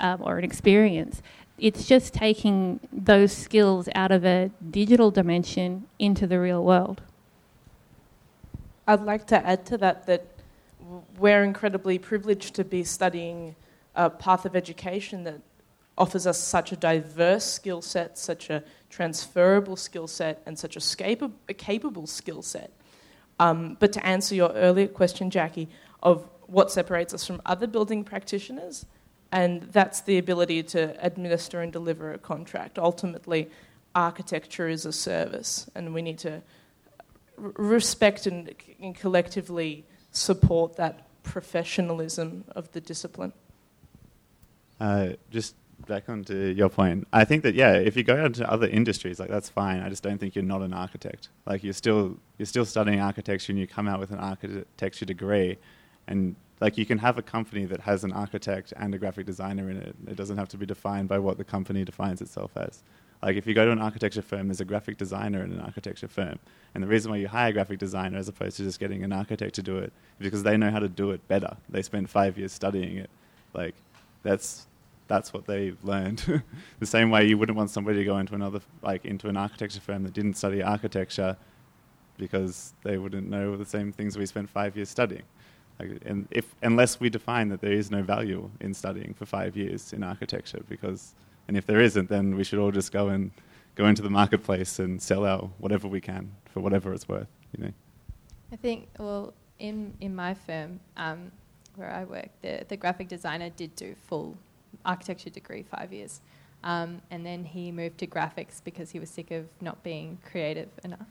um, 0.01 0.21
or 0.23 0.39
an 0.39 0.45
experience 0.45 1.23
it's 1.59 1.87
just 1.87 2.13
taking 2.13 2.81
those 2.93 3.33
skills 3.33 3.89
out 3.95 4.13
of 4.13 4.25
a 4.25 4.51
digital 4.71 5.11
dimension 5.11 5.87
into 5.99 6.27
the 6.27 6.39
real 6.39 6.63
world. 6.63 7.03
I'd 8.87 9.03
like 9.03 9.27
to 9.29 9.47
add 9.47 9.67
to 9.67 9.79
that 9.79 10.07
that 10.07 10.27
we're 11.19 11.43
incredibly 11.43 11.99
privileged 11.99 12.55
to 12.55 12.65
be 12.65 12.85
studying 12.85 13.57
a 13.95 14.11
path 14.11 14.45
of 14.45 14.55
education 14.55 15.25
that 15.25 15.41
offers 15.99 16.27
us 16.27 16.39
such 16.39 16.73
a 16.73 16.77
diverse 16.77 17.45
skill 17.45 17.81
set, 17.81 18.19
such 18.19 18.51
a 18.51 18.63
transferable 18.91 19.77
skill 19.77 20.07
set, 20.07 20.43
and 20.47 20.59
such 20.59 20.77
a, 20.77 21.31
a 21.49 21.55
capable 21.55 22.07
skill 22.07 22.43
set. 22.43 22.71
Um, 23.41 23.77
but 23.81 23.93
to 23.95 24.07
answer 24.07 24.35
your 24.35 24.53
earlier 24.53 24.87
question, 24.87 25.31
Jackie, 25.31 25.69
of 26.03 26.29
what 26.47 26.71
separates 26.71 27.13
us 27.13 27.27
from 27.27 27.41
other 27.45 27.67
building 27.67 28.05
practitioners, 28.05 28.87
and 29.33 29.63
that's 29.63 30.01
the 30.03 30.19
ability 30.19 30.63
to 30.63 30.97
administer 31.05 31.61
and 31.61 31.73
deliver 31.73 32.13
a 32.13 32.19
contract. 32.19 32.79
Ultimately, 32.79 33.51
architecture 33.95 34.69
is 34.69 34.87
a 34.87 34.93
service, 34.93 35.69
and 35.75 35.95
we 35.95 36.03
need 36.03 36.19
to 36.19 36.43
respect 37.37 38.27
and, 38.27 38.55
and 38.81 38.95
collectively 38.95 39.85
support 40.11 40.77
that 40.77 41.07
professionalism 41.23 42.45
of 42.55 42.71
the 42.73 42.81
discipline. 42.81 43.33
Uh, 44.81 45.11
just 45.31 45.55
back 45.87 46.09
onto 46.09 46.35
your 46.35 46.69
point, 46.69 47.07
I 47.13 47.25
think 47.25 47.43
that 47.43 47.55
yeah, 47.55 47.73
if 47.73 47.97
you 47.97 48.03
go 48.03 48.17
out 48.17 48.35
to 48.35 48.51
other 48.51 48.67
industries, 48.67 49.19
like 49.19 49.29
that's 49.29 49.49
fine. 49.49 49.81
I 49.81 49.89
just 49.89 50.03
don't 50.03 50.19
think 50.19 50.35
you're 50.35 50.45
not 50.45 50.63
an 50.63 50.73
architect. 50.73 51.29
Like 51.47 51.65
you're 51.65 51.73
still 51.73 52.17
you're 52.39 52.47
still 52.47 52.65
studying 52.65 53.01
architecture, 53.01 53.53
and 53.53 53.59
you 53.59 53.67
come 53.67 53.89
out 53.89 54.01
with 54.01 54.11
an 54.11 54.19
architecture 54.19 55.05
degree, 55.05 55.59
and 56.07 56.37
like 56.61 56.79
you 56.79 56.87
can 56.87 56.99
have 56.99 57.19
a 57.19 57.23
company 57.23 57.65
that 57.67 57.81
has 57.81 58.05
an 58.05 58.13
architect 58.13 58.73
and 58.77 58.95
a 58.95 58.99
graphic 58.99 59.27
designer 59.27 59.71
in 59.71 59.77
it. 59.77 59.95
It 60.09 60.17
doesn't 60.17 60.39
have 60.39 60.49
to 60.49 60.57
be 60.57 60.67
defined 60.67 61.09
by 61.09 61.19
what 61.19 61.39
the 61.39 61.45
company 61.45 61.85
defines 61.85 62.21
itself 62.21 62.57
as. 62.57 62.83
Like 63.23 63.37
if 63.37 63.47
you 63.47 63.55
go 63.55 63.65
to 63.65 63.73
an 63.73 63.81
architecture 63.81 64.23
firm, 64.23 64.49
there's 64.49 64.61
a 64.61 64.65
graphic 64.65 64.99
designer 64.99 65.43
in 65.43 65.53
an 65.53 65.61
architecture 65.61 66.09
firm, 66.09 66.39
and 66.75 66.83
the 66.83 66.89
reason 66.89 67.11
why 67.11 67.19
you 67.19 67.29
hire 67.29 67.51
a 67.51 67.53
graphic 67.53 67.79
designer 67.79 68.19
as 68.19 68.29
opposed 68.29 68.57
to 68.59 68.63
just 68.63 68.79
getting 68.79 69.03
an 69.05 69.13
architect 69.13 69.55
to 69.57 69.63
do 69.63 69.79
it 69.79 69.93
is 70.21 70.25
because 70.25 70.43
they 70.43 70.57
know 70.57 70.71
how 70.71 70.79
to 70.79 70.89
do 70.89 71.11
it 71.11 71.27
better. 71.29 71.57
They 71.69 71.83
spent 71.83 72.11
five 72.11 72.39
years 72.39 72.53
studying 72.53 72.99
it. 72.99 73.11
Like 73.55 73.75
that's 74.23 74.67
that's 75.09 75.33
what 75.33 75.47
they've 75.47 75.83
learned. 75.83 76.43
the 76.79 76.87
same 76.87 77.11
way 77.11 77.27
you 77.27 77.39
wouldn't 77.39 77.57
want 77.57 77.71
somebody 77.71 77.99
to 77.99 78.05
go 78.05 78.19
into 78.19 78.35
another 78.35 78.61
like 78.83 79.05
into 79.05 79.29
an 79.29 79.37
architecture 79.37 79.81
firm 79.81 80.03
that 80.03 80.13
didn't 80.13 80.35
study 80.35 80.63
architecture 80.63 81.37
because 82.19 82.75
they 82.83 82.99
wouldn't 82.99 83.29
know 83.29 83.57
the 83.57 83.65
same 83.65 83.93
things 83.93 84.17
we 84.17 84.27
spent 84.27 84.49
five 84.49 84.77
years 84.77 84.89
studying. 84.89 85.23
Like, 85.79 86.03
and 86.05 86.27
if 86.31 86.55
unless 86.63 87.01
we 87.01 87.11
define 87.11 87.49
that 87.51 87.61
there 87.61 87.73
is 87.73 87.91
no 87.91 88.03
value 88.03 88.51
in 88.61 88.73
studying 88.75 89.15
for 89.15 89.27
five 89.27 89.57
years 89.57 89.93
in 89.93 90.03
architecture, 90.03 90.63
because 90.69 91.15
and 91.49 91.57
if 91.57 91.67
there 91.67 91.81
isn't, 91.81 92.09
then 92.09 92.37
we 92.37 92.45
should 92.45 92.59
all 92.59 92.71
just 92.71 92.93
go 92.93 93.09
and 93.09 93.31
go 93.75 93.87
into 93.87 94.03
the 94.03 94.11
marketplace 94.11 94.79
and 94.79 95.01
sell 95.01 95.25
out 95.25 95.51
whatever 95.59 95.87
we 95.87 96.01
can 96.01 96.33
for 96.53 96.61
whatever 96.61 96.93
it's 96.93 97.09
worth. 97.09 97.29
You 97.57 97.65
know. 97.65 97.73
I 98.53 98.57
think 98.57 98.89
well 98.99 99.35
in 99.59 99.95
in 100.01 100.15
my 100.15 100.35
firm 100.35 100.81
um, 100.97 101.31
where 101.77 101.91
I 101.91 102.05
work, 102.05 102.29
the 102.43 102.65
the 102.69 102.77
graphic 102.77 103.09
designer 103.09 103.51
did 103.51 103.75
do 103.77 103.95
full 104.07 104.37
architecture 104.85 105.31
degree, 105.31 105.63
five 105.63 105.93
years. 105.93 106.21
Um, 106.65 107.01
and 107.11 107.25
then 107.25 107.45
he 107.45 107.71
moved 107.71 107.99
to 107.99 108.07
graphics 108.07 108.63
because 108.65 108.91
he 108.91 108.99
was 108.99 109.11
sick 109.11 109.31
of 109.31 109.47
not 109.61 109.83
being 109.83 110.19
creative 110.29 110.69
enough. 110.83 111.07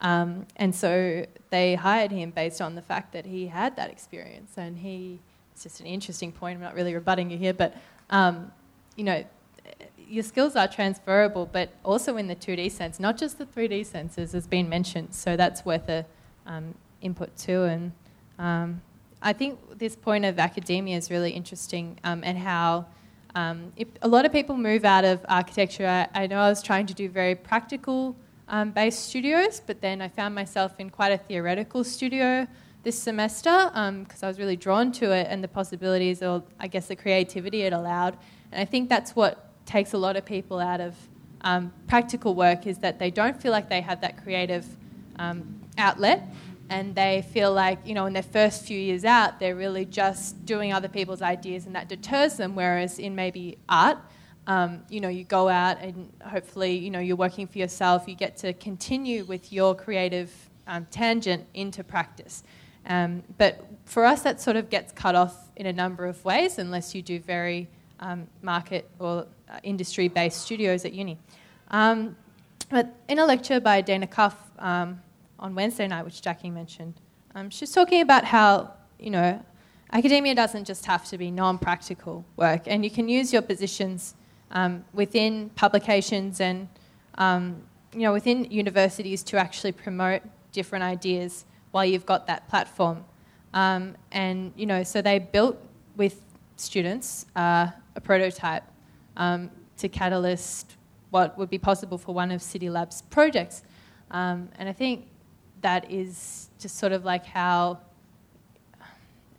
Um, 0.00 0.46
and 0.56 0.74
so 0.74 1.26
they 1.50 1.74
hired 1.74 2.10
him 2.10 2.30
based 2.30 2.60
on 2.60 2.74
the 2.74 2.82
fact 2.82 3.12
that 3.12 3.26
he 3.26 3.46
had 3.46 3.76
that 3.76 3.90
experience. 3.90 4.52
And 4.56 4.78
he, 4.78 5.20
it's 5.52 5.62
just 5.62 5.80
an 5.80 5.86
interesting 5.86 6.32
point, 6.32 6.56
I'm 6.56 6.62
not 6.62 6.74
really 6.74 6.94
rebutting 6.94 7.30
you 7.30 7.38
here, 7.38 7.54
but 7.54 7.74
um, 8.10 8.52
you 8.94 9.04
know, 9.04 9.24
your 10.08 10.22
skills 10.22 10.54
are 10.54 10.68
transferable, 10.68 11.46
but 11.46 11.70
also 11.84 12.16
in 12.16 12.28
the 12.28 12.36
2D 12.36 12.70
sense, 12.70 13.00
not 13.00 13.16
just 13.16 13.38
the 13.38 13.46
3D 13.46 13.84
senses, 13.86 14.30
as 14.30 14.32
has 14.32 14.46
been 14.46 14.68
mentioned. 14.68 15.14
So 15.14 15.36
that's 15.36 15.64
worth 15.64 15.88
a 15.88 16.06
um, 16.46 16.74
input 17.00 17.36
too. 17.36 17.64
And 17.64 17.92
um, 18.38 18.82
I 19.20 19.32
think 19.32 19.78
this 19.78 19.96
point 19.96 20.24
of 20.24 20.38
academia 20.38 20.96
is 20.96 21.10
really 21.10 21.32
interesting 21.32 21.98
um, 22.04 22.22
and 22.22 22.38
how 22.38 22.86
um, 23.34 23.72
if 23.76 23.88
a 24.00 24.08
lot 24.08 24.24
of 24.24 24.32
people 24.32 24.56
move 24.56 24.86
out 24.86 25.04
of 25.04 25.20
architecture. 25.28 25.86
I, 25.86 26.22
I 26.22 26.26
know 26.26 26.38
I 26.38 26.48
was 26.48 26.62
trying 26.62 26.86
to 26.86 26.94
do 26.94 27.06
very 27.10 27.34
practical 27.34 28.16
um, 28.48 28.70
based 28.70 29.08
studios, 29.08 29.60
but 29.66 29.80
then 29.80 30.00
I 30.00 30.08
found 30.08 30.34
myself 30.34 30.78
in 30.78 30.90
quite 30.90 31.12
a 31.12 31.18
theoretical 31.18 31.84
studio 31.84 32.46
this 32.82 32.98
semester 32.98 33.50
because 33.50 34.22
um, 34.22 34.26
I 34.26 34.28
was 34.28 34.38
really 34.38 34.56
drawn 34.56 34.92
to 34.92 35.10
it 35.10 35.26
and 35.28 35.42
the 35.42 35.48
possibilities, 35.48 36.22
or 36.22 36.44
I 36.60 36.68
guess 36.68 36.86
the 36.86 36.96
creativity 36.96 37.62
it 37.62 37.72
allowed. 37.72 38.16
And 38.52 38.60
I 38.60 38.64
think 38.64 38.88
that's 38.88 39.16
what 39.16 39.50
takes 39.66 39.92
a 39.92 39.98
lot 39.98 40.16
of 40.16 40.24
people 40.24 40.60
out 40.60 40.80
of 40.80 40.94
um, 41.40 41.72
practical 41.88 42.34
work 42.34 42.66
is 42.66 42.78
that 42.78 42.98
they 42.98 43.10
don't 43.10 43.40
feel 43.40 43.52
like 43.52 43.68
they 43.68 43.80
have 43.80 44.00
that 44.02 44.22
creative 44.22 44.64
um, 45.18 45.60
outlet 45.78 46.22
and 46.68 46.94
they 46.94 47.24
feel 47.32 47.52
like, 47.52 47.78
you 47.84 47.94
know, 47.94 48.06
in 48.06 48.12
their 48.12 48.22
first 48.22 48.64
few 48.64 48.78
years 48.78 49.04
out, 49.04 49.38
they're 49.38 49.54
really 49.54 49.84
just 49.84 50.44
doing 50.44 50.72
other 50.72 50.88
people's 50.88 51.22
ideas 51.22 51.66
and 51.66 51.74
that 51.74 51.88
deters 51.88 52.36
them. 52.36 52.54
Whereas 52.54 52.98
in 52.98 53.14
maybe 53.14 53.58
art, 53.68 53.98
um, 54.46 54.82
you 54.88 55.00
know, 55.00 55.08
you 55.08 55.24
go 55.24 55.48
out 55.48 55.80
and 55.80 56.12
hopefully, 56.22 56.76
you 56.76 56.90
know, 56.90 57.00
you're 57.00 57.16
working 57.16 57.46
for 57.46 57.58
yourself, 57.58 58.06
you 58.06 58.14
get 58.14 58.36
to 58.38 58.52
continue 58.54 59.24
with 59.24 59.52
your 59.52 59.74
creative 59.74 60.32
um, 60.66 60.86
tangent 60.90 61.44
into 61.54 61.82
practice. 61.82 62.44
Um, 62.86 63.22
but 63.38 63.64
for 63.84 64.04
us, 64.04 64.22
that 64.22 64.40
sort 64.40 64.56
of 64.56 64.70
gets 64.70 64.92
cut 64.92 65.14
off 65.14 65.50
in 65.56 65.66
a 65.66 65.72
number 65.72 66.06
of 66.06 66.24
ways 66.24 66.58
unless 66.58 66.94
you 66.94 67.02
do 67.02 67.18
very 67.18 67.68
um, 67.98 68.28
market 68.42 68.88
or 68.98 69.26
uh, 69.50 69.58
industry 69.62 70.08
based 70.08 70.42
studios 70.42 70.84
at 70.84 70.92
uni. 70.92 71.18
Um, 71.70 72.16
but 72.70 72.94
in 73.08 73.18
a 73.18 73.26
lecture 73.26 73.60
by 73.60 73.80
Dana 73.80 74.06
Cuff, 74.06 74.36
um, 74.58 75.00
on 75.38 75.54
Wednesday 75.54 75.86
night, 75.86 76.04
which 76.04 76.22
Jackie 76.22 76.50
mentioned. 76.50 76.94
She's 77.50 77.72
talking 77.72 78.00
about 78.00 78.24
how, 78.24 78.72
you 78.98 79.10
know, 79.10 79.44
academia 79.92 80.34
doesn't 80.34 80.64
just 80.64 80.86
have 80.86 81.04
to 81.06 81.18
be 81.18 81.30
non 81.30 81.58
practical 81.58 82.24
work, 82.36 82.62
and 82.66 82.82
you 82.82 82.90
can 82.90 83.08
use 83.08 83.32
your 83.32 83.42
positions 83.42 84.14
um, 84.50 84.84
within 84.92 85.50
publications 85.50 86.40
and, 86.40 86.68
um, 87.18 87.62
you 87.92 88.00
know, 88.00 88.12
within 88.12 88.44
universities 88.50 89.22
to 89.24 89.36
actually 89.36 89.72
promote 89.72 90.22
different 90.52 90.84
ideas 90.84 91.44
while 91.70 91.84
you've 91.84 92.06
got 92.06 92.26
that 92.26 92.48
platform. 92.48 93.04
Um, 93.54 93.96
and, 94.12 94.52
you 94.56 94.66
know, 94.66 94.82
so 94.82 95.02
they 95.02 95.18
built 95.18 95.58
with 95.96 96.20
students 96.56 97.26
uh, 97.36 97.68
a 97.94 98.00
prototype 98.00 98.64
um, 99.16 99.50
to 99.78 99.88
catalyst 99.88 100.76
what 101.10 101.36
would 101.38 101.50
be 101.50 101.58
possible 101.58 101.98
for 101.98 102.14
one 102.14 102.30
of 102.30 102.42
City 102.42 102.68
Lab's 102.68 103.02
projects. 103.02 103.62
Um, 104.10 104.48
and 104.58 104.68
I 104.68 104.72
think 104.72 105.06
that 105.62 105.90
is 105.90 106.50
just 106.58 106.78
sort 106.78 106.92
of 106.92 107.04
like 107.04 107.26
how 107.26 107.80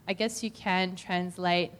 I 0.07 0.13
guess 0.13 0.41
you 0.41 0.49
can 0.49 0.95
translate 0.95 1.71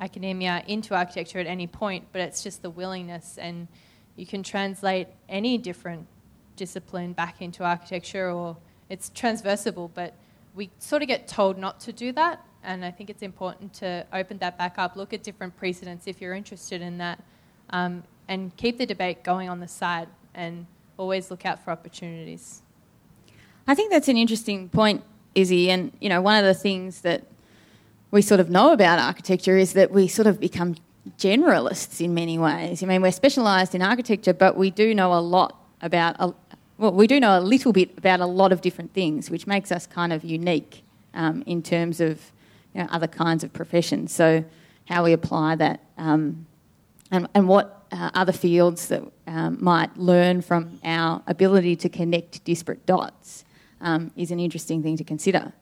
academia 0.00 0.62
into 0.66 0.94
architecture 0.94 1.38
at 1.38 1.46
any 1.46 1.66
point, 1.66 2.06
but 2.12 2.20
it's 2.20 2.42
just 2.42 2.62
the 2.62 2.70
willingness, 2.70 3.38
and 3.38 3.68
you 4.16 4.26
can 4.26 4.42
translate 4.42 5.08
any 5.28 5.58
different 5.58 6.06
discipline 6.56 7.12
back 7.12 7.40
into 7.40 7.64
architecture, 7.64 8.30
or 8.30 8.56
it's 8.88 9.10
transversable, 9.10 9.90
but 9.94 10.14
we 10.54 10.70
sort 10.78 11.02
of 11.02 11.08
get 11.08 11.28
told 11.28 11.58
not 11.58 11.80
to 11.80 11.92
do 11.92 12.12
that, 12.12 12.44
and 12.62 12.84
I 12.84 12.90
think 12.90 13.10
it's 13.10 13.22
important 13.22 13.72
to 13.74 14.06
open 14.12 14.38
that 14.38 14.56
back 14.56 14.78
up, 14.78 14.96
look 14.96 15.12
at 15.12 15.22
different 15.22 15.56
precedents 15.56 16.06
if 16.06 16.20
you're 16.20 16.34
interested 16.34 16.82
in 16.82 16.98
that, 16.98 17.22
um, 17.70 18.02
and 18.28 18.56
keep 18.56 18.78
the 18.78 18.86
debate 18.86 19.22
going 19.22 19.48
on 19.48 19.60
the 19.60 19.68
side, 19.68 20.08
and 20.34 20.66
always 20.98 21.30
look 21.30 21.44
out 21.44 21.62
for 21.62 21.70
opportunities. 21.70 22.62
I 23.68 23.74
think 23.74 23.90
that's 23.90 24.08
an 24.08 24.16
interesting 24.16 24.68
point, 24.68 25.02
Izzy. 25.34 25.70
And, 25.70 25.92
you 26.00 26.08
know, 26.08 26.22
one 26.22 26.36
of 26.36 26.44
the 26.44 26.54
things 26.54 27.00
that 27.02 27.24
we 28.16 28.22
sort 28.22 28.40
of 28.40 28.48
know 28.48 28.72
about 28.72 28.98
architecture 28.98 29.58
is 29.58 29.74
that 29.74 29.90
we 29.90 30.08
sort 30.08 30.26
of 30.26 30.40
become 30.40 30.74
generalists 31.18 32.00
in 32.00 32.14
many 32.14 32.38
ways. 32.38 32.82
I 32.82 32.86
mean, 32.86 33.02
we're 33.02 33.12
specialised 33.12 33.74
in 33.74 33.82
architecture, 33.82 34.32
but 34.32 34.56
we 34.56 34.70
do 34.70 34.94
know 34.94 35.12
a 35.12 35.20
lot 35.20 35.62
about, 35.82 36.16
a, 36.18 36.32
well, 36.78 36.92
we 36.92 37.06
do 37.06 37.20
know 37.20 37.38
a 37.38 37.40
little 37.40 37.74
bit 37.74 37.90
about 37.98 38.20
a 38.20 38.26
lot 38.26 38.52
of 38.52 38.62
different 38.62 38.94
things, 38.94 39.28
which 39.28 39.46
makes 39.46 39.70
us 39.70 39.86
kind 39.86 40.14
of 40.14 40.24
unique 40.24 40.82
um, 41.12 41.42
in 41.46 41.62
terms 41.62 42.00
of 42.00 42.32
you 42.74 42.80
know, 42.80 42.88
other 42.90 43.06
kinds 43.06 43.44
of 43.44 43.52
professions. 43.52 44.14
So, 44.14 44.46
how 44.86 45.04
we 45.04 45.12
apply 45.12 45.56
that 45.56 45.80
um, 45.98 46.46
and, 47.10 47.28
and 47.34 47.48
what 47.48 47.86
uh, 47.92 48.10
other 48.14 48.32
fields 48.32 48.88
that 48.88 49.02
um, 49.26 49.58
might 49.60 49.94
learn 49.98 50.40
from 50.40 50.80
our 50.84 51.22
ability 51.26 51.76
to 51.76 51.90
connect 51.90 52.42
disparate 52.44 52.86
dots 52.86 53.44
um, 53.82 54.10
is 54.16 54.30
an 54.30 54.40
interesting 54.40 54.82
thing 54.82 54.96
to 54.96 55.04
consider. 55.04 55.52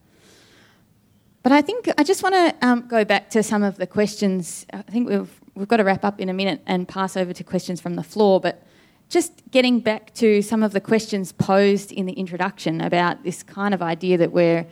But 1.45 1.51
I 1.51 1.61
think 1.61 1.87
I 1.95 2.03
just 2.03 2.23
want 2.23 2.33
to 2.33 2.67
um, 2.67 2.87
go 2.87 3.05
back 3.05 3.29
to 3.29 3.43
some 3.43 3.61
of 3.61 3.77
the 3.77 3.85
questions. 3.85 4.65
I 4.73 4.81
think 4.81 5.07
we've, 5.07 5.29
we've 5.53 5.67
got 5.67 5.77
to 5.77 5.83
wrap 5.83 6.03
up 6.03 6.19
in 6.19 6.27
a 6.27 6.33
minute 6.33 6.59
and 6.65 6.87
pass 6.87 7.15
over 7.15 7.33
to 7.33 7.43
questions 7.43 7.79
from 7.79 7.93
the 7.93 8.01
floor. 8.01 8.39
But 8.39 8.63
just 9.09 9.43
getting 9.51 9.79
back 9.79 10.11
to 10.15 10.41
some 10.41 10.63
of 10.63 10.71
the 10.71 10.81
questions 10.81 11.33
posed 11.33 11.91
in 11.91 12.07
the 12.07 12.13
introduction 12.13 12.81
about 12.81 13.23
this 13.23 13.43
kind 13.43 13.75
of 13.75 13.83
idea 13.83 14.17
that 14.17 14.31
we're 14.31 14.65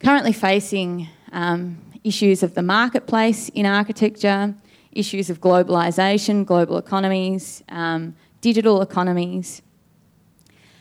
currently 0.00 0.32
facing 0.32 1.08
um, 1.32 1.76
issues 2.02 2.42
of 2.42 2.54
the 2.54 2.62
marketplace 2.62 3.50
in 3.50 3.66
architecture, 3.66 4.54
issues 4.92 5.28
of 5.28 5.42
globalisation, 5.42 6.46
global 6.46 6.78
economies, 6.78 7.62
um, 7.68 8.16
digital 8.40 8.80
economies. 8.80 9.60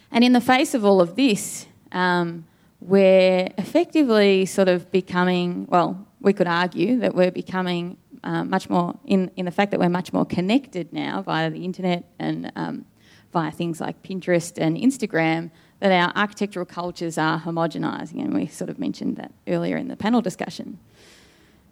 And 0.10 0.24
in 0.24 0.32
the 0.32 0.40
face 0.40 0.74
of 0.74 0.86
all 0.86 1.02
of 1.02 1.18
this, 1.18 1.66
um, 1.92 2.46
we're 2.80 3.50
effectively 3.58 4.46
sort 4.46 4.68
of 4.68 4.92
becoming, 4.92 5.66
well, 5.70 6.08
we 6.22 6.34
could 6.34 6.48
argue 6.48 7.00
that 7.00 7.16
we're 7.16 7.32
becoming 7.32 7.98
uh, 8.24 8.44
much 8.44 8.70
more, 8.70 8.98
in, 9.06 9.32
in 9.36 9.46
the 9.46 9.52
fact 9.52 9.72
that 9.72 9.80
we're 9.80 9.90
much 9.90 10.14
more 10.14 10.26
connected 10.26 10.92
now 10.92 11.22
via 11.22 11.50
the 11.50 11.64
internet 11.64 12.04
and 12.20 12.52
um, 12.56 12.86
via 13.34 13.52
things 13.52 13.80
like 13.82 14.02
Pinterest 14.04 14.58
and 14.58 14.78
Instagram, 14.78 15.52
that 15.80 15.92
our 15.92 16.12
architectural 16.16 16.66
cultures 16.66 17.18
are 17.18 17.40
homogenising, 17.40 18.22
and 18.24 18.34
we 18.34 18.48
sort 18.48 18.70
of 18.70 18.80
mentioned 18.80 19.18
that 19.18 19.32
earlier 19.48 19.78
in 19.78 19.88
the 19.88 19.96
panel 19.96 20.22
discussion. 20.22 20.80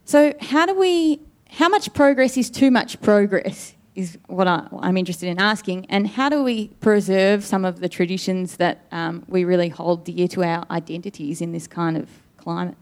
So, 0.05 0.33
how 0.39 0.67
do 0.67 0.75
we, 0.75 1.19
how 1.49 1.69
much 1.69 1.91
progress 1.93 2.37
is 2.37 2.49
too 2.49 2.69
much 2.69 3.01
progress 3.01 3.73
is 3.95 4.17
what 4.27 4.47
I, 4.47 4.67
am 4.83 4.97
interested 4.97 5.29
in 5.29 5.39
asking. 5.39 5.85
And 5.89 6.07
how 6.07 6.29
do 6.29 6.43
we 6.43 6.67
preserve 6.81 7.43
some 7.43 7.65
of 7.65 7.79
the 7.79 7.89
traditions 7.89 8.57
that 8.57 8.85
um, 8.91 9.23
we 9.27 9.45
really 9.45 9.69
hold 9.69 10.03
dear 10.03 10.27
to 10.29 10.43
our 10.43 10.65
identities 10.69 11.41
in 11.41 11.51
this 11.53 11.67
kind 11.67 11.97
of 11.97 12.09
climate? 12.37 12.75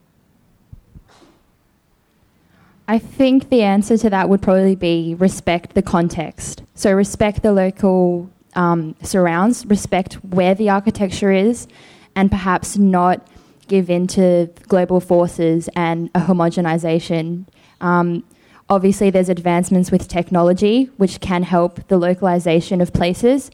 I 2.88 3.00
think 3.00 3.50
the 3.50 3.62
answer 3.62 3.98
to 3.98 4.10
that 4.10 4.28
would 4.28 4.42
probably 4.42 4.76
be 4.76 5.16
respect 5.16 5.74
the 5.74 5.82
context. 5.82 6.64
So, 6.76 6.92
respect 6.92 7.42
the 7.42 7.54
local 7.54 8.30
um, 8.56 8.96
surrounds, 9.02 9.66
respect 9.66 10.16
where 10.16 10.54
the 10.54 10.70
architecture 10.70 11.32
is, 11.32 11.68
and 12.16 12.30
perhaps 12.30 12.78
not 12.78 13.26
give 13.68 13.90
in 13.90 14.08
to 14.08 14.48
global 14.68 15.00
forces 15.00 15.70
and 15.76 16.10
a 16.14 16.20
homogenization. 16.20 17.46
Um, 17.80 18.26
obviously, 18.70 19.10
there's 19.10 19.30
advancements 19.30 19.92
with 19.92 20.08
technology 20.08 20.86
which 20.98 21.20
can 21.20 21.44
help 21.44 21.88
the 21.88 21.98
localization 21.98 22.82
of 22.82 22.94
places, 22.94 23.52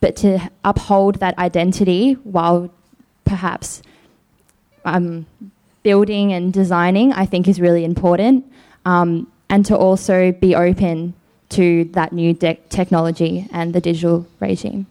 but 0.00 0.16
to 0.16 0.50
uphold 0.64 1.16
that 1.16 1.38
identity 1.38 2.14
while 2.24 2.72
perhaps 3.24 3.82
um, 4.84 5.26
building 5.82 6.32
and 6.32 6.52
designing, 6.52 7.12
I 7.12 7.26
think 7.26 7.48
is 7.48 7.60
really 7.60 7.84
important. 7.84 8.50
Um, 8.84 9.30
and 9.48 9.66
to 9.66 9.76
also 9.76 10.32
be 10.32 10.54
open 10.54 11.14
to 11.50 11.84
that 11.92 12.12
new 12.12 12.32
de- 12.32 12.58
technology 12.70 13.46
and 13.52 13.74
the 13.74 13.80
digital 13.80 14.26
regime. 14.40 14.86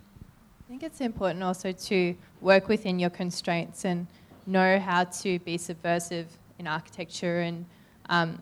I 0.66 0.70
think 0.70 0.84
it's 0.84 1.02
important 1.02 1.44
also 1.44 1.72
to 1.72 2.16
work 2.42 2.68
within 2.68 3.00
your 3.00 3.10
constraints 3.10 3.86
and 3.86 4.06
know 4.46 4.80
how 4.80 5.06
to 5.06 5.40
be 5.40 5.58
subversive 5.58 6.28
in 6.60 6.68
architecture 6.68 7.42
and 7.42 7.66
um, 8.10 8.42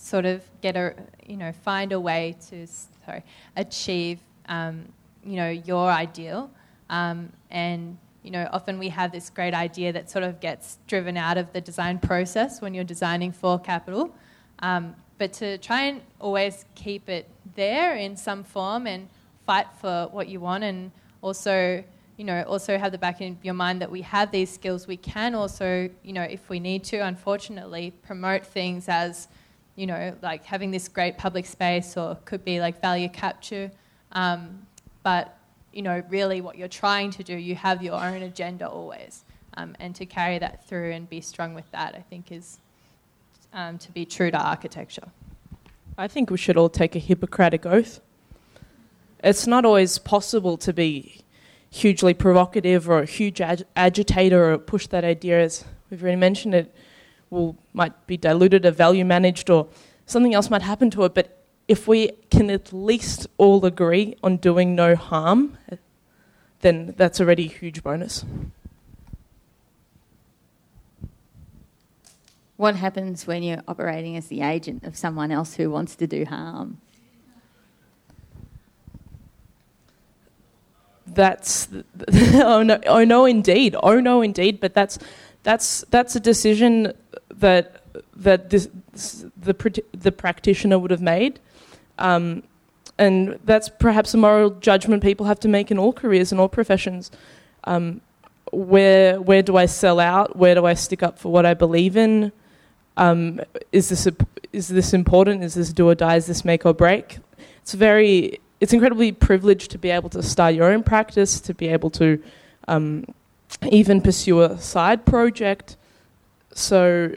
sort 0.00 0.24
of 0.24 0.42
get 0.62 0.76
a, 0.76 0.94
you 1.26 1.36
know, 1.36 1.52
find 1.52 1.92
a 1.92 2.00
way 2.00 2.34
to 2.48 2.66
sorry, 3.04 3.22
achieve, 3.56 4.18
um, 4.48 4.86
you 5.24 5.36
know, 5.36 5.50
your 5.50 5.90
ideal. 5.90 6.50
Um, 6.88 7.32
and 7.50 7.98
you 8.22 8.30
know, 8.30 8.48
often 8.52 8.78
we 8.78 8.88
have 8.90 9.12
this 9.12 9.30
great 9.30 9.54
idea 9.54 9.92
that 9.92 10.10
sort 10.10 10.24
of 10.24 10.40
gets 10.40 10.78
driven 10.86 11.16
out 11.16 11.38
of 11.38 11.52
the 11.52 11.60
design 11.60 11.98
process 11.98 12.60
when 12.60 12.74
you're 12.74 12.84
designing 12.84 13.32
for 13.32 13.58
capital. 13.58 14.14
Um, 14.60 14.94
but 15.18 15.32
to 15.34 15.58
try 15.58 15.82
and 15.82 16.00
always 16.18 16.64
keep 16.74 17.08
it 17.08 17.28
there 17.54 17.94
in 17.94 18.16
some 18.16 18.42
form 18.42 18.86
and 18.86 19.08
fight 19.46 19.66
for 19.80 20.08
what 20.12 20.28
you 20.28 20.40
want 20.40 20.64
and 20.64 20.92
also 21.22 21.82
you 22.16 22.24
know 22.24 22.42
also 22.42 22.78
have 22.78 22.92
the 22.92 22.98
back 22.98 23.20
in 23.20 23.38
your 23.42 23.54
mind 23.54 23.80
that 23.80 23.90
we 23.90 24.02
have 24.02 24.30
these 24.30 24.50
skills 24.50 24.86
we 24.86 24.96
can 24.96 25.34
also 25.34 25.88
you 26.02 26.12
know 26.12 26.22
if 26.22 26.48
we 26.48 26.60
need 26.60 26.84
to 26.84 26.98
unfortunately 26.98 27.90
promote 28.02 28.44
things 28.44 28.88
as 28.88 29.28
you 29.80 29.86
know 29.86 30.02
like 30.22 30.44
having 30.44 30.70
this 30.70 30.86
great 30.88 31.16
public 31.16 31.46
space 31.46 31.96
or 31.96 32.16
could 32.24 32.44
be 32.44 32.60
like 32.60 32.80
value 32.80 33.08
capture 33.08 33.70
um, 34.12 34.66
but 35.02 35.36
you 35.72 35.82
know, 35.82 36.02
really 36.08 36.40
what 36.40 36.56
you're 36.56 36.68
trying 36.68 37.10
to 37.12 37.22
do, 37.22 37.36
you 37.36 37.54
have 37.54 37.82
your 37.82 37.94
own 37.94 38.22
agenda 38.22 38.68
always. 38.68 39.24
Um, 39.54 39.74
and 39.78 39.94
to 39.96 40.06
carry 40.06 40.38
that 40.38 40.66
through 40.66 40.92
and 40.92 41.08
be 41.08 41.20
strong 41.20 41.54
with 41.54 41.70
that, 41.72 41.94
I 41.94 42.00
think, 42.00 42.32
is 42.32 42.58
um, 43.52 43.78
to 43.78 43.92
be 43.92 44.04
true 44.04 44.30
to 44.30 44.38
architecture. 44.38 45.08
I 45.98 46.08
think 46.08 46.30
we 46.30 46.38
should 46.38 46.56
all 46.56 46.68
take 46.68 46.94
a 46.94 46.98
Hippocratic 46.98 47.66
oath. 47.66 48.00
It's 49.22 49.46
not 49.46 49.64
always 49.64 49.98
possible 49.98 50.56
to 50.58 50.72
be 50.72 51.22
hugely 51.68 52.14
provocative 52.14 52.88
or 52.88 53.00
a 53.00 53.06
huge 53.06 53.40
ag- 53.40 53.64
agitator 53.76 54.52
or 54.52 54.58
push 54.58 54.86
that 54.88 55.04
idea, 55.04 55.42
as 55.42 55.64
we've 55.90 56.02
already 56.02 56.16
mentioned, 56.16 56.54
it 56.54 56.74
will 57.30 57.56
might 57.72 58.06
be 58.06 58.16
diluted 58.16 58.66
or 58.66 58.70
value 58.72 59.04
managed 59.04 59.48
or 59.48 59.68
something 60.06 60.34
else 60.34 60.50
might 60.50 60.62
happen 60.62 60.90
to 60.90 61.04
it. 61.04 61.14
But 61.14 61.40
if 61.68 61.86
we 61.86 62.10
can 62.30 62.50
at 62.50 62.72
least 62.72 63.28
all 63.38 63.64
agree 63.64 64.16
on 64.22 64.36
doing 64.36 64.74
no 64.74 64.96
harm, 64.96 65.56
then 66.60 66.94
that's 66.96 67.20
already 67.20 67.46
a 67.46 67.48
huge 67.48 67.82
bonus. 67.82 68.24
What 72.56 72.76
happens 72.76 73.26
when 73.26 73.42
you're 73.42 73.62
operating 73.66 74.16
as 74.16 74.26
the 74.26 74.42
agent 74.42 74.84
of 74.84 74.94
someone 74.94 75.30
else 75.30 75.54
who 75.54 75.70
wants 75.70 75.96
to 75.96 76.06
do 76.06 76.26
harm? 76.26 76.78
That's 81.06 81.68
oh 82.34 82.62
no 82.62 82.78
oh 82.86 83.02
no 83.02 83.24
indeed 83.24 83.74
oh 83.82 83.98
no 83.98 84.22
indeed 84.22 84.60
but 84.60 84.74
that's 84.74 84.98
that's 85.42 85.84
that's 85.90 86.14
a 86.14 86.20
decision 86.20 86.92
that 87.30 87.82
that 88.16 88.50
this, 88.50 88.68
the 89.36 89.82
the 89.92 90.12
practitioner 90.12 90.78
would 90.78 90.90
have 90.90 91.02
made 91.02 91.40
um, 91.98 92.42
and 92.98 93.38
that's 93.44 93.68
perhaps 93.68 94.12
a 94.14 94.18
moral 94.18 94.50
judgment 94.50 95.02
people 95.02 95.26
have 95.26 95.40
to 95.40 95.48
make 95.48 95.70
in 95.70 95.78
all 95.78 95.92
careers 95.92 96.32
and 96.32 96.40
all 96.40 96.48
professions. 96.48 97.10
Um, 97.64 98.02
where 98.52 99.20
where 99.20 99.42
do 99.42 99.56
I 99.56 99.66
sell 99.66 100.00
out? 100.00 100.36
Where 100.36 100.54
do 100.54 100.66
I 100.66 100.74
stick 100.74 101.02
up 101.02 101.18
for 101.18 101.32
what 101.32 101.46
I 101.46 101.54
believe 101.54 101.96
in? 101.96 102.32
Um, 102.96 103.40
is 103.72 103.88
this 103.88 104.06
a, 104.06 104.14
is 104.52 104.68
this 104.68 104.92
important? 104.92 105.42
Is 105.42 105.54
this 105.54 105.72
do 105.72 105.88
or 105.88 105.94
die? 105.94 106.16
Is 106.16 106.26
this 106.26 106.44
make 106.44 106.66
or 106.66 106.74
break? 106.74 107.18
It's 107.62 107.74
very 107.74 108.40
it's 108.60 108.72
incredibly 108.74 109.12
privileged 109.12 109.70
to 109.70 109.78
be 109.78 109.88
able 109.90 110.10
to 110.10 110.22
start 110.22 110.54
your 110.54 110.70
own 110.70 110.82
practice, 110.82 111.40
to 111.40 111.54
be 111.54 111.68
able 111.68 111.90
to 111.90 112.22
um, 112.68 113.06
even 113.70 114.02
pursue 114.02 114.42
a 114.42 114.58
side 114.58 115.06
project. 115.06 115.76
So, 116.54 117.14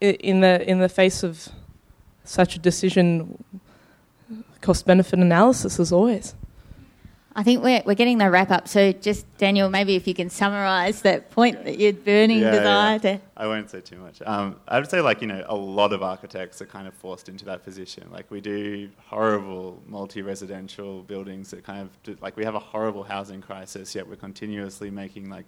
in 0.00 0.40
the 0.40 0.68
in 0.68 0.80
the 0.80 0.88
face 0.88 1.22
of 1.22 1.48
such 2.24 2.56
a 2.56 2.58
decision, 2.58 3.42
cost 4.60 4.86
benefit 4.86 5.18
analysis 5.18 5.78
as 5.78 5.92
always. 5.92 6.34
I 7.34 7.42
think 7.42 7.62
we're, 7.62 7.82
we're 7.86 7.94
getting 7.94 8.18
the 8.18 8.30
wrap 8.30 8.50
up. 8.50 8.68
So, 8.68 8.92
just 8.92 9.24
Daniel, 9.38 9.70
maybe 9.70 9.96
if 9.96 10.06
you 10.06 10.12
can 10.12 10.28
summarise 10.28 11.00
that 11.02 11.30
point 11.30 11.64
that 11.64 11.78
you're 11.78 11.94
burning 11.94 12.40
yeah, 12.40 12.50
desire 12.50 12.92
yeah. 13.02 13.16
to. 13.16 13.20
I 13.36 13.46
won't 13.46 13.70
say 13.70 13.80
too 13.80 13.96
much. 13.96 14.20
Um, 14.26 14.56
I 14.68 14.78
would 14.78 14.90
say, 14.90 15.00
like, 15.00 15.22
you 15.22 15.26
know, 15.26 15.42
a 15.48 15.56
lot 15.56 15.94
of 15.94 16.02
architects 16.02 16.60
are 16.60 16.66
kind 16.66 16.86
of 16.86 16.92
forced 16.92 17.30
into 17.30 17.46
that 17.46 17.64
position. 17.64 18.06
Like, 18.12 18.30
we 18.30 18.42
do 18.42 18.90
horrible 19.06 19.82
multi 19.86 20.20
residential 20.20 21.02
buildings 21.02 21.50
that 21.52 21.64
kind 21.64 21.80
of, 21.80 22.02
do, 22.02 22.18
like, 22.20 22.36
we 22.36 22.44
have 22.44 22.54
a 22.54 22.60
horrible 22.60 23.02
housing 23.02 23.40
crisis, 23.40 23.94
yet 23.94 24.06
we're 24.06 24.16
continuously 24.16 24.90
making, 24.90 25.30
like, 25.30 25.46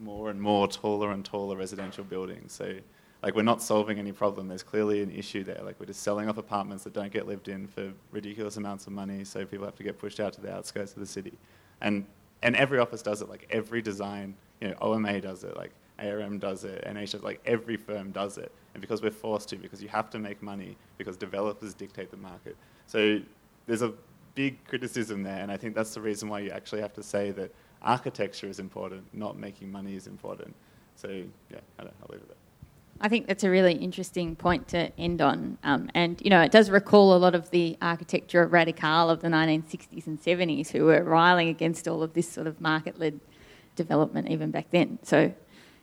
more 0.00 0.30
and 0.30 0.40
more 0.40 0.68
taller 0.68 1.10
and 1.12 1.24
taller 1.24 1.56
residential 1.56 2.04
buildings. 2.04 2.52
So, 2.52 2.74
like 3.22 3.34
we're 3.34 3.42
not 3.42 3.62
solving 3.62 3.98
any 3.98 4.12
problem. 4.12 4.48
There's 4.48 4.62
clearly 4.62 5.02
an 5.02 5.10
issue 5.10 5.44
there. 5.44 5.60
Like 5.64 5.80
we're 5.80 5.86
just 5.86 6.02
selling 6.02 6.28
off 6.28 6.36
apartments 6.36 6.84
that 6.84 6.92
don't 6.92 7.12
get 7.12 7.26
lived 7.26 7.48
in 7.48 7.66
for 7.66 7.92
ridiculous 8.10 8.56
amounts 8.56 8.86
of 8.86 8.92
money, 8.92 9.24
so 9.24 9.44
people 9.44 9.64
have 9.64 9.76
to 9.76 9.82
get 9.82 9.98
pushed 9.98 10.20
out 10.20 10.32
to 10.34 10.40
the 10.40 10.54
outskirts 10.54 10.92
of 10.92 11.00
the 11.00 11.06
city. 11.06 11.32
And 11.80 12.04
and 12.42 12.54
every 12.56 12.78
office 12.78 13.02
does 13.02 13.22
it. 13.22 13.28
Like 13.28 13.46
every 13.50 13.82
design, 13.82 14.34
you 14.60 14.68
know, 14.68 14.74
OMA 14.80 15.20
does 15.20 15.44
it. 15.44 15.56
Like 15.56 15.72
ARM 15.98 16.38
does 16.38 16.64
it. 16.64 16.84
NH 16.84 17.22
like 17.22 17.40
every 17.46 17.76
firm 17.76 18.10
does 18.10 18.38
it. 18.38 18.52
And 18.74 18.80
because 18.80 19.02
we're 19.02 19.10
forced 19.10 19.48
to, 19.50 19.56
because 19.56 19.82
you 19.82 19.88
have 19.88 20.10
to 20.10 20.18
make 20.18 20.42
money, 20.42 20.76
because 20.98 21.16
developers 21.16 21.74
dictate 21.74 22.10
the 22.10 22.16
market. 22.16 22.56
So 22.86 23.20
there's 23.66 23.82
a 23.82 23.92
big 24.34 24.64
criticism 24.66 25.22
there, 25.22 25.38
and 25.38 25.50
I 25.50 25.56
think 25.56 25.74
that's 25.74 25.94
the 25.94 26.00
reason 26.00 26.28
why 26.28 26.40
you 26.40 26.50
actually 26.50 26.82
have 26.82 26.92
to 26.94 27.02
say 27.02 27.30
that 27.32 27.54
architecture 27.84 28.48
is 28.48 28.58
important, 28.58 29.04
not 29.12 29.38
making 29.38 29.70
money 29.70 29.94
is 29.94 30.06
important. 30.06 30.54
So 30.96 31.08
yeah, 31.08 31.58
I 31.78 31.84
don't, 31.84 31.94
I'll 32.02 32.08
leave 32.10 32.20
it 32.20 32.28
there. 32.28 32.36
I 33.00 33.08
think 33.08 33.26
that's 33.26 33.44
a 33.44 33.50
really 33.50 33.74
interesting 33.74 34.36
point 34.36 34.68
to 34.68 34.90
end 34.98 35.20
on. 35.20 35.58
Um, 35.64 35.90
and, 35.94 36.20
you 36.22 36.30
know, 36.30 36.40
it 36.40 36.52
does 36.52 36.70
recall 36.70 37.14
a 37.14 37.18
lot 37.18 37.34
of 37.34 37.50
the 37.50 37.76
architecture 37.82 38.42
of 38.42 38.52
radicale 38.52 39.10
of 39.10 39.20
the 39.20 39.28
1960s 39.28 40.06
and 40.06 40.22
70s 40.22 40.70
who 40.70 40.84
were 40.84 41.02
riling 41.02 41.48
against 41.48 41.88
all 41.88 42.02
of 42.02 42.14
this 42.14 42.28
sort 42.28 42.46
of 42.46 42.60
market 42.60 42.98
led 42.98 43.20
development 43.74 44.28
even 44.30 44.50
back 44.50 44.70
then. 44.70 45.00
So, 45.02 45.34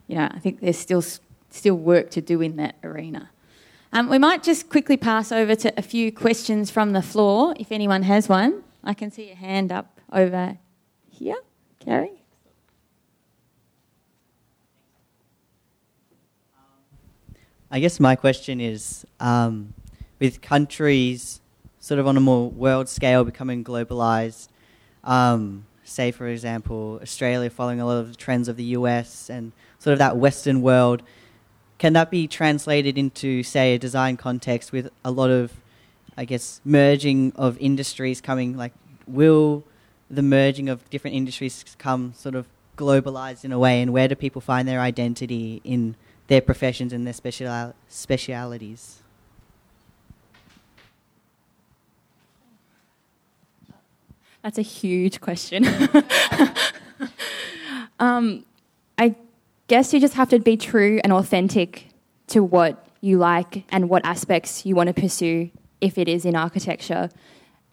you 0.08 0.16
know, 0.16 0.30
I 0.32 0.40
think 0.40 0.62
there's 0.62 0.78
still, 0.78 1.04
still 1.50 1.76
work 1.76 2.12
to 2.12 2.22
do 2.22 2.42
in 2.42 2.56
that 2.56 2.76
arena. 2.84 3.30
Um, 3.94 4.08
we 4.08 4.18
might 4.18 4.42
just 4.42 4.70
quickly 4.70 4.96
pass 4.96 5.34
over 5.34 5.54
to 5.56 5.74
a 5.78 5.82
few 5.82 6.14
questions 6.14 6.72
from 6.72 6.94
the 6.94 7.02
floor, 7.02 7.54
if 7.60 7.74
anyone 7.74 8.04
has 8.04 8.30
one. 8.30 8.64
I 8.86 8.94
can 8.94 9.12
see 9.12 9.30
a 9.32 9.36
hand 9.36 9.72
up 9.72 10.00
over 10.14 10.58
here. 11.10 11.36
Carrie? 11.84 12.12
I 17.72 17.80
guess 17.80 18.00
my 18.00 18.16
question 18.16 18.62
is 18.62 19.06
um, 19.20 19.74
with 20.20 20.42
countries 20.42 21.42
sort 21.80 22.00
of 22.00 22.06
on 22.06 22.18
a 22.18 22.20
more 22.20 22.50
world 22.50 22.88
scale 22.88 23.24
becoming 23.24 23.64
globalized, 23.64 24.50
um, 25.04 25.66
say, 25.84 26.12
for 26.12 26.28
example, 26.28 27.00
Australia 27.02 27.50
following 27.50 27.80
a 27.80 27.86
lot 27.86 27.98
of 27.98 28.10
the 28.10 28.16
trends 28.16 28.48
of 28.48 28.58
the 28.58 28.64
US 28.76 29.30
and 29.30 29.52
sort 29.80 29.94
of 29.94 30.00
that 30.00 30.18
Western 30.18 30.62
world, 30.62 31.02
can 31.80 31.94
that 31.94 32.12
be 32.12 32.28
translated 32.28 32.98
into, 32.98 33.42
say, 33.42 33.74
a 33.74 33.80
design 33.80 34.18
context 34.18 34.72
with 34.72 34.90
a 35.04 35.10
lot 35.10 35.32
of, 35.32 35.52
I 36.16 36.26
guess, 36.26 36.62
merging 36.64 37.32
of 37.36 37.58
industries 37.58 38.22
coming? 38.22 38.56
Like, 38.56 38.74
will 39.08 39.64
the 40.12 40.22
merging 40.22 40.70
of 40.70 40.88
different 40.90 41.16
industries 41.16 41.64
come 41.78 42.14
sort 42.16 42.36
of 42.36 42.48
globalized 42.78 43.44
in 43.44 43.52
a 43.52 43.60
way, 43.60 43.82
and 43.82 43.94
where 43.94 44.08
do 44.08 44.16
people 44.16 44.42
find 44.42 44.68
their 44.68 44.80
identity 44.80 45.62
in? 45.64 45.96
their 46.32 46.40
professions 46.40 46.94
and 46.94 47.06
their 47.06 47.14
special 47.14 47.74
specialities? 47.90 49.02
That's 54.42 54.58
a 54.58 54.62
huge 54.62 55.20
question. 55.20 55.66
um, 58.00 58.46
I 58.98 59.16
guess 59.68 59.94
you 59.94 60.00
just 60.00 60.14
have 60.14 60.30
to 60.30 60.40
be 60.40 60.56
true 60.56 61.02
and 61.04 61.12
authentic 61.12 61.90
to 62.28 62.42
what 62.42 62.88
you 63.02 63.18
like 63.18 63.66
and 63.68 63.90
what 63.90 64.06
aspects 64.06 64.66
you 64.66 64.74
want 64.74 64.88
to 64.88 64.94
pursue 64.94 65.52
if 65.82 65.98
it 65.98 66.08
is 66.08 66.24
in 66.24 66.38
architecture. 66.38 67.10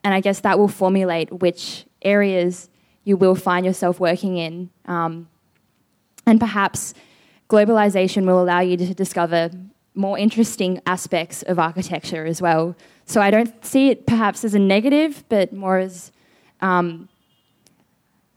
And 0.02 0.12
I 0.12 0.20
guess 0.20 0.40
that 0.40 0.58
will 0.58 0.66
formulate 0.66 1.32
which 1.32 1.86
areas 2.02 2.68
you 3.04 3.16
will 3.16 3.34
find 3.34 3.64
yourself 3.64 3.98
working 3.98 4.36
in. 4.36 4.70
Um, 4.84 5.28
and 6.26 6.38
perhaps 6.38 6.94
globalization 7.48 8.26
will 8.26 8.42
allow 8.42 8.60
you 8.60 8.76
to 8.76 8.94
discover 8.94 9.50
more 9.94 10.18
interesting 10.18 10.80
aspects 10.86 11.42
of 11.42 11.58
architecture 11.58 12.26
as 12.26 12.40
well. 12.42 12.76
So 13.04 13.20
I 13.20 13.30
don't 13.30 13.64
see 13.64 13.88
it 13.88 14.06
perhaps 14.06 14.44
as 14.44 14.54
a 14.54 14.58
negative, 14.58 15.24
but 15.28 15.52
more 15.52 15.78
as 15.78 16.12
um, 16.60 17.08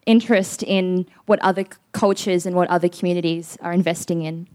interest 0.05 0.63
in 0.63 1.05
what 1.25 1.39
other 1.41 1.65
cultures 1.91 2.45
and 2.45 2.55
what 2.55 2.69
other 2.69 2.89
communities 2.89 3.57
are 3.61 3.73
investing 3.73 4.23
in. 4.23 4.47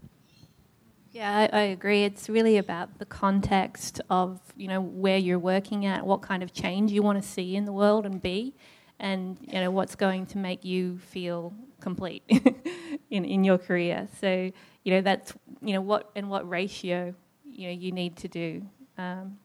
Yeah, 1.11 1.47
I, 1.51 1.57
I, 1.57 1.61
agree. 1.61 2.03
It's 2.03 2.29
really 2.29 2.57
about 2.57 2.99
the 2.99 3.05
context 3.05 4.01
of 4.09 4.39
you 4.55 4.67
know 4.67 4.81
where 4.81 5.17
you're 5.17 5.39
working 5.39 5.85
at, 5.85 6.05
what 6.05 6.21
kind 6.21 6.43
of 6.43 6.53
change 6.53 6.91
you 6.91 7.01
want 7.01 7.21
to 7.21 7.27
see 7.27 7.55
in 7.55 7.65
the 7.65 7.71
world 7.71 8.05
and 8.05 8.21
be, 8.21 8.53
and 8.99 9.37
you 9.41 9.59
know 9.59 9.71
what's 9.71 9.95
going 9.95 10.25
to 10.27 10.37
make 10.37 10.65
you 10.65 10.97
feel 10.97 11.53
complete 11.81 12.23
in 13.09 13.25
in 13.25 13.43
your 13.43 13.57
career. 13.57 14.07
So 14.19 14.51
you 14.83 14.93
know 14.93 15.01
that's 15.01 15.33
you 15.61 15.73
know 15.73 15.81
what 15.81 16.09
and 16.15 16.29
what 16.29 16.47
ratio 16.47 17.13
you 17.45 17.67
know 17.67 17.73
you 17.73 17.91
need 17.91 18.17
to 18.17 18.27
do 18.27 18.63
um, 18.97 19.37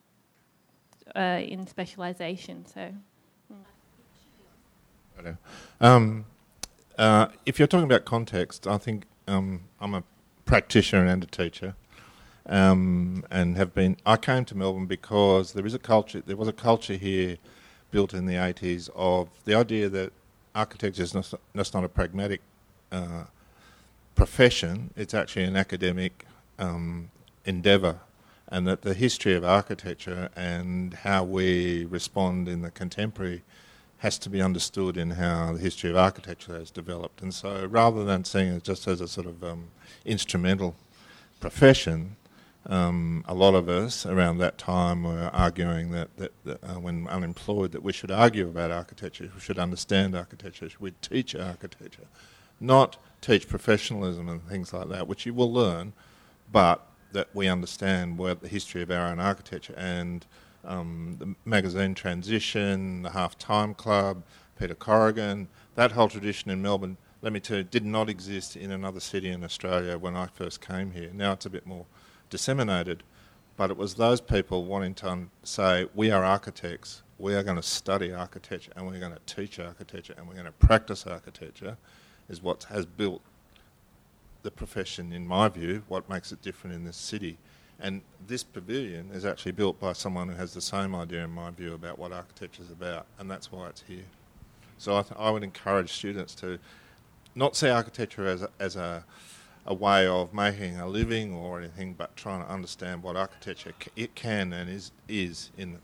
uh, 1.15 1.41
in 1.41 1.67
specialization. 1.67 2.65
So. 2.65 2.91
Um, 5.79 6.25
uh, 6.97 7.27
if 7.45 7.59
you're 7.59 7.67
talking 7.67 7.85
about 7.85 8.03
context, 8.03 8.67
I 8.67 8.77
think 8.77 9.05
um, 9.27 9.61
I'm 9.79 9.93
a 9.93 10.03
practitioner 10.45 11.05
and 11.05 11.23
a 11.23 11.27
teacher, 11.27 11.75
um, 12.45 13.23
and 13.31 13.55
have 13.57 13.73
been. 13.73 13.97
I 14.05 14.17
came 14.17 14.45
to 14.45 14.55
Melbourne 14.55 14.85
because 14.85 15.53
there 15.53 15.65
is 15.65 15.73
a 15.73 15.79
culture. 15.79 16.21
There 16.25 16.35
was 16.35 16.47
a 16.47 16.53
culture 16.53 16.95
here 16.95 17.37
built 17.93 18.11
in 18.13 18.25
the 18.25 18.33
80s 18.33 18.89
of 18.95 19.29
the 19.45 19.53
idea 19.53 19.87
that 19.87 20.11
architecture 20.55 21.03
is 21.03 21.13
not, 21.13 21.31
not 21.53 21.83
a 21.83 21.87
pragmatic 21.87 22.41
uh, 22.91 23.25
profession. 24.15 24.89
It's 24.97 25.13
actually 25.13 25.43
an 25.43 25.55
academic 25.55 26.25
um, 26.57 27.11
endeavour, 27.45 27.99
and 28.47 28.67
that 28.67 28.81
the 28.81 28.95
history 28.95 29.35
of 29.35 29.43
architecture 29.43 30.29
and 30.35 30.95
how 30.95 31.23
we 31.23 31.85
respond 31.85 32.47
in 32.47 32.63
the 32.63 32.71
contemporary 32.71 33.43
has 33.99 34.17
to 34.17 34.29
be 34.29 34.41
understood 34.41 34.97
in 34.97 35.11
how 35.11 35.53
the 35.53 35.59
history 35.59 35.91
of 35.91 35.95
architecture 35.95 36.55
has 36.55 36.71
developed. 36.71 37.21
And 37.21 37.31
so 37.31 37.65
rather 37.67 38.03
than 38.03 38.25
seeing 38.25 38.53
it 38.55 38.63
just 38.63 38.87
as 38.87 39.01
a 39.01 39.07
sort 39.07 39.27
of 39.27 39.43
um, 39.43 39.67
instrumental 40.03 40.75
profession, 41.39 42.15
um, 42.65 43.25
a 43.27 43.33
lot 43.33 43.55
of 43.55 43.67
us 43.67 44.05
around 44.05 44.37
that 44.37 44.57
time 44.57 45.03
were 45.03 45.29
arguing 45.33 45.91
that, 45.91 46.15
that, 46.17 46.31
that 46.45 46.63
uh, 46.63 46.79
when 46.79 47.07
unemployed, 47.07 47.71
that 47.73 47.83
we 47.83 47.91
should 47.91 48.11
argue 48.11 48.47
about 48.47 48.71
architecture, 48.71 49.29
we 49.33 49.41
should 49.41 49.59
understand 49.59 50.15
architecture, 50.15 50.69
we'd 50.79 51.01
teach 51.01 51.35
architecture, 51.35 52.07
not 52.59 52.97
teach 53.21 53.49
professionalism 53.49 54.29
and 54.29 54.47
things 54.47 54.71
like 54.71 54.87
that, 54.89 55.07
which 55.07 55.25
you 55.25 55.33
will 55.33 55.51
learn, 55.51 55.93
but 56.51 56.87
that 57.11 57.27
we 57.33 57.47
understand 57.47 58.17
where 58.17 58.35
the 58.35 58.47
history 58.47 58.81
of 58.81 58.89
our 58.89 59.07
own 59.07 59.19
architecture 59.19 59.75
and 59.77 60.25
um, 60.63 61.17
the 61.19 61.35
magazine 61.43 61.93
Transition, 61.93 63.03
the 63.03 63.09
Half 63.09 63.37
Time 63.37 63.73
Club, 63.73 64.23
Peter 64.57 64.75
Corrigan, 64.75 65.49
that 65.75 65.91
whole 65.91 66.07
tradition 66.07 66.49
in 66.49 66.61
Melbourne, 66.61 66.97
let 67.21 67.33
me 67.33 67.39
tell 67.39 67.57
you, 67.57 67.63
did 67.63 67.85
not 67.85 68.09
exist 68.09 68.55
in 68.55 68.71
another 68.71 68.99
city 68.99 69.29
in 69.29 69.43
Australia 69.43 69.97
when 69.97 70.15
I 70.15 70.27
first 70.27 70.61
came 70.61 70.91
here. 70.91 71.09
Now 71.13 71.33
it's 71.33 71.45
a 71.45 71.49
bit 71.49 71.65
more 71.65 71.85
disseminated, 72.33 73.03
but 73.57 73.69
it 73.69 73.77
was 73.77 73.93
those 73.93 74.19
people 74.19 74.65
wanting 74.65 74.95
to 74.95 75.27
say, 75.43 75.87
we 75.93 76.09
are 76.09 76.23
architects, 76.23 77.03
we 77.19 77.35
are 77.35 77.43
going 77.43 77.57
to 77.57 77.61
study 77.61 78.11
architecture 78.11 78.71
and 78.75 78.87
we're 78.87 78.99
going 78.99 79.13
to 79.13 79.35
teach 79.35 79.59
architecture 79.59 80.15
and 80.17 80.27
we're 80.27 80.33
going 80.33 80.47
to 80.47 80.51
practice 80.53 81.05
architecture, 81.05 81.77
is 82.27 82.41
what 82.41 82.63
has 82.63 82.87
built 82.87 83.21
the 84.41 84.49
profession, 84.49 85.13
in 85.13 85.27
my 85.27 85.47
view, 85.47 85.83
what 85.87 86.09
makes 86.09 86.31
it 86.31 86.41
different 86.41 86.75
in 86.75 86.83
this 86.83 86.97
city. 86.97 87.37
And 87.79 88.01
this 88.25 88.43
pavilion 88.43 89.11
is 89.13 89.25
actually 89.25 89.51
built 89.51 89.79
by 89.79 89.93
someone 89.93 90.27
who 90.27 90.35
has 90.35 90.55
the 90.55 90.61
same 90.61 90.95
idea, 90.95 91.23
in 91.23 91.29
my 91.29 91.51
view, 91.51 91.75
about 91.75 91.99
what 91.99 92.11
architecture 92.11 92.63
is 92.63 92.71
about, 92.71 93.05
and 93.19 93.29
that's 93.29 93.51
why 93.51 93.67
it's 93.67 93.83
here. 93.87 94.09
So 94.79 94.97
I, 94.97 95.03
th- 95.03 95.19
I 95.19 95.29
would 95.29 95.43
encourage 95.43 95.93
students 95.93 96.33
to 96.35 96.57
not 97.35 97.55
see 97.55 97.69
architecture 97.69 98.25
as 98.25 98.41
a, 98.41 98.49
as 98.59 98.75
a, 98.75 99.05
a 99.65 99.73
way 99.73 100.05
of 100.07 100.33
making 100.33 100.77
a 100.79 100.87
living 100.87 101.33
or 101.33 101.59
anything, 101.59 101.93
but 101.93 102.15
trying 102.15 102.43
to 102.43 102.51
understand 102.51 103.01
what 103.01 103.15
architecture 103.15 103.73
c- 103.81 103.91
it 103.95 104.15
can 104.15 104.51
and 104.53 104.69
is 104.69 104.91
is 105.07 105.51
in. 105.57 105.79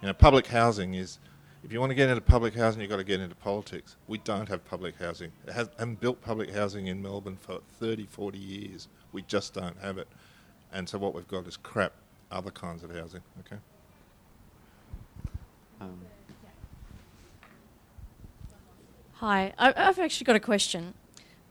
You 0.00 0.08
know, 0.08 0.12
public 0.14 0.46
housing 0.46 0.94
is. 0.94 1.18
If 1.64 1.72
you 1.72 1.80
want 1.80 1.88
to 1.90 1.94
get 1.94 2.10
into 2.10 2.20
public 2.20 2.52
housing, 2.54 2.82
you've 2.82 2.90
got 2.90 2.98
to 2.98 3.04
get 3.04 3.20
into 3.20 3.34
politics. 3.36 3.96
We 4.06 4.18
don't 4.18 4.46
have 4.50 4.66
public 4.66 4.96
housing. 4.98 5.32
It 5.46 5.54
has, 5.54 5.70
haven't 5.78 5.98
built 5.98 6.20
public 6.20 6.50
housing 6.50 6.88
in 6.88 7.00
Melbourne 7.00 7.38
for 7.40 7.60
30, 7.80 8.04
40 8.04 8.38
years. 8.38 8.88
We 9.12 9.22
just 9.22 9.54
don't 9.54 9.78
have 9.80 9.96
it. 9.96 10.06
And 10.74 10.86
so 10.86 10.98
what 10.98 11.14
we've 11.14 11.26
got 11.26 11.46
is 11.46 11.56
crap 11.56 11.94
other 12.30 12.50
kinds 12.50 12.82
of 12.82 12.94
housing. 12.94 13.22
Okay. 13.40 13.56
Um. 15.80 15.98
Hi, 19.14 19.54
I've 19.58 19.98
actually 19.98 20.24
got 20.24 20.36
a 20.36 20.40
question. 20.40 20.92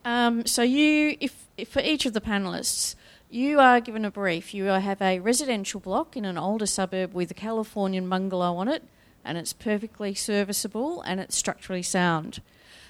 Um, 0.05 0.45
so 0.45 0.61
you, 0.61 1.17
if, 1.19 1.47
if, 1.57 1.69
for 1.69 1.81
each 1.81 2.05
of 2.05 2.13
the 2.13 2.21
panelists, 2.21 2.95
you 3.29 3.59
are 3.59 3.79
given 3.79 4.05
a 4.05 4.11
brief. 4.11 4.53
You 4.53 4.65
have 4.65 5.01
a 5.01 5.19
residential 5.19 5.79
block 5.79 6.17
in 6.17 6.25
an 6.25 6.37
older 6.37 6.65
suburb 6.65 7.13
with 7.13 7.31
a 7.31 7.33
Californian 7.35 8.09
bungalow 8.09 8.55
on 8.55 8.67
it, 8.67 8.83
and 9.23 9.37
it's 9.37 9.53
perfectly 9.53 10.13
serviceable 10.13 11.01
and 11.01 11.19
it's 11.19 11.35
structurally 11.35 11.83
sound. 11.83 12.41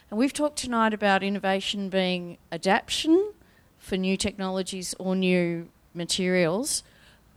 And 0.10 0.20
we've 0.20 0.34
talked 0.34 0.58
tonight 0.58 0.94
about 0.94 1.24
innovation 1.24 1.90
being 1.90 2.38
adaptation 2.52 3.34
for 3.84 3.98
new 3.98 4.16
technologies 4.16 4.96
or 4.98 5.16
new 5.16 5.68
materials, 5.94 6.84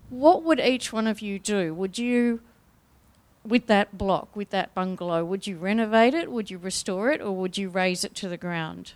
what 0.08 0.42
would 0.44 0.60
each 0.60 0.92
one 0.92 1.06
of 1.06 1.20
you 1.20 1.38
do? 1.38 1.74
Would 1.74 1.98
you, 1.98 2.40
with 3.44 3.66
that 3.66 3.98
block, 3.98 4.34
with 4.36 4.50
that 4.50 4.72
bungalow, 4.74 5.24
would 5.24 5.46
you 5.46 5.56
renovate 5.56 6.14
it, 6.14 6.30
would 6.30 6.50
you 6.50 6.58
restore 6.58 7.10
it, 7.10 7.20
or 7.20 7.32
would 7.32 7.58
you 7.58 7.68
raze 7.68 8.04
it 8.04 8.14
to 8.16 8.28
the 8.28 8.36
ground? 8.36 8.92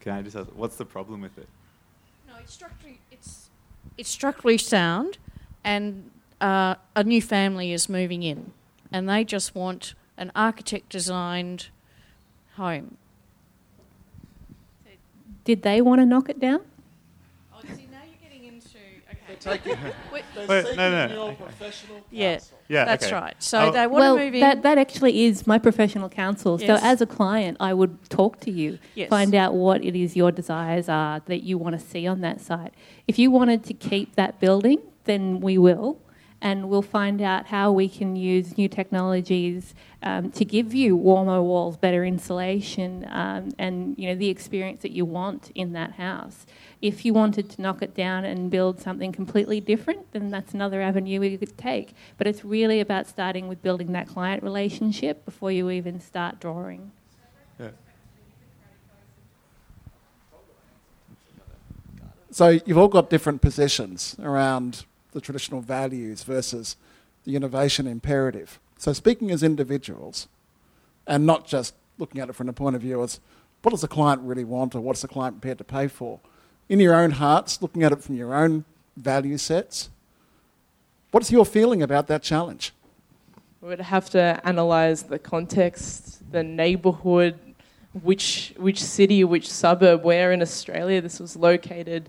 Can 0.00 0.12
I 0.12 0.22
just 0.22 0.36
ask, 0.36 0.48
what's 0.54 0.76
the 0.76 0.84
problem 0.84 1.20
with 1.20 1.38
it? 1.38 1.48
No, 2.26 2.34
it's 2.40 2.52
structurally, 2.52 2.98
it's, 3.10 3.50
it's 3.96 4.08
structurally 4.08 4.58
sound, 4.58 5.18
and 5.64 6.10
uh, 6.40 6.76
a 6.94 7.04
new 7.04 7.22
family 7.22 7.72
is 7.72 7.88
moving 7.88 8.22
in, 8.22 8.52
and 8.90 9.08
they 9.08 9.24
just 9.24 9.54
want 9.54 9.94
an 10.16 10.32
architect 10.34 10.88
designed 10.88 11.68
home. 12.56 12.96
Did 15.44 15.62
they 15.62 15.80
want 15.80 16.00
to 16.00 16.06
knock 16.06 16.28
it 16.28 16.38
down? 16.38 16.60
Wait, 20.12 20.24
no, 20.76 21.06
no. 21.06 21.36
Yeah, 22.10 22.38
Yeah, 22.68 22.84
that's 22.84 23.06
okay. 23.06 23.14
right. 23.14 23.34
So 23.38 23.58
Oh. 23.58 23.70
they 23.72 23.86
want 23.86 24.00
well, 24.00 24.16
to 24.16 24.24
move 24.24 24.34
in. 24.34 24.40
that, 24.40 24.62
that 24.62 24.78
actually 24.78 25.24
is 25.24 25.46
my 25.46 25.58
professional 25.58 26.08
counsel. 26.08 26.60
Yes. 26.60 26.66
So, 26.80 26.86
as 26.86 27.00
a 27.00 27.06
client, 27.06 27.56
I 27.60 27.74
would 27.74 28.08
talk 28.08 28.40
to 28.40 28.50
you, 28.50 28.78
Yes. 28.94 29.08
find 29.10 29.34
out 29.34 29.54
what 29.54 29.84
it 29.84 29.96
is 29.96 30.16
your 30.16 30.30
desires 30.32 30.88
are 30.88 31.20
that 31.26 31.42
you 31.42 31.58
want 31.58 31.78
to 31.78 31.84
see 31.84 32.06
on 32.06 32.20
that 32.20 32.40
site. 32.40 32.72
If 33.08 33.18
you 33.18 33.30
wanted 33.30 33.64
to 33.64 33.74
keep 33.74 34.14
that 34.16 34.38
building, 34.40 34.78
then 35.04 35.40
we 35.40 35.58
will, 35.58 35.98
and 36.42 36.68
we'll 36.68 36.82
find 36.82 37.22
out 37.22 37.46
how 37.46 37.70
we 37.70 37.88
can 37.88 38.16
use 38.16 38.58
new 38.58 38.68
technologies 38.68 39.76
um, 40.02 40.32
to 40.32 40.44
give 40.44 40.74
you 40.74 40.96
warmer 40.96 41.40
walls, 41.40 41.76
better 41.76 42.04
insulation, 42.04 43.06
um, 43.10 43.52
and 43.60 43.96
you 43.96 44.08
know 44.08 44.16
the 44.16 44.28
experience 44.28 44.82
that 44.82 44.90
you 44.90 45.04
want 45.04 45.52
in 45.54 45.72
that 45.72 45.92
house. 45.92 46.44
If 46.82 47.04
you 47.04 47.14
wanted 47.14 47.48
to 47.50 47.62
knock 47.62 47.80
it 47.80 47.94
down 47.94 48.24
and 48.24 48.50
build 48.50 48.80
something 48.80 49.12
completely 49.12 49.60
different, 49.60 50.10
then 50.10 50.30
that's 50.30 50.52
another 50.52 50.82
avenue 50.82 51.20
we 51.20 51.36
could 51.36 51.56
take. 51.56 51.94
But 52.18 52.26
it's 52.26 52.44
really 52.44 52.80
about 52.80 53.06
starting 53.06 53.46
with 53.46 53.62
building 53.62 53.92
that 53.92 54.08
client 54.08 54.42
relationship 54.42 55.24
before 55.24 55.52
you 55.52 55.70
even 55.70 56.00
start 56.00 56.40
drawing. 56.40 56.90
Yeah. 57.60 57.70
So 62.32 62.58
you've 62.66 62.78
all 62.78 62.88
got 62.88 63.10
different 63.10 63.42
positions 63.42 64.16
around 64.20 64.86
the 65.12 65.20
traditional 65.20 65.60
values 65.60 66.22
versus 66.22 66.76
the 67.24 67.36
innovation 67.36 67.86
imperative. 67.86 68.58
So 68.76 68.92
speaking 68.92 69.30
as 69.30 69.42
individuals, 69.42 70.28
and 71.06 71.26
not 71.26 71.46
just 71.46 71.74
looking 71.98 72.20
at 72.20 72.28
it 72.28 72.34
from 72.34 72.46
the 72.46 72.52
point 72.52 72.76
of 72.76 72.82
view 72.82 73.02
as 73.02 73.20
what 73.62 73.70
does 73.70 73.80
the 73.80 73.88
client 73.88 74.22
really 74.22 74.44
want 74.44 74.74
or 74.74 74.80
what's 74.80 75.02
the 75.02 75.08
client 75.08 75.40
prepared 75.40 75.58
to 75.58 75.64
pay 75.64 75.86
for, 75.86 76.20
in 76.68 76.80
your 76.80 76.94
own 76.94 77.12
hearts, 77.12 77.62
looking 77.62 77.82
at 77.82 77.92
it 77.92 78.02
from 78.02 78.16
your 78.16 78.34
own 78.34 78.64
value 78.96 79.38
sets, 79.38 79.90
what's 81.10 81.30
your 81.30 81.44
feeling 81.44 81.82
about 81.82 82.06
that 82.08 82.22
challenge? 82.22 82.72
We 83.60 83.68
would 83.68 83.80
have 83.80 84.10
to 84.10 84.40
analyse 84.44 85.02
the 85.02 85.18
context, 85.18 86.32
the 86.32 86.42
neighbourhood, 86.42 87.38
which 88.02 88.54
which 88.56 88.82
city, 88.82 89.22
which 89.22 89.48
suburb, 89.48 90.02
where 90.02 90.32
in 90.32 90.42
Australia 90.42 91.00
this 91.00 91.20
was 91.20 91.36
located. 91.36 92.08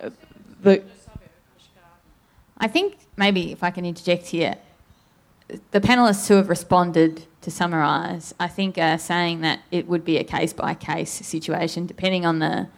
Uh, 0.00 0.10
the 0.60 0.82
I 2.64 2.66
think 2.66 2.96
maybe 3.18 3.52
if 3.52 3.62
I 3.62 3.70
can 3.70 3.84
interject 3.84 4.28
here, 4.28 4.56
the 5.72 5.82
panelists 5.82 6.26
who 6.28 6.34
have 6.36 6.48
responded 6.48 7.26
to 7.42 7.50
summarise, 7.50 8.34
I 8.40 8.48
think 8.48 8.78
are 8.78 8.96
saying 8.96 9.42
that 9.42 9.60
it 9.70 9.86
would 9.86 10.02
be 10.02 10.16
a 10.16 10.24
case 10.24 10.54
by 10.54 10.72
case 10.72 11.10
situation 11.10 11.84
depending 11.84 12.24
on 12.24 12.38
the 12.38 12.68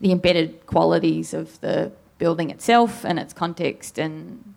the 0.00 0.12
embedded 0.12 0.66
qualities 0.66 1.34
of 1.34 1.60
the 1.60 1.90
building 2.18 2.50
itself 2.50 3.04
and 3.04 3.18
its 3.18 3.32
context 3.32 3.98
and 3.98 4.54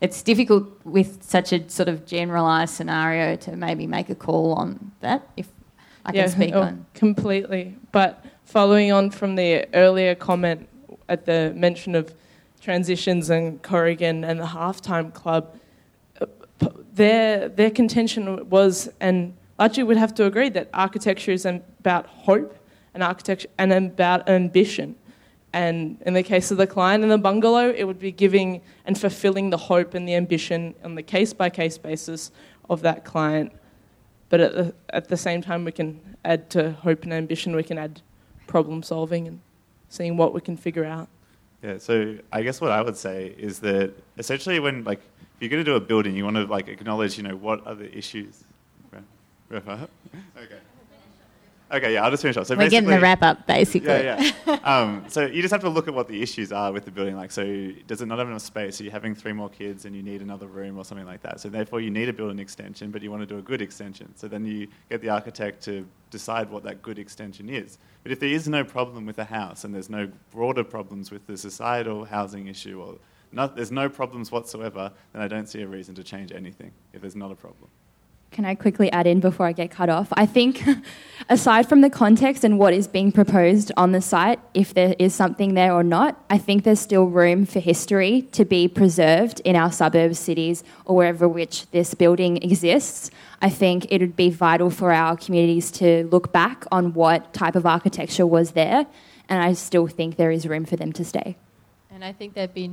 it's 0.00 0.22
difficult 0.22 0.64
with 0.84 1.22
such 1.22 1.52
a 1.52 1.68
sort 1.68 1.88
of 1.88 2.06
generalised 2.06 2.74
scenario 2.74 3.36
to 3.36 3.54
maybe 3.54 3.86
make 3.86 4.08
a 4.08 4.14
call 4.14 4.54
on 4.54 4.92
that 5.00 5.28
if 5.36 5.48
I 6.06 6.12
can 6.12 6.28
speak 6.28 6.54
oh, 6.54 6.62
on 6.62 6.86
completely. 6.94 7.76
But 7.92 8.24
following 8.44 8.92
on 8.92 9.10
from 9.10 9.36
the 9.36 9.68
earlier 9.74 10.14
comment 10.14 10.68
at 11.08 11.26
the 11.26 11.52
mention 11.54 11.94
of 11.94 12.14
transitions 12.62 13.28
and 13.28 13.60
Corrigan 13.62 14.24
and 14.24 14.40
the 14.40 14.46
halftime 14.46 15.12
club, 15.12 15.54
their 16.94 17.48
their 17.48 17.70
contention 17.70 18.48
was, 18.48 18.88
and 19.00 19.34
largely 19.58 19.82
would 19.82 19.96
have 19.96 20.14
to 20.14 20.24
agree 20.24 20.48
that 20.48 20.68
architecture 20.72 21.32
is 21.32 21.44
about 21.44 22.06
hope 22.06 22.56
and 22.94 23.02
architecture 23.02 23.48
and 23.58 23.72
about 23.72 24.28
ambition. 24.28 24.94
And 25.52 26.00
in 26.06 26.14
the 26.14 26.22
case 26.22 26.50
of 26.50 26.56
the 26.56 26.66
client 26.66 27.02
and 27.02 27.12
the 27.12 27.18
bungalow, 27.18 27.70
it 27.70 27.84
would 27.84 27.98
be 27.98 28.12
giving 28.12 28.62
and 28.86 28.98
fulfilling 28.98 29.50
the 29.50 29.58
hope 29.58 29.92
and 29.94 30.08
the 30.08 30.14
ambition 30.14 30.74
on 30.82 30.94
the 30.94 31.02
case 31.02 31.32
by 31.34 31.50
case 31.50 31.76
basis 31.76 32.30
of 32.70 32.80
that 32.82 33.04
client. 33.04 33.52
But 34.30 34.40
at 34.40 34.52
the, 34.54 34.74
at 34.90 35.08
the 35.08 35.16
same 35.16 35.42
time, 35.42 35.64
we 35.64 35.72
can 35.72 36.00
add 36.24 36.48
to 36.50 36.72
hope 36.72 37.02
and 37.02 37.12
ambition, 37.12 37.54
we 37.54 37.64
can 37.64 37.76
add 37.76 38.00
problem 38.46 38.82
solving 38.82 39.28
and 39.28 39.40
seeing 39.90 40.16
what 40.16 40.32
we 40.32 40.40
can 40.40 40.56
figure 40.56 40.86
out. 40.86 41.08
Yeah, 41.62 41.78
so 41.78 42.18
I 42.32 42.42
guess 42.42 42.60
what 42.60 42.72
I 42.72 42.82
would 42.82 42.96
say 42.96 43.34
is 43.38 43.60
that 43.60 43.92
essentially 44.18 44.58
when 44.58 44.82
like 44.84 44.98
if 44.98 45.40
you're 45.40 45.50
going 45.50 45.64
to 45.64 45.70
do 45.70 45.76
a 45.76 45.80
building, 45.80 46.16
you 46.16 46.24
want 46.24 46.36
to 46.36 46.44
like 46.44 46.68
acknowledge, 46.68 47.16
you 47.16 47.22
know, 47.22 47.36
what 47.36 47.66
are 47.66 47.74
the 47.74 47.96
issues. 47.96 48.44
Okay. 49.52 50.58
Okay, 51.72 51.94
yeah, 51.94 52.04
I'll 52.04 52.10
just 52.10 52.22
finish 52.22 52.36
up. 52.36 52.44
So 52.44 52.54
We're 52.54 52.68
getting 52.68 52.90
the 52.90 53.00
wrap 53.00 53.22
up, 53.22 53.46
basically. 53.46 53.88
Yeah, 53.88 54.30
yeah. 54.46 54.58
um, 54.62 55.06
so 55.08 55.24
you 55.24 55.40
just 55.40 55.52
have 55.52 55.62
to 55.62 55.70
look 55.70 55.88
at 55.88 55.94
what 55.94 56.06
the 56.06 56.20
issues 56.20 56.52
are 56.52 56.70
with 56.70 56.84
the 56.84 56.90
building. 56.90 57.16
Like, 57.16 57.32
so 57.32 57.70
does 57.86 58.02
it 58.02 58.06
not 58.06 58.18
have 58.18 58.28
enough 58.28 58.42
space? 58.42 58.78
Are 58.80 58.84
you 58.84 58.90
having 58.90 59.14
three 59.14 59.32
more 59.32 59.48
kids 59.48 59.86
and 59.86 59.96
you 59.96 60.02
need 60.02 60.20
another 60.20 60.46
room 60.46 60.76
or 60.76 60.84
something 60.84 61.06
like 61.06 61.22
that? 61.22 61.40
So 61.40 61.48
therefore, 61.48 61.80
you 61.80 61.90
need 61.90 62.06
to 62.06 62.12
build 62.12 62.30
an 62.30 62.38
extension, 62.38 62.90
but 62.90 63.00
you 63.00 63.10
want 63.10 63.22
to 63.22 63.26
do 63.26 63.38
a 63.38 63.42
good 63.42 63.62
extension. 63.62 64.14
So 64.16 64.28
then 64.28 64.44
you 64.44 64.68
get 64.90 65.00
the 65.00 65.08
architect 65.08 65.62
to 65.64 65.86
decide 66.10 66.50
what 66.50 66.62
that 66.64 66.82
good 66.82 66.98
extension 66.98 67.48
is. 67.48 67.78
But 68.02 68.12
if 68.12 68.20
there 68.20 68.28
is 68.28 68.46
no 68.48 68.64
problem 68.64 69.06
with 69.06 69.16
the 69.16 69.24
house 69.24 69.64
and 69.64 69.74
there's 69.74 69.88
no 69.88 70.10
broader 70.30 70.64
problems 70.64 71.10
with 71.10 71.26
the 71.26 71.38
societal 71.38 72.04
housing 72.04 72.48
issue 72.48 72.82
or 72.82 72.96
not, 73.32 73.56
there's 73.56 73.72
no 73.72 73.88
problems 73.88 74.30
whatsoever, 74.30 74.92
then 75.14 75.22
I 75.22 75.28
don't 75.28 75.48
see 75.48 75.62
a 75.62 75.66
reason 75.66 75.94
to 75.94 76.04
change 76.04 76.32
anything 76.32 76.72
if 76.92 77.00
there's 77.00 77.16
not 77.16 77.32
a 77.32 77.34
problem. 77.34 77.70
Can 78.32 78.46
I 78.46 78.54
quickly 78.54 78.90
add 78.92 79.06
in 79.06 79.20
before 79.20 79.44
I 79.44 79.52
get 79.52 79.70
cut 79.70 79.90
off? 79.90 80.08
I 80.14 80.24
think, 80.24 80.64
aside 81.28 81.68
from 81.68 81.82
the 81.82 81.90
context 81.90 82.44
and 82.44 82.58
what 82.58 82.72
is 82.72 82.88
being 82.88 83.12
proposed 83.12 83.70
on 83.76 83.92
the 83.92 84.00
site, 84.00 84.40
if 84.54 84.72
there 84.72 84.94
is 84.98 85.14
something 85.14 85.52
there 85.52 85.74
or 85.74 85.82
not, 85.82 86.24
I 86.30 86.38
think 86.38 86.64
there's 86.64 86.80
still 86.80 87.04
room 87.04 87.44
for 87.44 87.60
history 87.60 88.22
to 88.32 88.46
be 88.46 88.68
preserved 88.68 89.40
in 89.40 89.54
our 89.54 89.70
suburbs, 89.70 90.18
cities, 90.18 90.64
or 90.86 90.96
wherever 90.96 91.28
which 91.28 91.70
this 91.72 91.92
building 91.92 92.42
exists. 92.42 93.10
I 93.42 93.50
think 93.50 93.86
it 93.90 94.00
would 94.00 94.16
be 94.16 94.30
vital 94.30 94.70
for 94.70 94.92
our 94.92 95.14
communities 95.14 95.70
to 95.72 96.08
look 96.10 96.32
back 96.32 96.64
on 96.72 96.94
what 96.94 97.34
type 97.34 97.54
of 97.54 97.66
architecture 97.66 98.26
was 98.26 98.52
there, 98.52 98.86
and 99.28 99.42
I 99.42 99.52
still 99.52 99.88
think 99.88 100.16
there 100.16 100.30
is 100.30 100.48
room 100.48 100.64
for 100.64 100.76
them 100.76 100.94
to 100.94 101.04
stay. 101.04 101.36
And 102.02 102.08
I 102.08 102.12
think 102.12 102.34
there'd 102.34 102.52
be 102.52 102.68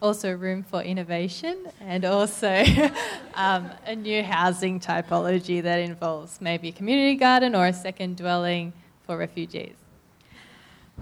also 0.00 0.32
room 0.36 0.62
for 0.62 0.82
innovation 0.82 1.66
and 1.80 2.04
also 2.04 2.64
um, 3.34 3.68
a 3.84 3.96
new 3.96 4.22
housing 4.22 4.78
typology 4.78 5.60
that 5.60 5.80
involves 5.80 6.40
maybe 6.40 6.68
a 6.68 6.72
community 6.72 7.16
garden 7.16 7.56
or 7.56 7.66
a 7.66 7.72
second 7.72 8.18
dwelling 8.18 8.72
for 9.04 9.16
refugees. 9.16 9.74